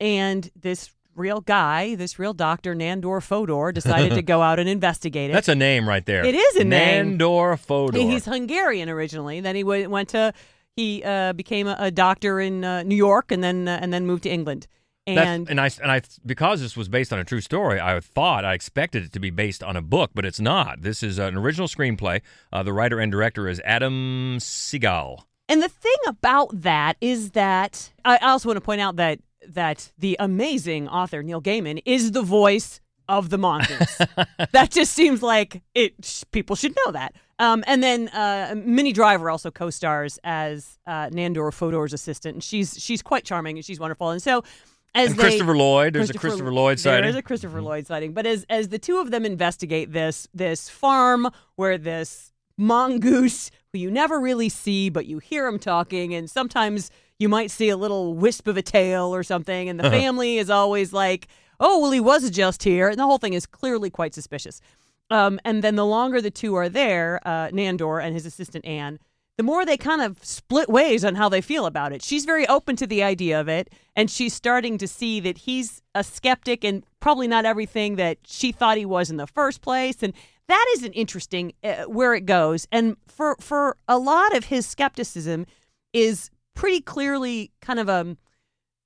and 0.00 0.50
this 0.54 0.90
real 1.16 1.40
guy, 1.40 1.94
this 1.94 2.18
real 2.18 2.32
doctor, 2.34 2.74
Nandor 2.74 3.22
Fodor, 3.22 3.72
decided 3.72 4.14
to 4.14 4.22
go 4.34 4.42
out 4.42 4.58
and 4.58 4.68
investigate 4.68 5.30
it. 5.30 5.32
That's 5.32 5.48
a 5.48 5.54
name 5.54 5.88
right 5.88 6.04
there. 6.04 6.24
It 6.24 6.34
is 6.34 6.56
a 6.56 6.64
name. 6.64 7.18
Nandor 7.18 7.58
Fodor. 7.58 7.98
He's 7.98 8.24
Hungarian 8.26 8.88
originally. 8.88 9.40
Then 9.40 9.56
he 9.56 9.62
w- 9.62 9.88
went 9.88 10.10
to 10.10 10.32
he 10.76 11.02
uh, 11.04 11.32
became 11.32 11.66
a, 11.68 11.76
a 11.78 11.90
doctor 11.90 12.38
in 12.38 12.62
uh, 12.64 12.82
New 12.82 12.96
York, 12.96 13.32
and 13.32 13.42
then 13.42 13.66
uh, 13.66 13.78
and 13.80 13.92
then 13.92 14.06
moved 14.06 14.24
to 14.24 14.30
England. 14.30 14.66
That's- 15.06 15.26
And 15.26 15.48
and 15.48 15.60
I 15.60 15.70
and 15.82 15.90
I 15.92 16.02
because 16.26 16.60
this 16.60 16.76
was 16.76 16.88
based 16.88 17.12
on 17.12 17.18
a 17.20 17.24
true 17.24 17.40
story, 17.40 17.80
I 17.80 18.00
thought 18.00 18.44
I 18.44 18.54
expected 18.54 19.04
it 19.04 19.12
to 19.12 19.20
be 19.20 19.30
based 19.30 19.62
on 19.62 19.76
a 19.76 19.82
book, 19.82 20.10
but 20.14 20.24
it's 20.26 20.40
not. 20.40 20.82
This 20.82 21.02
is 21.02 21.18
an 21.18 21.36
original 21.36 21.68
screenplay. 21.68 22.20
Uh, 22.52 22.62
the 22.64 22.72
writer 22.72 22.98
and 23.00 23.10
director 23.12 23.48
is 23.48 23.60
Adam 23.64 24.38
Sigal. 24.38 25.20
And 25.48 25.62
the 25.62 25.68
thing 25.68 25.94
about 26.08 26.60
that 26.62 26.96
is 27.00 27.30
that 27.30 27.92
I 28.04 28.16
also 28.18 28.48
want 28.48 28.56
to 28.56 28.60
point 28.60 28.80
out 28.80 28.96
that 28.96 29.20
that 29.54 29.92
the 29.98 30.16
amazing 30.18 30.88
author 30.88 31.22
Neil 31.22 31.40
Gaiman 31.42 31.82
is 31.84 32.12
the 32.12 32.22
voice 32.22 32.80
of 33.08 33.30
the 33.30 33.38
mongoose. 33.38 33.98
that 34.52 34.70
just 34.70 34.92
seems 34.92 35.22
like 35.22 35.62
it. 35.74 36.24
People 36.32 36.56
should 36.56 36.74
know 36.84 36.92
that. 36.92 37.14
Um, 37.38 37.62
and 37.66 37.82
then 37.82 38.08
uh, 38.08 38.54
Minnie 38.56 38.92
Driver 38.92 39.30
also 39.30 39.50
co-stars 39.50 40.18
as 40.24 40.78
uh, 40.86 41.08
Nandor 41.10 41.50
Fodor's 41.52 41.92
assistant, 41.92 42.34
and 42.34 42.42
she's 42.44 42.80
she's 42.82 43.02
quite 43.02 43.24
charming 43.24 43.56
and 43.58 43.64
she's 43.64 43.78
wonderful. 43.80 44.10
And 44.10 44.22
so. 44.22 44.42
As 44.94 45.10
And 45.10 45.18
they- 45.18 45.22
Christopher 45.24 45.56
Lloyd. 45.56 45.92
There's 45.92 46.08
a 46.08 46.14
Christopher 46.14 46.50
Lloyd 46.52 46.78
There 46.78 46.94
sighting. 46.94 47.10
is 47.10 47.16
a 47.16 47.22
Christopher 47.22 47.60
Lloyd 47.60 47.86
sighting. 47.86 48.12
But 48.14 48.24
as 48.24 48.46
as 48.48 48.68
the 48.70 48.78
two 48.78 48.96
of 48.96 49.10
them 49.10 49.26
investigate 49.26 49.92
this 49.92 50.26
this 50.32 50.70
farm 50.70 51.28
where 51.56 51.76
this 51.76 52.32
mongoose 52.56 53.50
who 53.72 53.78
you 53.78 53.90
never 53.90 54.18
really 54.18 54.48
see, 54.48 54.88
but 54.88 55.04
you 55.06 55.18
hear 55.18 55.46
him 55.46 55.58
talking, 55.58 56.14
and 56.14 56.30
sometimes 56.30 56.90
you 57.18 57.28
might 57.28 57.50
see 57.50 57.68
a 57.68 57.76
little 57.76 58.14
wisp 58.14 58.46
of 58.46 58.56
a 58.56 58.62
tail 58.62 59.14
or 59.14 59.22
something, 59.22 59.68
and 59.68 59.78
the 59.80 59.86
Uh-huh. 59.86 59.96
family 59.96 60.38
is 60.38 60.50
always 60.50 60.92
like, 60.92 61.28
"Oh, 61.58 61.78
well, 61.80 61.90
he 61.92 62.00
was 62.00 62.30
just 62.30 62.62
here," 62.64 62.88
and 62.88 62.98
the 62.98 63.04
whole 63.06 63.18
thing 63.18 63.32
is 63.34 63.46
clearly 63.46 63.90
quite 63.90 64.14
suspicious. 64.14 64.60
Um, 65.10 65.38
and 65.44 65.62
then 65.62 65.76
the 65.76 65.86
longer 65.86 66.20
the 66.20 66.30
two 66.30 66.54
are 66.56 66.68
there, 66.68 67.20
uh, 67.24 67.48
Nandor 67.48 68.02
and 68.04 68.12
his 68.14 68.26
assistant 68.26 68.64
Anne, 68.66 68.98
the 69.38 69.42
more 69.44 69.64
they 69.64 69.76
kind 69.76 70.00
of 70.02 70.18
split 70.24 70.68
ways 70.68 71.04
on 71.04 71.14
how 71.14 71.28
they 71.28 71.40
feel 71.40 71.64
about 71.66 71.92
it. 71.92 72.02
She's 72.02 72.24
very 72.24 72.46
open 72.48 72.74
to 72.76 72.86
the 72.86 73.02
idea 73.02 73.38
of 73.40 73.48
it, 73.48 73.68
and 73.94 74.10
she's 74.10 74.34
starting 74.34 74.78
to 74.78 74.88
see 74.88 75.20
that 75.20 75.38
he's 75.38 75.82
a 75.94 76.02
skeptic 76.02 76.64
and 76.64 76.84
probably 77.00 77.28
not 77.28 77.44
everything 77.44 77.96
that 77.96 78.18
she 78.26 78.50
thought 78.50 78.78
he 78.78 78.86
was 78.86 79.10
in 79.10 79.16
the 79.16 79.26
first 79.26 79.60
place. 79.60 80.02
And 80.02 80.12
that 80.48 80.66
is 80.74 80.82
an 80.84 80.92
interesting 80.92 81.52
uh, 81.62 81.84
where 81.84 82.14
it 82.14 82.26
goes. 82.26 82.66
And 82.72 82.96
for 83.06 83.36
for 83.40 83.76
a 83.86 83.98
lot 83.98 84.34
of 84.36 84.46
his 84.46 84.66
skepticism 84.66 85.46
is 85.92 86.30
pretty 86.56 86.80
clearly 86.80 87.52
kind 87.60 87.78
of 87.78 87.88
a 87.88 88.16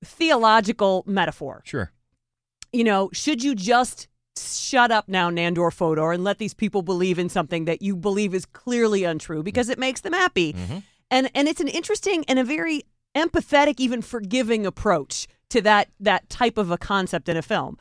theological 0.05 1.03
metaphor 1.07 1.61
Sure. 1.65 1.91
you 2.71 2.83
know, 2.83 3.09
should 3.13 3.43
you 3.43 3.55
just 3.55 4.07
shut 4.37 4.91
up 4.91 5.07
now, 5.09 5.29
Nandor 5.29 5.71
Fodor, 5.73 6.11
and 6.13 6.23
let 6.23 6.37
these 6.37 6.53
people 6.53 6.81
believe 6.81 7.19
in 7.19 7.29
something 7.29 7.65
that 7.65 7.81
you 7.81 7.95
believe 7.95 8.33
is 8.33 8.45
clearly 8.45 9.03
untrue 9.03 9.43
because 9.43 9.69
it 9.69 9.77
makes 9.79 10.01
them 10.01 10.13
happy? 10.13 10.55
And 11.09 11.29
and 11.35 11.47
it's 11.47 11.59
an 11.59 11.67
interesting 11.67 12.23
and 12.27 12.39
a 12.39 12.43
very 12.43 12.83
empathetic, 13.15 13.79
even 13.79 14.01
forgiving 14.01 14.65
approach 14.65 15.27
to 15.49 15.61
that 15.61 15.89
that 15.99 16.29
type 16.29 16.57
of 16.57 16.71
a 16.71 16.77
concept 16.77 17.27
in 17.27 17.35
a 17.35 17.41
film. 17.41 17.77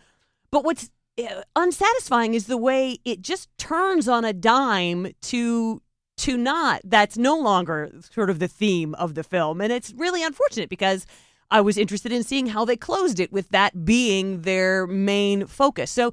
But 0.51 0.65
what's 0.65 0.91
uh, 1.19 1.43
unsatisfying 1.55 2.35
is 2.35 2.47
the 2.47 2.57
way 2.57 2.99
it 3.05 3.23
just 3.23 3.49
turns 3.57 4.09
on 4.09 4.25
a 4.25 4.33
dime 4.33 5.13
to 5.23 5.81
to 6.21 6.37
not 6.37 6.81
that's 6.85 7.17
no 7.17 7.39
longer 7.39 7.91
sort 8.13 8.31
of 8.31 8.39
the 8.39 8.49
theme 8.49 8.95
of 8.95 9.15
the 9.15 9.23
film 9.23 9.61
and 9.61 9.73
it's 9.73 9.93
really 9.97 10.23
unfortunate 10.23 10.69
because 10.69 11.07
I 11.51 11.61
was 11.61 11.77
interested 11.77 12.13
in 12.13 12.23
seeing 12.23 12.47
how 12.47 12.65
they 12.65 12.77
closed 12.77 13.19
it 13.19 13.33
with 13.33 13.49
that 13.49 13.85
being 13.85 14.43
their 14.43 14.87
main 14.87 15.47
focus. 15.47 15.91
So, 15.91 16.13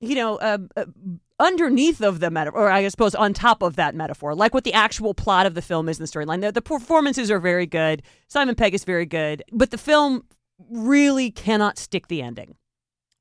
you 0.00 0.14
know, 0.14 0.36
uh, 0.36 0.58
uh, 0.76 0.84
underneath 1.40 2.02
of 2.02 2.20
the 2.20 2.30
metaphor, 2.30 2.60
or 2.60 2.70
I 2.70 2.86
suppose 2.88 3.14
on 3.14 3.32
top 3.32 3.62
of 3.62 3.76
that 3.76 3.94
metaphor, 3.94 4.34
like 4.34 4.52
what 4.52 4.64
the 4.64 4.74
actual 4.74 5.14
plot 5.14 5.46
of 5.46 5.54
the 5.54 5.62
film 5.62 5.88
is 5.88 5.98
in 5.98 6.04
the 6.04 6.08
storyline, 6.08 6.42
the, 6.42 6.52
the 6.52 6.62
performances 6.62 7.30
are 7.30 7.40
very 7.40 7.66
good. 7.66 8.02
Simon 8.28 8.54
Pegg 8.54 8.74
is 8.74 8.84
very 8.84 9.06
good, 9.06 9.42
but 9.52 9.70
the 9.70 9.78
film 9.78 10.24
really 10.70 11.30
cannot 11.30 11.78
stick 11.78 12.08
the 12.08 12.20
ending. 12.20 12.56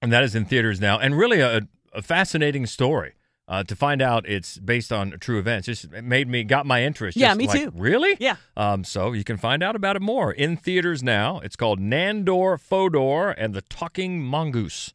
And 0.01 0.11
that 0.11 0.23
is 0.23 0.35
in 0.35 0.43
theaters 0.43 0.81
now, 0.81 0.99
and 0.99 1.17
really 1.17 1.39
a, 1.39 1.61
a 1.93 2.01
fascinating 2.01 2.65
story. 2.65 3.13
Uh, 3.45 3.62
to 3.62 3.75
find 3.75 4.01
out 4.01 4.27
it's 4.27 4.58
based 4.58 4.91
on 4.93 5.12
true 5.19 5.38
events, 5.38 5.65
just 5.65 5.91
made 5.91 6.29
me 6.29 6.45
got 6.45 6.65
my 6.65 6.84
interest. 6.84 7.17
Yeah, 7.17 7.29
Just 7.29 7.38
me 7.38 7.47
like, 7.47 7.62
too. 7.62 7.71
Really? 7.75 8.15
Yeah. 8.19 8.38
Um, 8.56 8.86
so 8.86 9.12
you 9.12 9.25
can 9.25 9.36
find 9.36 9.62
out 9.62 9.75
about 9.75 9.97
it 9.97 10.01
more 10.01 10.32
in 10.32 10.56
theaters 10.56 11.03
now. 11.03 11.39
It's 11.39 11.58
called 11.58 11.79
Nandor 11.79 12.58
Fodor 12.58 13.32
and 13.32 13.53
the 13.53 13.62
Talking 13.62 14.21
Mongoose. 14.21 14.93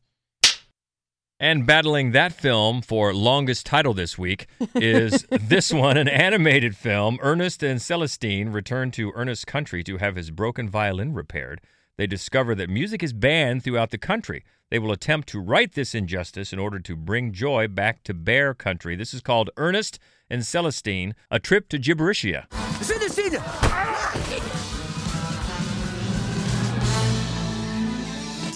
And 1.40 1.66
battling 1.66 2.12
that 2.12 2.32
film 2.32 2.82
for 2.82 3.14
longest 3.14 3.64
title 3.64 3.94
this 3.94 4.18
week 4.18 4.48
is 4.74 5.24
this 5.30 5.72
one, 5.72 5.96
an 5.96 6.08
animated 6.08 6.74
film. 6.74 7.18
Ernest 7.22 7.62
and 7.62 7.80
Celestine 7.80 8.48
return 8.52 8.90
to 8.92 9.12
Ernest's 9.14 9.44
country 9.44 9.84
to 9.84 9.98
have 9.98 10.16
his 10.16 10.32
broken 10.32 10.68
violin 10.68 11.14
repaired. 11.14 11.60
They 11.96 12.08
discover 12.08 12.54
that 12.56 12.68
music 12.70 13.02
is 13.04 13.12
banned 13.12 13.62
throughout 13.62 13.90
the 13.90 13.98
country. 13.98 14.44
They 14.70 14.78
will 14.78 14.92
attempt 14.92 15.28
to 15.28 15.40
right 15.40 15.72
this 15.72 15.94
injustice 15.94 16.52
in 16.52 16.58
order 16.58 16.78
to 16.78 16.94
bring 16.94 17.32
joy 17.32 17.68
back 17.68 18.02
to 18.04 18.12
Bear 18.12 18.52
Country. 18.52 18.96
This 18.96 19.14
is 19.14 19.22
called 19.22 19.48
Ernest 19.56 19.98
and 20.28 20.44
Celestine, 20.44 21.14
a 21.30 21.38
trip 21.38 21.70
to 21.70 21.78
Gibberitia. 21.78 22.48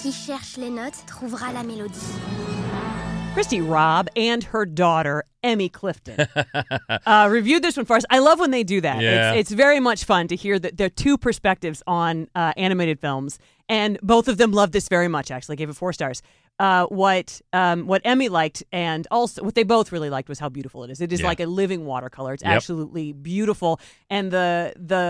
Qui 0.02 0.12
cherche 0.12 0.58
les 0.58 0.68
notes 0.68 1.02
trouvera 1.06 1.52
la 1.54 1.62
mélodie. 1.62 3.02
Christie 3.32 3.62
Robb 3.62 4.08
and 4.14 4.44
her 4.44 4.66
daughter, 4.66 5.24
Emmy 5.42 5.70
Clifton, 5.70 6.26
uh, 7.06 7.28
reviewed 7.30 7.62
this 7.62 7.78
one 7.78 7.86
for 7.86 7.96
us. 7.96 8.04
I 8.10 8.18
love 8.18 8.38
when 8.38 8.50
they 8.50 8.62
do 8.62 8.82
that. 8.82 9.00
Yeah. 9.00 9.32
It's, 9.32 9.50
it's 9.50 9.52
very 9.52 9.80
much 9.80 10.04
fun 10.04 10.28
to 10.28 10.36
hear 10.36 10.58
that 10.58 10.76
there 10.76 10.86
are 10.86 10.90
two 10.90 11.16
perspectives 11.16 11.82
on 11.86 12.28
uh, 12.34 12.52
animated 12.58 13.00
films, 13.00 13.38
and 13.78 13.92
both 14.02 14.26
of 14.28 14.36
them 14.36 14.52
loved 14.60 14.72
this 14.76 14.88
very 14.96 15.08
much. 15.16 15.30
Actually, 15.30 15.56
gave 15.56 15.70
it 15.70 15.76
four 15.76 15.92
stars. 15.92 16.18
Uh, 16.58 16.84
what 17.04 17.40
um, 17.52 17.78
what 17.86 18.00
Emmy 18.04 18.28
liked, 18.28 18.62
and 18.72 19.06
also 19.10 19.42
what 19.46 19.54
they 19.54 19.64
both 19.76 19.90
really 19.92 20.10
liked, 20.16 20.28
was 20.28 20.38
how 20.38 20.48
beautiful 20.58 20.84
it 20.84 20.90
is. 20.90 21.00
It 21.00 21.12
is 21.12 21.20
Yeah. 21.20 21.28
like 21.30 21.40
a 21.40 21.46
living 21.46 21.84
watercolor. 21.86 22.34
It's 22.34 22.42
Yep. 22.44 22.56
absolutely 22.56 23.12
beautiful, 23.12 23.80
and 24.10 24.30
the 24.30 24.72
the 24.94 25.00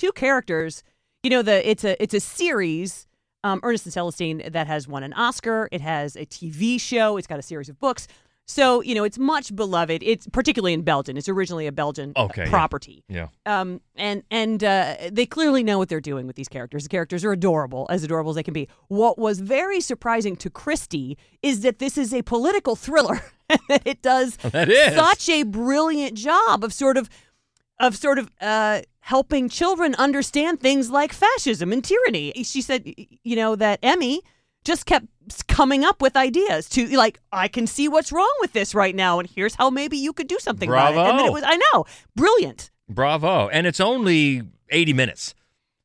two 0.00 0.12
characters, 0.12 0.82
you 1.22 1.30
know, 1.30 1.42
the 1.42 1.56
it's 1.70 1.84
a 1.84 1.92
it's 2.02 2.14
a 2.14 2.20
series 2.20 3.04
Um, 3.44 3.60
Ernest 3.62 3.86
and 3.86 3.92
Celestine 3.94 4.38
that 4.56 4.66
has 4.66 4.88
won 4.88 5.02
an 5.04 5.12
Oscar. 5.12 5.68
It 5.70 5.80
has 5.80 6.16
a 6.16 6.24
TV 6.26 6.76
show. 6.90 7.16
It's 7.18 7.28
got 7.32 7.38
a 7.38 7.42
series 7.52 7.68
of 7.68 7.76
books. 7.78 8.08
So 8.50 8.80
you 8.80 8.94
know 8.94 9.04
it's 9.04 9.18
much 9.18 9.54
beloved. 9.54 10.02
It's 10.02 10.26
particularly 10.28 10.72
in 10.72 10.80
Belgium. 10.82 11.16
It's 11.18 11.28
originally 11.28 11.66
a 11.66 11.72
Belgian 11.72 12.12
Okay, 12.16 12.44
yeah. 12.44 12.50
property. 12.50 13.04
Yeah. 13.08 13.26
Um, 13.44 13.80
and 13.94 14.22
and 14.30 14.64
uh, 14.64 14.96
they 15.12 15.26
clearly 15.26 15.62
know 15.62 15.76
what 15.78 15.90
they're 15.90 16.00
doing 16.00 16.26
with 16.26 16.36
these 16.36 16.48
characters. 16.48 16.84
The 16.84 16.88
characters 16.88 17.24
are 17.26 17.32
adorable, 17.32 17.86
as 17.90 18.02
adorable 18.04 18.30
as 18.30 18.36
they 18.36 18.42
can 18.42 18.54
be. 18.54 18.66
What 18.88 19.18
was 19.18 19.40
very 19.40 19.80
surprising 19.80 20.34
to 20.36 20.48
Christie 20.50 21.18
is 21.42 21.60
that 21.60 21.78
this 21.78 21.98
is 21.98 22.14
a 22.14 22.22
political 22.22 22.74
thriller. 22.74 23.20
that 23.68 23.82
it 23.86 24.00
does 24.02 24.36
That 24.42 24.70
is. 24.70 24.94
such 24.94 25.28
a 25.28 25.42
brilliant 25.42 26.14
job 26.14 26.64
of 26.64 26.72
sort 26.72 26.96
of 26.96 27.08
of 27.80 27.96
sort 27.96 28.18
of 28.18 28.30
uh, 28.40 28.80
helping 29.00 29.48
children 29.48 29.94
understand 29.96 30.60
things 30.60 30.90
like 30.90 31.12
fascism 31.12 31.70
and 31.72 31.84
tyranny. 31.84 32.32
She 32.44 32.60
said, 32.62 32.82
you 33.22 33.36
know, 33.36 33.54
that 33.56 33.78
Emmy 33.82 34.20
just 34.68 34.86
kept 34.86 35.06
coming 35.48 35.84
up 35.84 36.00
with 36.00 36.16
ideas 36.16 36.68
to 36.70 36.86
like, 36.96 37.18
I 37.32 37.48
can 37.48 37.66
see 37.66 37.88
what's 37.88 38.12
wrong 38.12 38.32
with 38.40 38.52
this 38.52 38.74
right 38.74 38.94
now, 38.94 39.18
and 39.18 39.28
here's 39.28 39.56
how 39.56 39.70
maybe 39.70 39.96
you 39.96 40.12
could 40.12 40.28
do 40.28 40.38
something 40.38 40.68
about 40.68 40.92
it. 40.94 40.98
And 40.98 41.08
then 41.08 41.14
Bravo. 41.16 41.26
it 41.26 41.32
was, 41.32 41.42
I 41.44 41.58
know, 41.72 41.84
brilliant. 42.14 42.70
Bravo. 42.88 43.48
And 43.48 43.66
it's 43.66 43.80
only 43.80 44.42
80 44.70 44.92
minutes. 44.92 45.34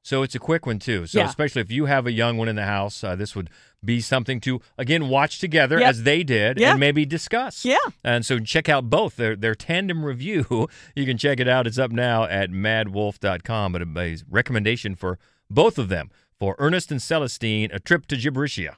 So 0.05 0.21
it's 0.21 0.35
a 0.35 0.39
quick 0.39 0.65
one, 0.65 0.79
too. 0.79 1.05
So, 1.07 1.19
Yeah. 1.19 1.29
especially 1.29 1.61
if 1.61 1.71
you 1.71 1.85
have 1.85 2.05
a 2.05 2.11
young 2.11 2.37
one 2.37 2.49
in 2.49 2.57
the 2.57 2.65
house, 2.65 3.03
uh, 3.05 3.15
this 3.15 3.35
would 3.37 3.49
be 3.85 4.01
something 4.01 4.41
to, 4.41 4.61
again, 4.77 5.07
watch 5.07 5.39
together 5.39 5.79
Yep. 5.79 5.89
as 5.89 6.03
they 6.03 6.23
did 6.23 6.61
and 6.61 6.77
maybe 6.79 7.05
discuss. 7.05 7.63
Yeah. 7.63 7.77
And 8.03 8.25
so 8.25 8.39
check 8.39 8.67
out 8.67 8.89
both 8.89 9.15
their, 9.15 9.35
their 9.37 9.55
tandem 9.55 10.03
review. 10.05 10.67
You 10.95 11.05
can 11.05 11.17
check 11.17 11.39
it 11.39 11.47
out. 11.47 11.67
It's 11.67 11.79
up 11.79 11.91
now 11.91 12.25
at 12.25 12.49
maddwolf.com. 12.51 13.71
But 13.71 13.81
a 13.81 14.17
recommendation 14.29 14.95
for 14.95 15.19
both 15.49 15.77
of 15.77 15.87
them 15.89 16.09
for 16.43 16.57
Ernest 16.59 16.91
and 16.91 16.99
Celestine, 16.99 17.73
A 17.73 17.79
Trip 17.79 18.05
to 18.07 18.17
Gibberitia. 18.17 18.75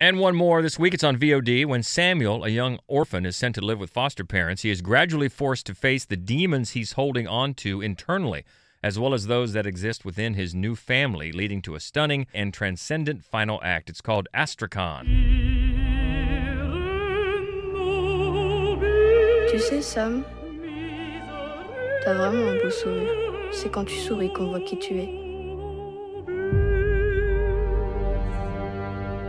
And 0.00 0.18
one 0.18 0.34
more 0.34 0.62
this 0.62 0.80
week. 0.80 0.94
It's 0.94 1.04
on 1.04 1.16
VOD. 1.16 1.64
When 1.64 1.84
Samuel, 1.84 2.42
a 2.42 2.48
young 2.48 2.80
orphan, 2.88 3.24
is 3.24 3.36
sent 3.36 3.54
to 3.54 3.60
live 3.60 3.78
with 3.78 3.90
foster 3.90 4.24
parents, 4.24 4.62
he 4.62 4.70
is 4.70 4.80
gradually 4.80 5.28
forced 5.28 5.66
to 5.66 5.76
face 5.76 6.04
the 6.04 6.16
demons 6.16 6.70
he's 6.70 6.94
holding 6.94 7.28
on 7.28 7.54
to 7.62 7.80
internally, 7.80 8.42
as 8.82 8.98
well 8.98 9.14
as 9.14 9.28
those 9.28 9.52
that 9.52 9.64
exist 9.64 10.04
within 10.04 10.34
his 10.34 10.56
new 10.56 10.74
family, 10.74 11.30
leading 11.30 11.62
to 11.62 11.76
a 11.76 11.80
stunning 11.80 12.26
and 12.34 12.52
transcendent 12.52 13.24
final 13.24 13.60
act. 13.62 13.88
It's 13.88 14.00
called 14.00 14.26
Astrakhan. 14.34 15.06
Tu 19.52 19.58
sais, 19.60 19.82
Sam, 19.82 20.24
t'as 22.02 22.14
vraiment 22.14 22.48
un 22.48 22.58
beau 22.60 22.70
sourire. 22.70 23.08
C'est 23.52 23.70
quand 23.70 23.86
tu 23.86 23.94
souris 23.94 24.32
qu'on 24.32 24.48
voit 24.48 24.60
qui 24.62 24.76
tu 24.80 24.98
es. 24.98 25.27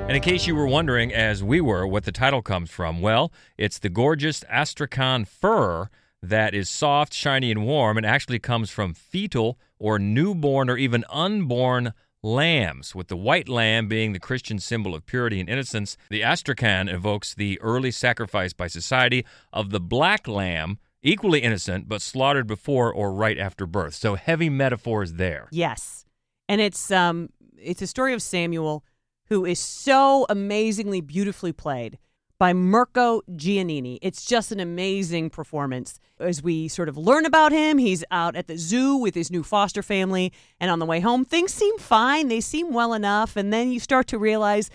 And 0.09 0.15
in 0.15 0.23
case 0.23 0.47
you 0.47 0.55
were 0.55 0.65
wondering, 0.65 1.13
as 1.13 1.43
we 1.43 1.61
were, 1.61 1.85
what 1.85 2.03
the 2.03 2.11
title 2.11 2.41
comes 2.41 2.71
from, 2.71 2.99
well, 2.99 3.31
it's 3.59 3.77
the 3.77 3.89
gorgeous 3.89 4.43
Astrakhan 4.49 5.23
fur 5.23 5.87
that 6.23 6.55
is 6.55 6.67
soft, 6.67 7.13
shiny, 7.13 7.51
and 7.51 7.63
warm, 7.63 7.95
and 7.95 8.07
actually 8.07 8.39
comes 8.39 8.71
from 8.71 8.95
fetal 8.95 9.59
or 9.77 9.99
newborn 9.99 10.67
or 10.67 10.77
even 10.77 11.05
unborn 11.11 11.93
lambs, 12.23 12.95
with 12.95 13.07
the 13.07 13.15
white 13.15 13.47
lamb 13.47 13.87
being 13.87 14.13
the 14.13 14.19
Christian 14.19 14.57
symbol 14.57 14.95
of 14.95 15.05
purity 15.05 15.39
and 15.39 15.47
innocence. 15.47 15.95
The 16.09 16.23
Astrakhan 16.23 16.89
evokes 16.89 17.35
the 17.35 17.61
early 17.61 17.91
sacrifice 17.91 18.51
by 18.51 18.65
society 18.65 19.27
of 19.53 19.69
the 19.69 19.79
black 19.79 20.27
lamb, 20.27 20.79
equally 21.03 21.41
innocent, 21.41 21.87
but 21.87 22.01
slaughtered 22.01 22.47
before 22.47 22.91
or 22.91 23.13
right 23.13 23.37
after 23.37 23.67
birth. 23.67 23.93
So 23.93 24.15
heavy 24.15 24.49
metaphors 24.49 25.13
there. 25.13 25.49
Yes, 25.51 26.03
and 26.47 26.59
it's 26.59 26.89
um 26.89 27.29
it's 27.61 27.83
a 27.83 27.87
story 27.87 28.13
of 28.13 28.23
Samuel, 28.23 28.83
who 29.29 29.45
is 29.45 29.59
so 29.59 30.25
amazingly 30.29 31.01
beautifully 31.01 31.53
played 31.53 31.97
by 32.39 32.53
Mirko 32.53 33.21
Giannini. 33.31 33.99
It's 34.01 34.25
just 34.25 34.51
an 34.51 34.59
amazing 34.59 35.29
performance. 35.29 35.99
As 36.19 36.41
we 36.41 36.67
sort 36.67 36.89
of 36.89 36.97
learn 36.97 37.25
about 37.25 37.51
him, 37.51 37.77
he's 37.77 38.03
out 38.11 38.35
at 38.35 38.47
the 38.47 38.57
zoo 38.57 38.95
with 38.95 39.13
his 39.13 39.29
new 39.29 39.43
foster 39.43 39.83
family, 39.83 40.31
and 40.59 40.71
on 40.71 40.79
the 40.79 40.85
way 40.85 41.01
home, 41.01 41.25
things 41.25 41.53
seem 41.53 41.77
fine. 41.77 42.29
They 42.29 42.41
seem 42.41 42.73
well 42.73 42.93
enough, 42.93 43.35
and 43.35 43.51
then 43.51 43.71
you 43.71 43.79
start 43.79 44.07
to 44.07 44.17
realize 44.17 44.69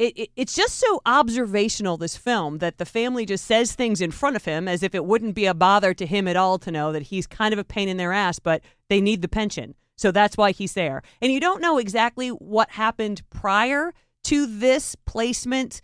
it, 0.00 0.18
it, 0.18 0.30
it's 0.34 0.54
just 0.54 0.78
so 0.78 1.02
observational 1.04 1.98
this 1.98 2.16
film 2.16 2.58
that 2.58 2.78
the 2.78 2.86
family 2.86 3.26
just 3.26 3.44
says 3.44 3.74
things 3.74 4.00
in 4.00 4.10
front 4.10 4.34
of 4.34 4.46
him 4.46 4.66
as 4.66 4.82
if 4.82 4.94
it 4.94 5.04
wouldn't 5.04 5.34
be 5.34 5.44
a 5.44 5.52
bother 5.52 5.92
to 5.92 6.06
him 6.06 6.26
at 6.26 6.36
all 6.36 6.58
to 6.58 6.70
know 6.70 6.90
that 6.90 7.02
he's 7.02 7.26
kind 7.26 7.52
of 7.52 7.58
a 7.58 7.64
pain 7.64 7.86
in 7.86 7.98
their 7.98 8.10
ass 8.10 8.38
but 8.38 8.62
they 8.88 8.98
need 8.98 9.20
the 9.20 9.28
pension 9.28 9.74
so 10.00 10.10
that's 10.10 10.36
why 10.36 10.52
he's 10.52 10.72
there. 10.72 11.02
And 11.20 11.30
you 11.30 11.40
don't 11.40 11.60
know 11.60 11.76
exactly 11.76 12.30
what 12.30 12.70
happened 12.70 13.20
prior 13.28 13.92
to 14.24 14.46
this 14.46 14.96
placement 15.06 15.80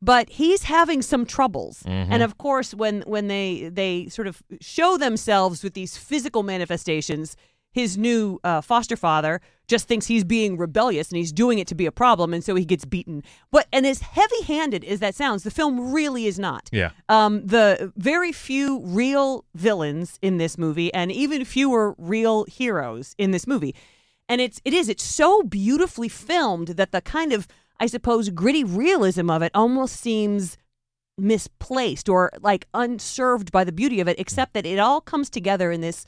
but 0.00 0.30
he's 0.30 0.62
having 0.62 1.02
some 1.02 1.26
troubles. 1.26 1.82
Mm-hmm. 1.82 2.12
And 2.12 2.22
of 2.22 2.38
course 2.38 2.72
when 2.72 3.02
when 3.02 3.26
they 3.26 3.68
they 3.68 4.06
sort 4.08 4.28
of 4.28 4.42
show 4.60 4.96
themselves 4.96 5.64
with 5.64 5.74
these 5.74 5.96
physical 5.96 6.44
manifestations 6.44 7.36
his 7.78 7.96
new 7.96 8.38
uh, 8.44 8.60
foster 8.60 8.96
father 8.96 9.40
just 9.68 9.86
thinks 9.86 10.06
he's 10.06 10.24
being 10.24 10.56
rebellious 10.56 11.10
and 11.10 11.18
he's 11.18 11.32
doing 11.32 11.58
it 11.58 11.66
to 11.68 11.74
be 11.74 11.86
a 11.86 11.92
problem 11.92 12.32
and 12.32 12.42
so 12.42 12.54
he 12.54 12.64
gets 12.64 12.84
beaten. 12.84 13.22
But 13.50 13.66
and 13.72 13.86
as 13.86 14.00
heavy-handed 14.00 14.84
as 14.84 15.00
that 15.00 15.14
sounds 15.14 15.42
the 15.42 15.50
film 15.50 15.92
really 15.92 16.26
is 16.26 16.38
not. 16.38 16.68
Yeah. 16.72 16.90
um, 17.08 17.46
the 17.46 17.92
very 17.96 18.32
few 18.32 18.80
real 18.80 19.44
villains 19.54 20.18
in 20.22 20.38
this 20.38 20.56
movie 20.58 20.92
and 20.92 21.12
even 21.12 21.44
fewer 21.44 21.94
real 21.98 22.44
heroes 22.44 23.14
in 23.18 23.30
this 23.30 23.46
movie. 23.46 23.74
And 24.28 24.40
it's 24.40 24.60
it 24.64 24.72
is 24.74 24.88
it's 24.88 25.04
so 25.04 25.42
beautifully 25.42 26.08
filmed 26.08 26.68
that 26.68 26.92
the 26.92 27.00
kind 27.00 27.32
of 27.32 27.46
i 27.80 27.86
suppose 27.86 28.28
gritty 28.30 28.64
realism 28.64 29.30
of 29.30 29.42
it 29.42 29.52
almost 29.54 29.96
seems 29.96 30.56
misplaced 31.18 32.08
or 32.08 32.30
like 32.40 32.66
unserved 32.74 33.50
by 33.50 33.64
the 33.64 33.72
beauty 33.72 34.00
of 34.00 34.08
it 34.08 34.18
except 34.18 34.54
that 34.54 34.64
it 34.66 34.78
all 34.78 35.00
comes 35.00 35.28
together 35.28 35.70
in 35.70 35.80
this 35.80 36.06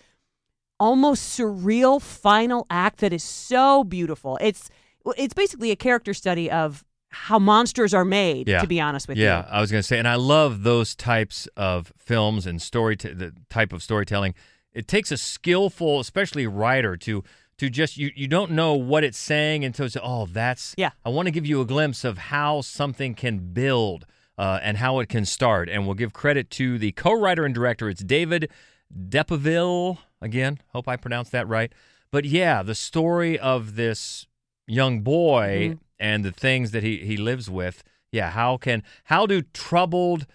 almost 0.81 1.39
surreal 1.39 2.03
final 2.03 2.67
act 2.71 2.99
that 2.99 3.13
is 3.13 3.23
so 3.23 3.85
beautiful 3.85 4.37
it's 4.41 4.69
it's 5.17 5.35
basically 5.35 5.71
a 5.71 5.77
character 5.77 6.13
study 6.13 6.51
of 6.51 6.85
how 7.11 7.39
monsters 7.39 7.93
are 7.93 8.05
made 8.05 8.47
to 8.47 8.67
be 8.67 8.81
honest 8.81 9.09
with 9.09 9.19
yeah, 9.19 9.41
you 9.41 9.45
yeah, 9.45 9.49
I 9.51 9.61
was 9.61 9.71
going 9.71 9.81
to 9.81 9.87
say, 9.87 9.99
and 9.99 10.07
I 10.07 10.15
love 10.15 10.63
those 10.63 10.95
types 10.95 11.49
of 11.57 11.93
films 11.99 12.47
and 12.47 12.63
story, 12.63 12.97
t- 12.97 13.13
the 13.13 13.33
type 13.49 13.73
of 13.73 13.83
storytelling. 13.83 14.35
It 14.73 14.87
takes 14.87 15.11
a 15.11 15.17
skillful, 15.17 15.99
especially 15.99 16.47
writer, 16.47 16.97
to 16.99 17.25
to 17.59 17.69
just 17.69 17.97
you 17.97 18.11
you 18.15 18.29
don't 18.29 18.53
know 18.53 18.75
what 18.75 19.03
it's 19.03 19.19
saying 19.19 19.65
until 19.65 19.87
it's 19.87 19.97
oh 20.01 20.27
that's 20.27 20.75
yeah. 20.79 20.91
I 21.05 21.09
want 21.09 21.27
to 21.27 21.33
give 21.33 21.45
you 21.45 21.61
a 21.61 21.67
glimpse 21.67 22.05
of 22.05 22.17
how 22.17 22.61
something 22.61 23.15
can 23.15 23.53
build 23.53 24.07
uh, 24.39 24.61
and 24.63 24.77
how 24.77 25.01
it 25.01 25.09
can 25.09 25.25
start, 25.25 25.69
and 25.69 25.87
we'll 25.87 25.97
give 25.97 26.13
credit 26.13 26.49
to 26.51 26.79
the 26.79 26.93
co-writer 26.93 27.45
and 27.45 27.55
director. 27.55 27.89
It's 27.89 28.05
David 28.05 28.51
Depesseville. 28.97 29.99
Again, 30.23 30.59
hope 30.69 30.87
I 30.89 30.97
pronounced 30.97 31.33
that 31.33 31.49
right. 31.49 31.73
But 32.11 32.25
yeah, 32.25 32.63
the 32.63 32.75
story 32.75 33.39
of 33.39 33.77
this 33.77 34.27
young 34.67 35.01
boy 35.01 35.71
Mhm. 35.75 35.79
and 35.99 36.25
the 36.25 36.33
things 36.33 36.71
that 36.73 36.83
he, 36.83 36.99
he 36.99 37.17
lives 37.17 37.49
with. 37.49 37.83
Yeah, 38.13 38.31
how 38.31 38.57
can 38.57 38.83
how 39.05 39.27
do 39.27 39.43
troubled 39.43 40.27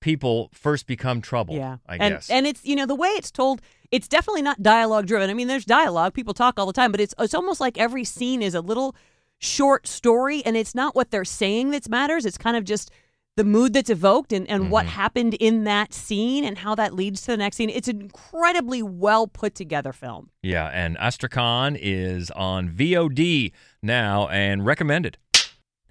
people 0.00 0.50
first 0.52 0.86
become 0.86 1.20
troubled? 1.20 1.58
Yeah, 1.58 1.78
I 1.88 1.96
and, 1.96 2.14
guess. 2.14 2.30
And 2.30 2.46
it's 2.46 2.64
you 2.64 2.76
know 2.76 2.86
the 2.86 2.94
way 2.94 3.08
it's 3.10 3.30
told. 3.30 3.60
It's 3.90 4.06
definitely 4.08 4.42
not 4.42 4.62
dialogue 4.62 5.06
driven. 5.06 5.30
I 5.30 5.34
mean, 5.34 5.48
there's 5.48 5.64
dialogue. 5.64 6.14
People 6.14 6.34
talk 6.34 6.58
all 6.58 6.66
the 6.66 6.72
time, 6.72 6.92
but 6.92 7.00
it's 7.00 7.14
it's 7.18 7.34
almost 7.34 7.60
like 7.60 7.78
every 7.78 8.04
scene 8.04 8.42
is 8.42 8.54
a 8.54 8.60
little 8.60 8.94
short 9.38 9.86
story, 9.86 10.42
and 10.44 10.56
it's 10.56 10.74
not 10.74 10.94
what 10.94 11.10
they're 11.10 11.24
saying 11.24 11.70
that 11.70 11.88
matters. 11.88 12.24
It's 12.24 12.38
kind 12.38 12.56
of 12.56 12.64
just 12.64 12.90
the 13.38 13.44
mood 13.44 13.72
that's 13.72 13.88
evoked 13.88 14.32
and, 14.32 14.50
and 14.50 14.68
what 14.68 14.84
happened 14.84 15.34
in 15.34 15.62
that 15.62 15.94
scene 15.94 16.44
and 16.44 16.58
how 16.58 16.74
that 16.74 16.92
leads 16.92 17.20
to 17.22 17.28
the 17.28 17.36
next 17.36 17.56
scene. 17.56 17.70
It's 17.70 17.86
an 17.86 18.00
incredibly 18.00 18.82
well 18.82 19.28
put 19.28 19.54
together 19.54 19.92
film. 19.92 20.30
yeah, 20.42 20.66
and 20.66 20.98
Astrakhan 20.98 21.76
is 21.80 22.32
on 22.32 22.68
VOD 22.68 23.52
now 23.80 24.26
and 24.26 24.66
recommended. 24.66 25.18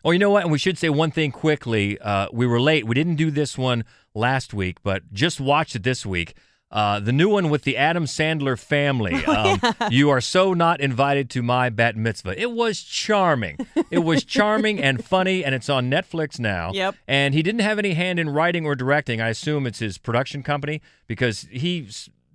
Oh, 0.03 0.11
you 0.11 0.19
know 0.19 0.29
what? 0.29 0.43
And 0.43 0.51
we 0.51 0.57
should 0.57 0.77
say 0.77 0.89
one 0.89 1.09
thing 1.09 1.31
quickly. 1.31 1.97
Uh, 1.99 2.27
we 2.33 2.45
were 2.45 2.59
late. 2.59 2.85
We 2.85 2.95
didn't 2.95 3.15
do 3.15 3.31
this 3.31 3.57
one 3.57 3.85
last 4.13 4.53
week, 4.53 4.77
but 4.83 5.13
just 5.13 5.39
watched 5.39 5.75
it 5.75 5.83
this 5.83 6.05
week. 6.05 6.35
Uh, 6.69 6.99
the 6.99 7.13
new 7.13 7.29
one 7.29 7.49
with 7.49 7.63
the 7.63 7.77
Adam 7.77 8.03
Sandler 8.05 8.59
family. 8.59 9.23
Um, 9.27 9.59
You 9.89 10.09
are 10.09 10.19
so 10.21 10.53
not 10.53 10.81
invited 10.81 11.29
to 11.31 11.41
my 11.41 11.69
bat 11.69 11.95
mitzvah. 11.95 12.39
It 12.39 12.51
was 12.51 12.81
charming. 12.81 13.57
It 13.89 13.99
was 13.99 14.23
charming 14.37 14.81
and 14.81 15.03
funny, 15.03 15.45
and 15.45 15.53
it's 15.55 15.69
on 15.69 15.89
Netflix 15.89 16.39
now. 16.39 16.71
Yep. 16.73 16.95
And 17.07 17.33
he 17.33 17.41
didn't 17.43 17.61
have 17.61 17.79
any 17.79 17.93
hand 17.93 18.19
in 18.19 18.29
writing 18.29 18.65
or 18.65 18.75
directing. 18.75 19.21
I 19.21 19.29
assume 19.29 19.65
it's 19.65 19.79
his 19.79 19.97
production 19.97 20.43
company 20.43 20.81
because 21.07 21.47
he 21.51 21.87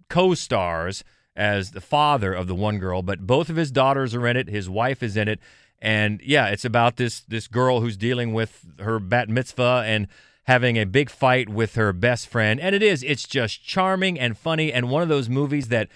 co-stars 0.09 1.05
as 1.35 1.71
the 1.73 1.81
father 1.81 2.33
of 2.35 2.47
the 2.47 2.55
one 2.55 2.79
girl, 2.79 3.03
but 3.03 3.27
both 3.27 3.49
of 3.49 3.57
his 3.57 3.71
daughters 3.71 4.15
are 4.15 4.27
in 4.27 4.37
it. 4.37 4.49
His 4.49 4.69
wife 4.69 5.03
is 5.03 5.17
in 5.17 5.29
it, 5.29 5.41
and 5.81 6.21
yeah, 6.23 6.49
it's 6.49 6.65
about 6.65 6.97
this 6.97 7.21
this 7.23 7.49
girl 7.49 7.81
who's 7.81 7.97
dealing 7.97 8.33
with 8.35 8.65
her 8.81 8.99
bat 8.99 9.29
mitzvah 9.29 9.83
and 9.87 10.07
having 10.45 10.77
a 10.77 10.85
big 10.85 11.09
fight 11.09 11.49
with 11.49 11.75
her 11.77 11.93
best 11.93 12.29
friend. 12.29 12.61
And 12.61 12.75
it 12.75 12.83
is, 12.83 13.03
it's 13.03 13.27
just 13.27 13.65
charming 13.65 14.19
and 14.19 14.37
funny, 14.37 14.73
and 14.73 14.91
one 14.91 15.03
of 15.03 15.09
those 15.09 15.29
movies 15.29 15.69
that 15.69 15.89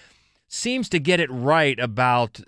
seems 0.47 0.87
to 0.89 0.99
get 0.99 1.19
it 1.19 1.29
right 1.31 1.79
about 1.79 2.41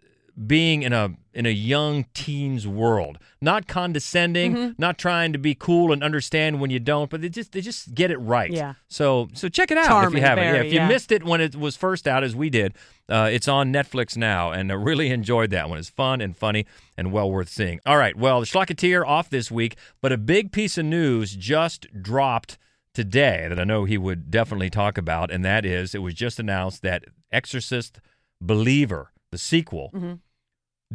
being 0.47 0.83
in 0.83 0.93
a 0.93 1.15
in 1.33 1.45
a 1.45 1.49
young 1.49 2.05
teen's 2.13 2.67
world. 2.67 3.17
Not 3.41 3.67
condescending, 3.67 4.53
Mhm. 4.55 4.79
not 4.79 4.97
trying 4.97 5.31
to 5.33 5.39
be 5.39 5.53
cool 5.55 5.91
and 5.93 6.03
understand 6.03 6.59
when 6.59 6.69
you 6.69 6.79
don't, 6.79 7.09
but 7.09 7.21
they 7.21 7.29
just 7.29 7.51
they 7.51 7.61
just 7.61 7.93
get 7.93 8.09
it 8.11 8.17
right. 8.17 8.51
Yeah. 8.51 8.73
So 8.87 9.29
so 9.33 9.47
check 9.49 9.69
it 9.71 9.77
out 9.77 10.05
if 10.05 10.13
you 10.13 10.21
haven't. 10.21 10.43
very, 10.45 10.57
yeah, 10.57 10.63
if 10.63 10.73
you 10.73 10.79
yeah. 10.79 10.87
missed 10.87 11.11
it 11.11 11.23
when 11.23 11.39
it 11.41 11.55
was 11.55 11.75
first 11.75 12.07
out, 12.07 12.23
as 12.23 12.35
we 12.35 12.49
did, 12.49 12.73
uh, 13.09 13.29
it's 13.31 13.47
on 13.47 13.71
Netflix 13.73 14.17
now, 14.17 14.51
and 14.51 14.71
I 14.71 14.75
really 14.75 15.09
enjoyed 15.11 15.49
that 15.51 15.69
one. 15.69 15.77
It's 15.77 15.89
fun 15.89 16.19
and 16.21 16.35
funny 16.35 16.65
and 16.97 17.11
well 17.11 17.29
worth 17.29 17.49
seeing. 17.49 17.79
All 17.85 17.97
right, 17.97 18.15
well, 18.15 18.39
the 18.39 18.45
Schlocketeer 18.45 19.05
off 19.05 19.29
this 19.29 19.49
week, 19.51 19.75
but 20.01 20.11
a 20.11 20.17
big 20.17 20.51
piece 20.51 20.77
of 20.77 20.85
news 20.85 21.35
just 21.35 21.87
dropped 22.01 22.57
today 22.93 23.45
that 23.49 23.59
I 23.59 23.63
know 23.65 23.85
he 23.85 23.97
would 23.97 24.31
definitely 24.31 24.69
talk 24.69 24.97
about, 24.97 25.31
and 25.31 25.45
that 25.45 25.65
is 25.65 25.93
it 25.93 26.01
was 26.01 26.13
just 26.15 26.39
announced 26.39 26.81
that 26.81 27.05
Exorcist 27.31 27.99
Believer, 28.41 29.11
the 29.31 29.37
sequel, 29.37 29.91
Mhm. 29.93 30.19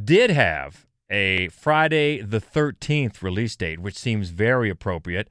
Did 0.03 0.31
have 0.31 0.87
a 1.11 1.49
Friday 1.49 2.21
the 2.21 2.41
13th 2.41 3.23
release 3.23 3.57
date, 3.57 3.81
which 3.81 3.97
seems 3.97 4.31
very 4.31 4.71
appropriate. 4.71 5.31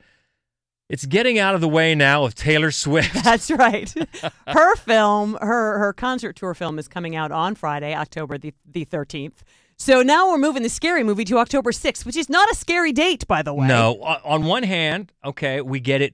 It's 0.89 1.05
getting 1.05 1.39
out 1.39 1.55
of 1.55 1.61
the 1.61 1.68
way 1.68 1.95
now 1.95 2.24
of 2.24 2.36
Taylor 2.36 2.72
Swift. 2.84 3.24
That's 3.24 3.49
right. 3.49 3.93
her 4.47 4.76
film, 4.76 5.38
her 5.41 5.80
her 5.80 5.93
concert 5.93 6.36
tour 6.36 6.53
film 6.53 6.78
is 6.78 6.88
coming 6.88 7.16
out 7.16 7.32
on 7.32 7.55
Friday, 7.55 7.95
October 7.95 8.38
the, 8.38 8.53
the 8.66 8.86
13th. 8.86 9.41
So 9.76 10.03
now 10.03 10.30
we're 10.30 10.38
moving 10.38 10.64
the 10.64 10.70
scary 10.70 11.03
movie 11.03 11.26
to 11.26 11.39
October 11.39 11.72
6th, 11.72 12.05
which 12.05 12.16
is 12.16 12.30
not 12.30 12.49
a 12.51 12.55
scary 12.55 12.93
date, 12.93 13.28
by 13.28 13.41
the 13.41 13.53
way. 13.53 13.68
No, 13.68 14.01
on 14.24 14.45
one 14.45 14.64
hand, 14.64 15.11
okay, 15.26 15.61
we 15.61 15.80
get 15.80 16.01
it 16.01 16.14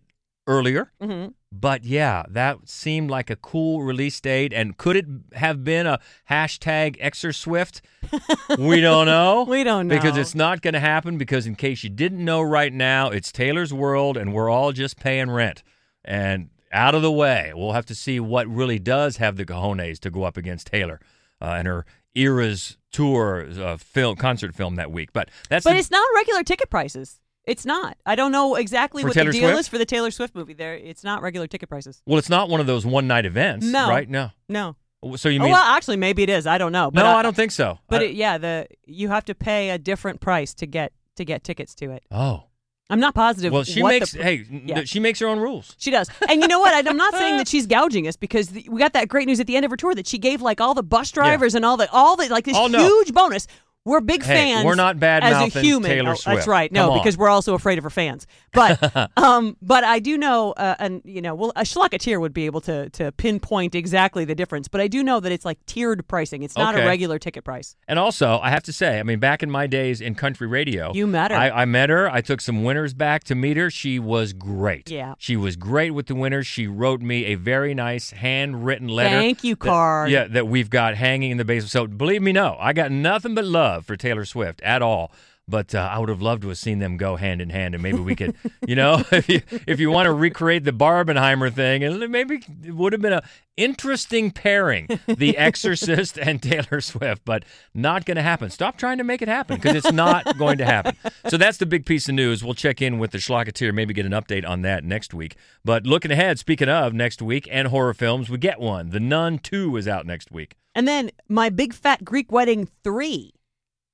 earlier, 0.50 0.91
Mhm. 1.02 1.34
but 1.52 1.84
yeah, 1.86 2.24
that 2.30 2.58
seemed 2.68 3.10
like 3.10 3.30
a 3.30 3.36
cool 3.38 3.84
release 3.84 4.20
date. 4.20 4.52
And 4.52 4.76
could 4.78 4.95
it 4.95 5.06
have 5.36 5.64
been 5.64 5.86
a 5.88 6.00
hashtag 6.30 7.00
Exorswift? 7.00 7.82
we 8.60 8.82
don't 8.82 9.06
know. 9.06 9.45
We 9.47 9.64
don't 9.64 9.88
know. 9.88 9.95
because 9.95 10.18
it's 10.18 10.36
not 10.36 10.62
going 10.62 10.74
to 10.74 10.80
happen. 10.80 11.18
Because 11.18 11.45
in 11.47 11.56
case 11.56 11.84
you 11.84 11.89
didn't 11.89 12.24
know, 12.26 12.41
right 12.41 12.74
now 12.74 13.10
it's 13.10 13.32
Taylor's 13.32 13.74
world, 13.74 14.18
and 14.18 14.34
we're 14.34 14.50
all 14.50 14.72
just 14.74 14.97
paying 15.00 15.30
rent. 15.30 15.64
And 16.04 16.50
out 16.72 16.95
of 16.95 17.02
the 17.02 17.12
way, 17.12 17.52
we'll 17.56 17.74
have 17.74 17.86
to 17.88 17.95
see 17.95 18.20
what 18.20 18.47
really 18.47 18.80
does 18.80 19.18
have 19.18 19.38
the 19.38 19.45
cojones 19.45 20.00
to 20.00 20.10
go 20.12 20.24
up 20.24 20.38
against 20.38 20.68
Taylor 20.68 21.00
uh, 21.41 21.56
and 21.58 21.68
her 21.68 21.86
era's 22.16 22.78
tour 22.91 23.47
uh, 23.60 23.78
film 23.78 24.16
concert 24.16 24.56
film 24.56 24.76
that 24.76 24.91
week. 24.91 25.14
But 25.14 25.30
that's 25.50 25.64
But 25.64 25.74
the- 25.74 25.80
it's 25.80 25.91
not 25.91 26.08
regular 26.16 26.43
ticket 26.43 26.70
prices. 26.70 27.20
It's 27.50 27.66
not. 27.66 27.97
I 28.06 28.16
don't 28.16 28.32
know 28.32 28.56
exactly 28.56 29.02
For 29.02 29.10
what 29.10 29.14
Taylor 29.16 29.32
the 29.32 29.39
deal 29.39 29.50
Swift? 29.50 29.60
is 29.62 29.68
for 29.68 29.78
the 29.78 29.86
Taylor 29.86 30.12
Swift 30.12 30.36
movie. 30.36 30.54
There, 30.54 30.76
it's 30.76 31.04
not 31.04 31.22
regular 31.22 31.47
ticket 31.47 31.68
prices. 31.70 32.02
Well, 32.06 32.18
it's 32.20 32.30
not 32.30 32.50
one 32.50 32.60
of 32.60 32.68
those 32.68 32.86
one 32.86 33.08
night 33.08 33.26
events, 33.26 33.66
No. 33.66 33.89
right? 33.89 34.10
No. 34.10 34.32
No. 34.47 34.76
So 35.16 35.30
you 35.30 35.39
Oh, 35.39 35.43
mean? 35.43 35.52
well, 35.54 35.64
actually, 35.64 35.97
maybe 35.97 36.24
it 36.24 36.30
is. 36.30 36.45
I 36.45 36.58
don't 36.58 36.72
know. 36.74 36.91
But 36.91 37.04
no, 37.04 37.10
I, 37.18 37.22
don't 37.22 37.36
think 37.36 37.52
so. 37.52 37.80
But 37.88 38.02
I- 38.02 38.06
it, 38.06 38.16
yeah, 38.16 38.38
the 38.38 38.68
you 38.86 39.08
have 39.10 39.24
to 39.26 39.36
pay 39.36 39.70
a 39.70 39.78
different 39.78 40.20
price 40.22 40.54
to 40.56 40.66
get 40.68 40.91
to 41.16 41.26
get 41.26 41.43
tickets 41.43 41.74
to 41.76 41.91
it. 41.91 42.04
oh, 42.12 42.43
I'm 42.91 43.00
not 43.00 43.14
positive. 43.14 43.54
well, 43.54 43.64
she 43.64 43.84
makes. 43.84 44.14
The, 44.14 44.24
hey, 44.24 44.45
yeah. 44.66 44.84
she 44.84 45.00
makes 45.00 45.20
her 45.20 45.28
own 45.28 45.39
rules. 45.39 45.76
She 45.78 45.91
does. 45.91 46.10
And 46.28 46.41
you 46.41 46.47
know 46.47 46.60
what? 46.60 46.86
I'm 46.88 46.97
not 46.97 47.14
saying 47.14 47.38
that 47.38 47.47
she's 47.54 47.68
gouging 47.68 48.08
us 48.08 48.16
because 48.16 48.50
the, 48.50 48.68
we 48.70 48.80
got 48.80 48.93
that 48.93 49.08
great 49.08 49.28
news 49.28 49.39
at 49.39 49.45
the 49.47 49.56
end 49.56 49.64
of 49.64 49.70
her 49.72 49.78
tour 49.78 49.93
that 49.95 50.08
she 50.08 50.18
gave 50.18 50.41
like 50.41 50.60
all 50.60 50.74
the 50.74 50.82
bus 50.84 51.12
drivers 51.12 51.54
and 51.56 51.64
all 51.64 51.78
the 51.78 51.89
all 51.91 52.16
the 52.16 52.28
like 52.30 52.45
this 52.45 52.58
Oh, 52.58 52.68
no. 52.68 52.80
huge 52.84 53.14
bonus. 53.14 53.47
We're 53.90 54.02
big 54.02 54.24
Hey, 54.24 54.34
fans. 54.54 54.66
we're 54.66 54.76
not 54.76 55.00
bad 55.00 55.24
as 55.24 55.56
a 55.56 55.60
human. 55.60 55.90
Taylor 55.90 56.12
Oh, 56.12 56.16
Swift. 56.16 56.36
That's 56.38 56.48
right. 56.48 56.72
No, 56.72 56.94
because 56.94 57.18
we're 57.18 57.30
also 57.30 57.54
afraid 57.56 57.78
of 57.78 57.84
her 57.84 57.90
fans. 57.90 58.28
But 58.54 59.12
um, 59.18 59.58
but 59.62 59.84
I 59.84 60.00
do 60.00 60.18
know, 60.18 60.52
uh, 60.54 60.76
and 60.80 61.02
you 61.06 61.22
know, 61.22 61.36
well, 61.36 61.52
a 61.56 61.62
schlocketeer 61.64 62.20
would 62.20 62.34
be 62.34 62.46
able 62.46 62.62
to 62.62 62.90
to 62.92 63.12
pinpoint 63.14 63.76
exactly 63.76 64.26
the 64.26 64.36
difference. 64.36 64.68
But 64.68 64.82
I 64.82 64.88
do 64.88 65.04
know 65.04 65.20
that 65.20 65.32
it's 65.32 65.46
like 65.46 65.64
tiered 65.66 66.08
pricing. 66.08 66.44
It's 66.44 66.56
not 66.58 66.76
Okay. 66.76 66.84
a 66.84 66.88
regular 66.88 67.20
ticket 67.20 67.44
price. 67.44 67.76
And 67.88 67.98
also, 68.00 68.40
I 68.42 68.50
have 68.52 68.64
to 68.64 68.74
say, 68.74 69.00
I 69.00 69.04
mean, 69.04 69.20
back 69.20 69.42
in 69.44 69.50
my 69.52 69.66
days 69.68 70.02
in 70.02 70.16
country 70.16 70.48
radio, 70.48 70.92
You 70.94 71.08
met 71.08 71.32
her. 71.32 71.38
I, 71.38 71.50
I 71.50 71.66
met 71.66 71.90
her. 71.90 72.10
I 72.10 72.22
took 72.22 72.42
some 72.42 72.64
winners 72.64 72.94
back 72.94 73.24
to 73.26 73.36
meet 73.36 73.58
her. 73.58 73.70
She 73.72 73.98
was 74.00 74.34
great. 74.34 74.90
Yeah. 74.90 75.16
she 75.18 75.36
was 75.36 75.56
great 75.56 75.92
with 75.92 76.06
the 76.08 76.16
winners. 76.16 76.46
She 76.48 76.68
wrote 76.68 77.02
me 77.02 77.26
a 77.26 77.36
very 77.36 77.74
nice 77.74 78.12
handwritten 78.12 78.88
letter. 78.88 79.10
Thank 79.18 79.44
you 79.44 79.56
that- 79.56 79.60
card. 79.68 80.12
yeah, 80.12 80.26
that 80.28 80.48
we've 80.48 80.70
got 80.70 80.96
hanging 80.96 81.32
in 81.32 81.38
the 81.38 81.46
basement. 81.46 81.72
So 81.72 81.88
believe 81.88 82.22
me, 82.22 82.32
no, 82.32 82.56
I 82.60 82.74
got 82.74 82.92
nothing 82.92 83.34
but 83.36 83.46
love 83.46 83.78
for 83.82 83.95
Taylor 83.95 84.25
Swift 84.25 84.61
at 84.61 84.82
all. 84.82 85.11
But 85.49 85.73
uh, 85.73 85.89
I 85.91 85.97
would 85.97 86.09
have 86.09 86.21
loved 86.21 86.43
to 86.43 86.49
have 86.49 86.59
seen 86.59 86.77
them 86.77 86.95
go 86.95 87.15
hand 87.15 87.41
in 87.41 87.49
hand, 87.49 87.73
and 87.73 87.82
maybe 87.82 87.97
we 87.97 88.15
could, 88.15 88.36
you 88.67 88.75
know, 88.75 89.03
if 89.11 89.27
you, 89.27 89.41
if 89.65 89.80
you 89.80 89.89
want 89.89 90.05
to 90.05 90.13
recreate 90.13 90.63
the 90.63 90.71
Barbenheimer 90.71 91.51
thing, 91.51 91.84
and 91.84 92.11
maybe 92.11 92.43
it 92.63 92.75
would 92.75 92.93
have 92.93 93.01
been 93.01 93.13
an 93.13 93.23
interesting 93.57 94.30
pairing, 94.30 94.88
The 95.07 95.36
Exorcist 95.39 96.19
and 96.19 96.39
Taylor 96.39 96.82
Swift. 96.82 97.25
But 97.25 97.45
not 97.73 98.05
going 98.05 98.17
to 98.17 98.21
happen. 98.21 98.51
Stop 98.51 98.77
trying 98.77 98.99
to 98.99 99.03
make 99.03 99.23
it 99.23 99.27
happen 99.27 99.55
because 99.55 99.75
it's 99.75 99.91
not 99.91 100.38
going 100.38 100.59
to 100.59 100.65
happen. 100.65 100.95
So 101.30 101.36
that's 101.36 101.57
the 101.57 101.65
big 101.65 101.84
piece 101.84 102.07
of 102.07 102.13
news. 102.13 102.43
We'll 102.43 102.53
check 102.53 102.80
in 102.80 102.99
with 102.99 103.09
the 103.09 103.17
Schlocketeer, 103.17 103.73
maybe 103.73 103.95
get 103.95 104.05
an 104.05 104.11
update 104.11 104.47
on 104.47 104.61
that 104.61 104.84
next 104.84 105.15
week. 105.15 105.36
But 105.65 105.88
looking 105.88 106.11
ahead, 106.11 106.38
speaking 106.38 106.69
of 106.69 106.93
next 106.93 107.23
week 107.23 107.47
and 107.51 107.69
horror 107.69 107.95
films, 107.95 108.30
we 108.30 108.38
get 108.38 108.59
one. 108.59 108.91
The 108.91 108.99
Nun 108.99 109.39
Two 109.39 109.75
is 109.77 109.88
out 109.88 110.05
next 110.05 110.32
week. 110.32 110.57
And 110.75 110.88
then 110.88 111.09
my 111.27 111.49
big 111.49 111.73
fat 111.73 112.05
Greek 112.05 112.32
wedding 112.32 112.69
three, 112.84 113.34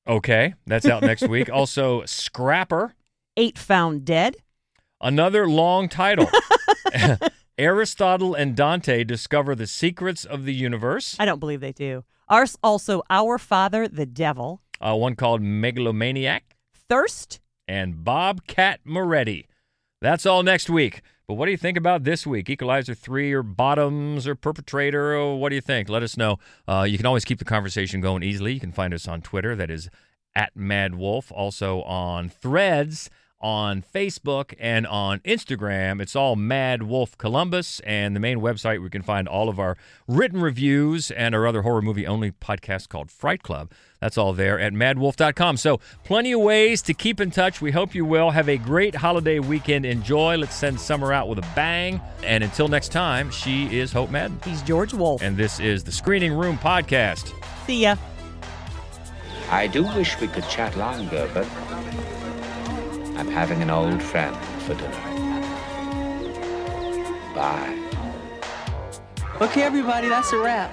Okay, 0.08 0.54
that's 0.68 0.86
out 0.86 1.02
next 1.04 1.28
week. 1.28 1.50
Also, 1.54 2.04
Scrapper, 2.06 2.94
eight 3.38 3.58
found 3.58 4.06
dead. 4.06 4.36
another 5.02 5.48
long 5.48 5.90
title. 5.90 6.30
Aristotle 7.58 8.34
and 8.36 8.56
Dante 8.56 9.04
discover 9.04 9.56
the 9.56 9.68
secrets 9.68 10.26
of 10.26 10.44
the 10.46 10.54
universe. 10.54 11.16
I 11.20 11.26
don't 11.26 11.40
believe 11.40 11.62
they 11.62 11.72
do. 11.72 12.04
Ours 12.28 12.58
also 12.62 13.02
Our 13.10 13.38
Father 13.38 13.88
the 13.88 14.06
Devil, 14.06 14.62
Uh, 14.82 14.96
one 14.96 15.16
called 15.16 15.42
Megalomaniac 15.42 16.56
Thirst, 16.90 17.40
and 17.68 18.04
Bobcat 18.04 18.82
Moretti. 18.84 19.48
That's 20.06 20.28
all 20.28 20.44
next 20.44 20.70
week. 20.70 21.02
But 21.28 21.34
what 21.34 21.46
do 21.46 21.52
you 21.52 21.58
think 21.58 21.80
about 21.80 22.04
this 22.04 22.28
week? 22.28 22.48
Equalizer 22.48 22.94
3 22.94 23.34
or 23.34 23.42
Bottoms 23.42 24.28
or 24.28 24.36
Perpetrator? 24.36 25.16
Or 25.16 25.40
what 25.40 25.50
do 25.50 25.56
you 25.56 25.62
think? 25.62 25.90
Let 25.90 26.04
us 26.04 26.16
know. 26.16 26.38
Uh, 26.68 26.86
you 26.88 26.98
can 26.98 27.08
always 27.08 27.26
keep 27.26 27.40
the 27.40 27.44
conversation 27.44 28.02
going 28.02 28.22
easily. 28.22 28.54
You 28.54 28.60
can 28.60 28.72
find 28.72 28.94
us 28.94 29.08
on 29.08 29.24
Twitter. 29.24 29.56
That 29.56 29.72
is 29.72 29.90
at 30.36 30.56
Mad 30.56 30.94
Wolf. 30.94 31.32
Also 31.32 31.82
on 31.82 32.30
Threads, 32.30 33.10
on 33.46 33.84
Facebook, 33.94 34.56
and 34.60 34.88
on 34.88 35.20
Instagram. 35.20 36.02
It's 36.02 36.16
all 36.16 36.36
Mad 36.36 36.82
Wolf 36.82 37.16
Columbus. 37.20 37.80
And 37.82 38.16
the 38.16 38.20
main 38.20 38.40
website 38.40 38.78
where 38.80 38.86
you 38.86 38.90
can 38.90 39.04
find 39.04 39.28
all 39.28 39.50
of 39.50 39.60
our 39.60 39.78
written 40.08 40.42
reviews 40.42 41.12
and 41.12 41.36
our 41.36 41.46
other 41.46 41.62
horror 41.62 41.84
movie 41.84 42.08
only 42.08 42.32
podcast 42.32 42.90
called 42.90 43.12
Fright 43.12 43.44
Club. 43.44 43.70
That's 44.02 44.18
all 44.18 44.34
there 44.34 44.60
at 44.60 44.74
maddwolf.com. 44.74 45.58
So, 45.58 45.80
plenty 46.04 46.32
of 46.32 46.42
ways 46.42 46.82
to 46.84 46.96
keep 46.96 47.22
in 47.22 47.30
touch. 47.30 47.62
We 47.62 47.70
hope 47.70 47.94
you 47.94 48.04
will. 48.04 48.32
Have 48.32 48.50
a 48.50 48.58
great 48.58 48.96
holiday 48.96 49.38
weekend. 49.38 49.86
Enjoy. 49.86 50.38
Let's 50.38 50.56
send 50.56 50.80
summer 50.80 51.14
out 51.14 51.30
with 51.30 51.38
a 51.38 51.48
bang. 51.56 52.02
And 52.24 52.44
until 52.44 52.68
next 52.68 52.92
time, 52.92 53.30
she 53.30 53.78
is 53.78 53.94
Hope 53.94 54.10
Madden. 54.10 54.40
He's 54.44 54.64
George 54.64 54.92
Wolf. 54.92 55.22
And 55.22 55.38
this 55.38 55.60
is 55.60 55.84
the 55.84 55.92
Screening 55.92 56.34
Room 56.34 56.58
Podcast. 56.58 57.32
See 57.68 57.84
ya. 57.84 57.96
I 59.52 59.68
do 59.68 59.84
wish 59.84 60.20
we 60.20 60.28
could 60.30 60.48
chat 60.50 60.76
longer, 60.76 61.30
but 61.32 61.48
I'm 63.18 63.30
having 63.30 63.62
an 63.62 63.70
old 63.70 64.02
friend 64.02 64.36
for 64.64 64.76
dinner. 64.76 64.92
Bye. 67.34 67.82
Okay, 69.42 69.64
everybody, 69.64 70.08
that's 70.10 70.32
a 70.34 70.38
wrap. 70.38 70.72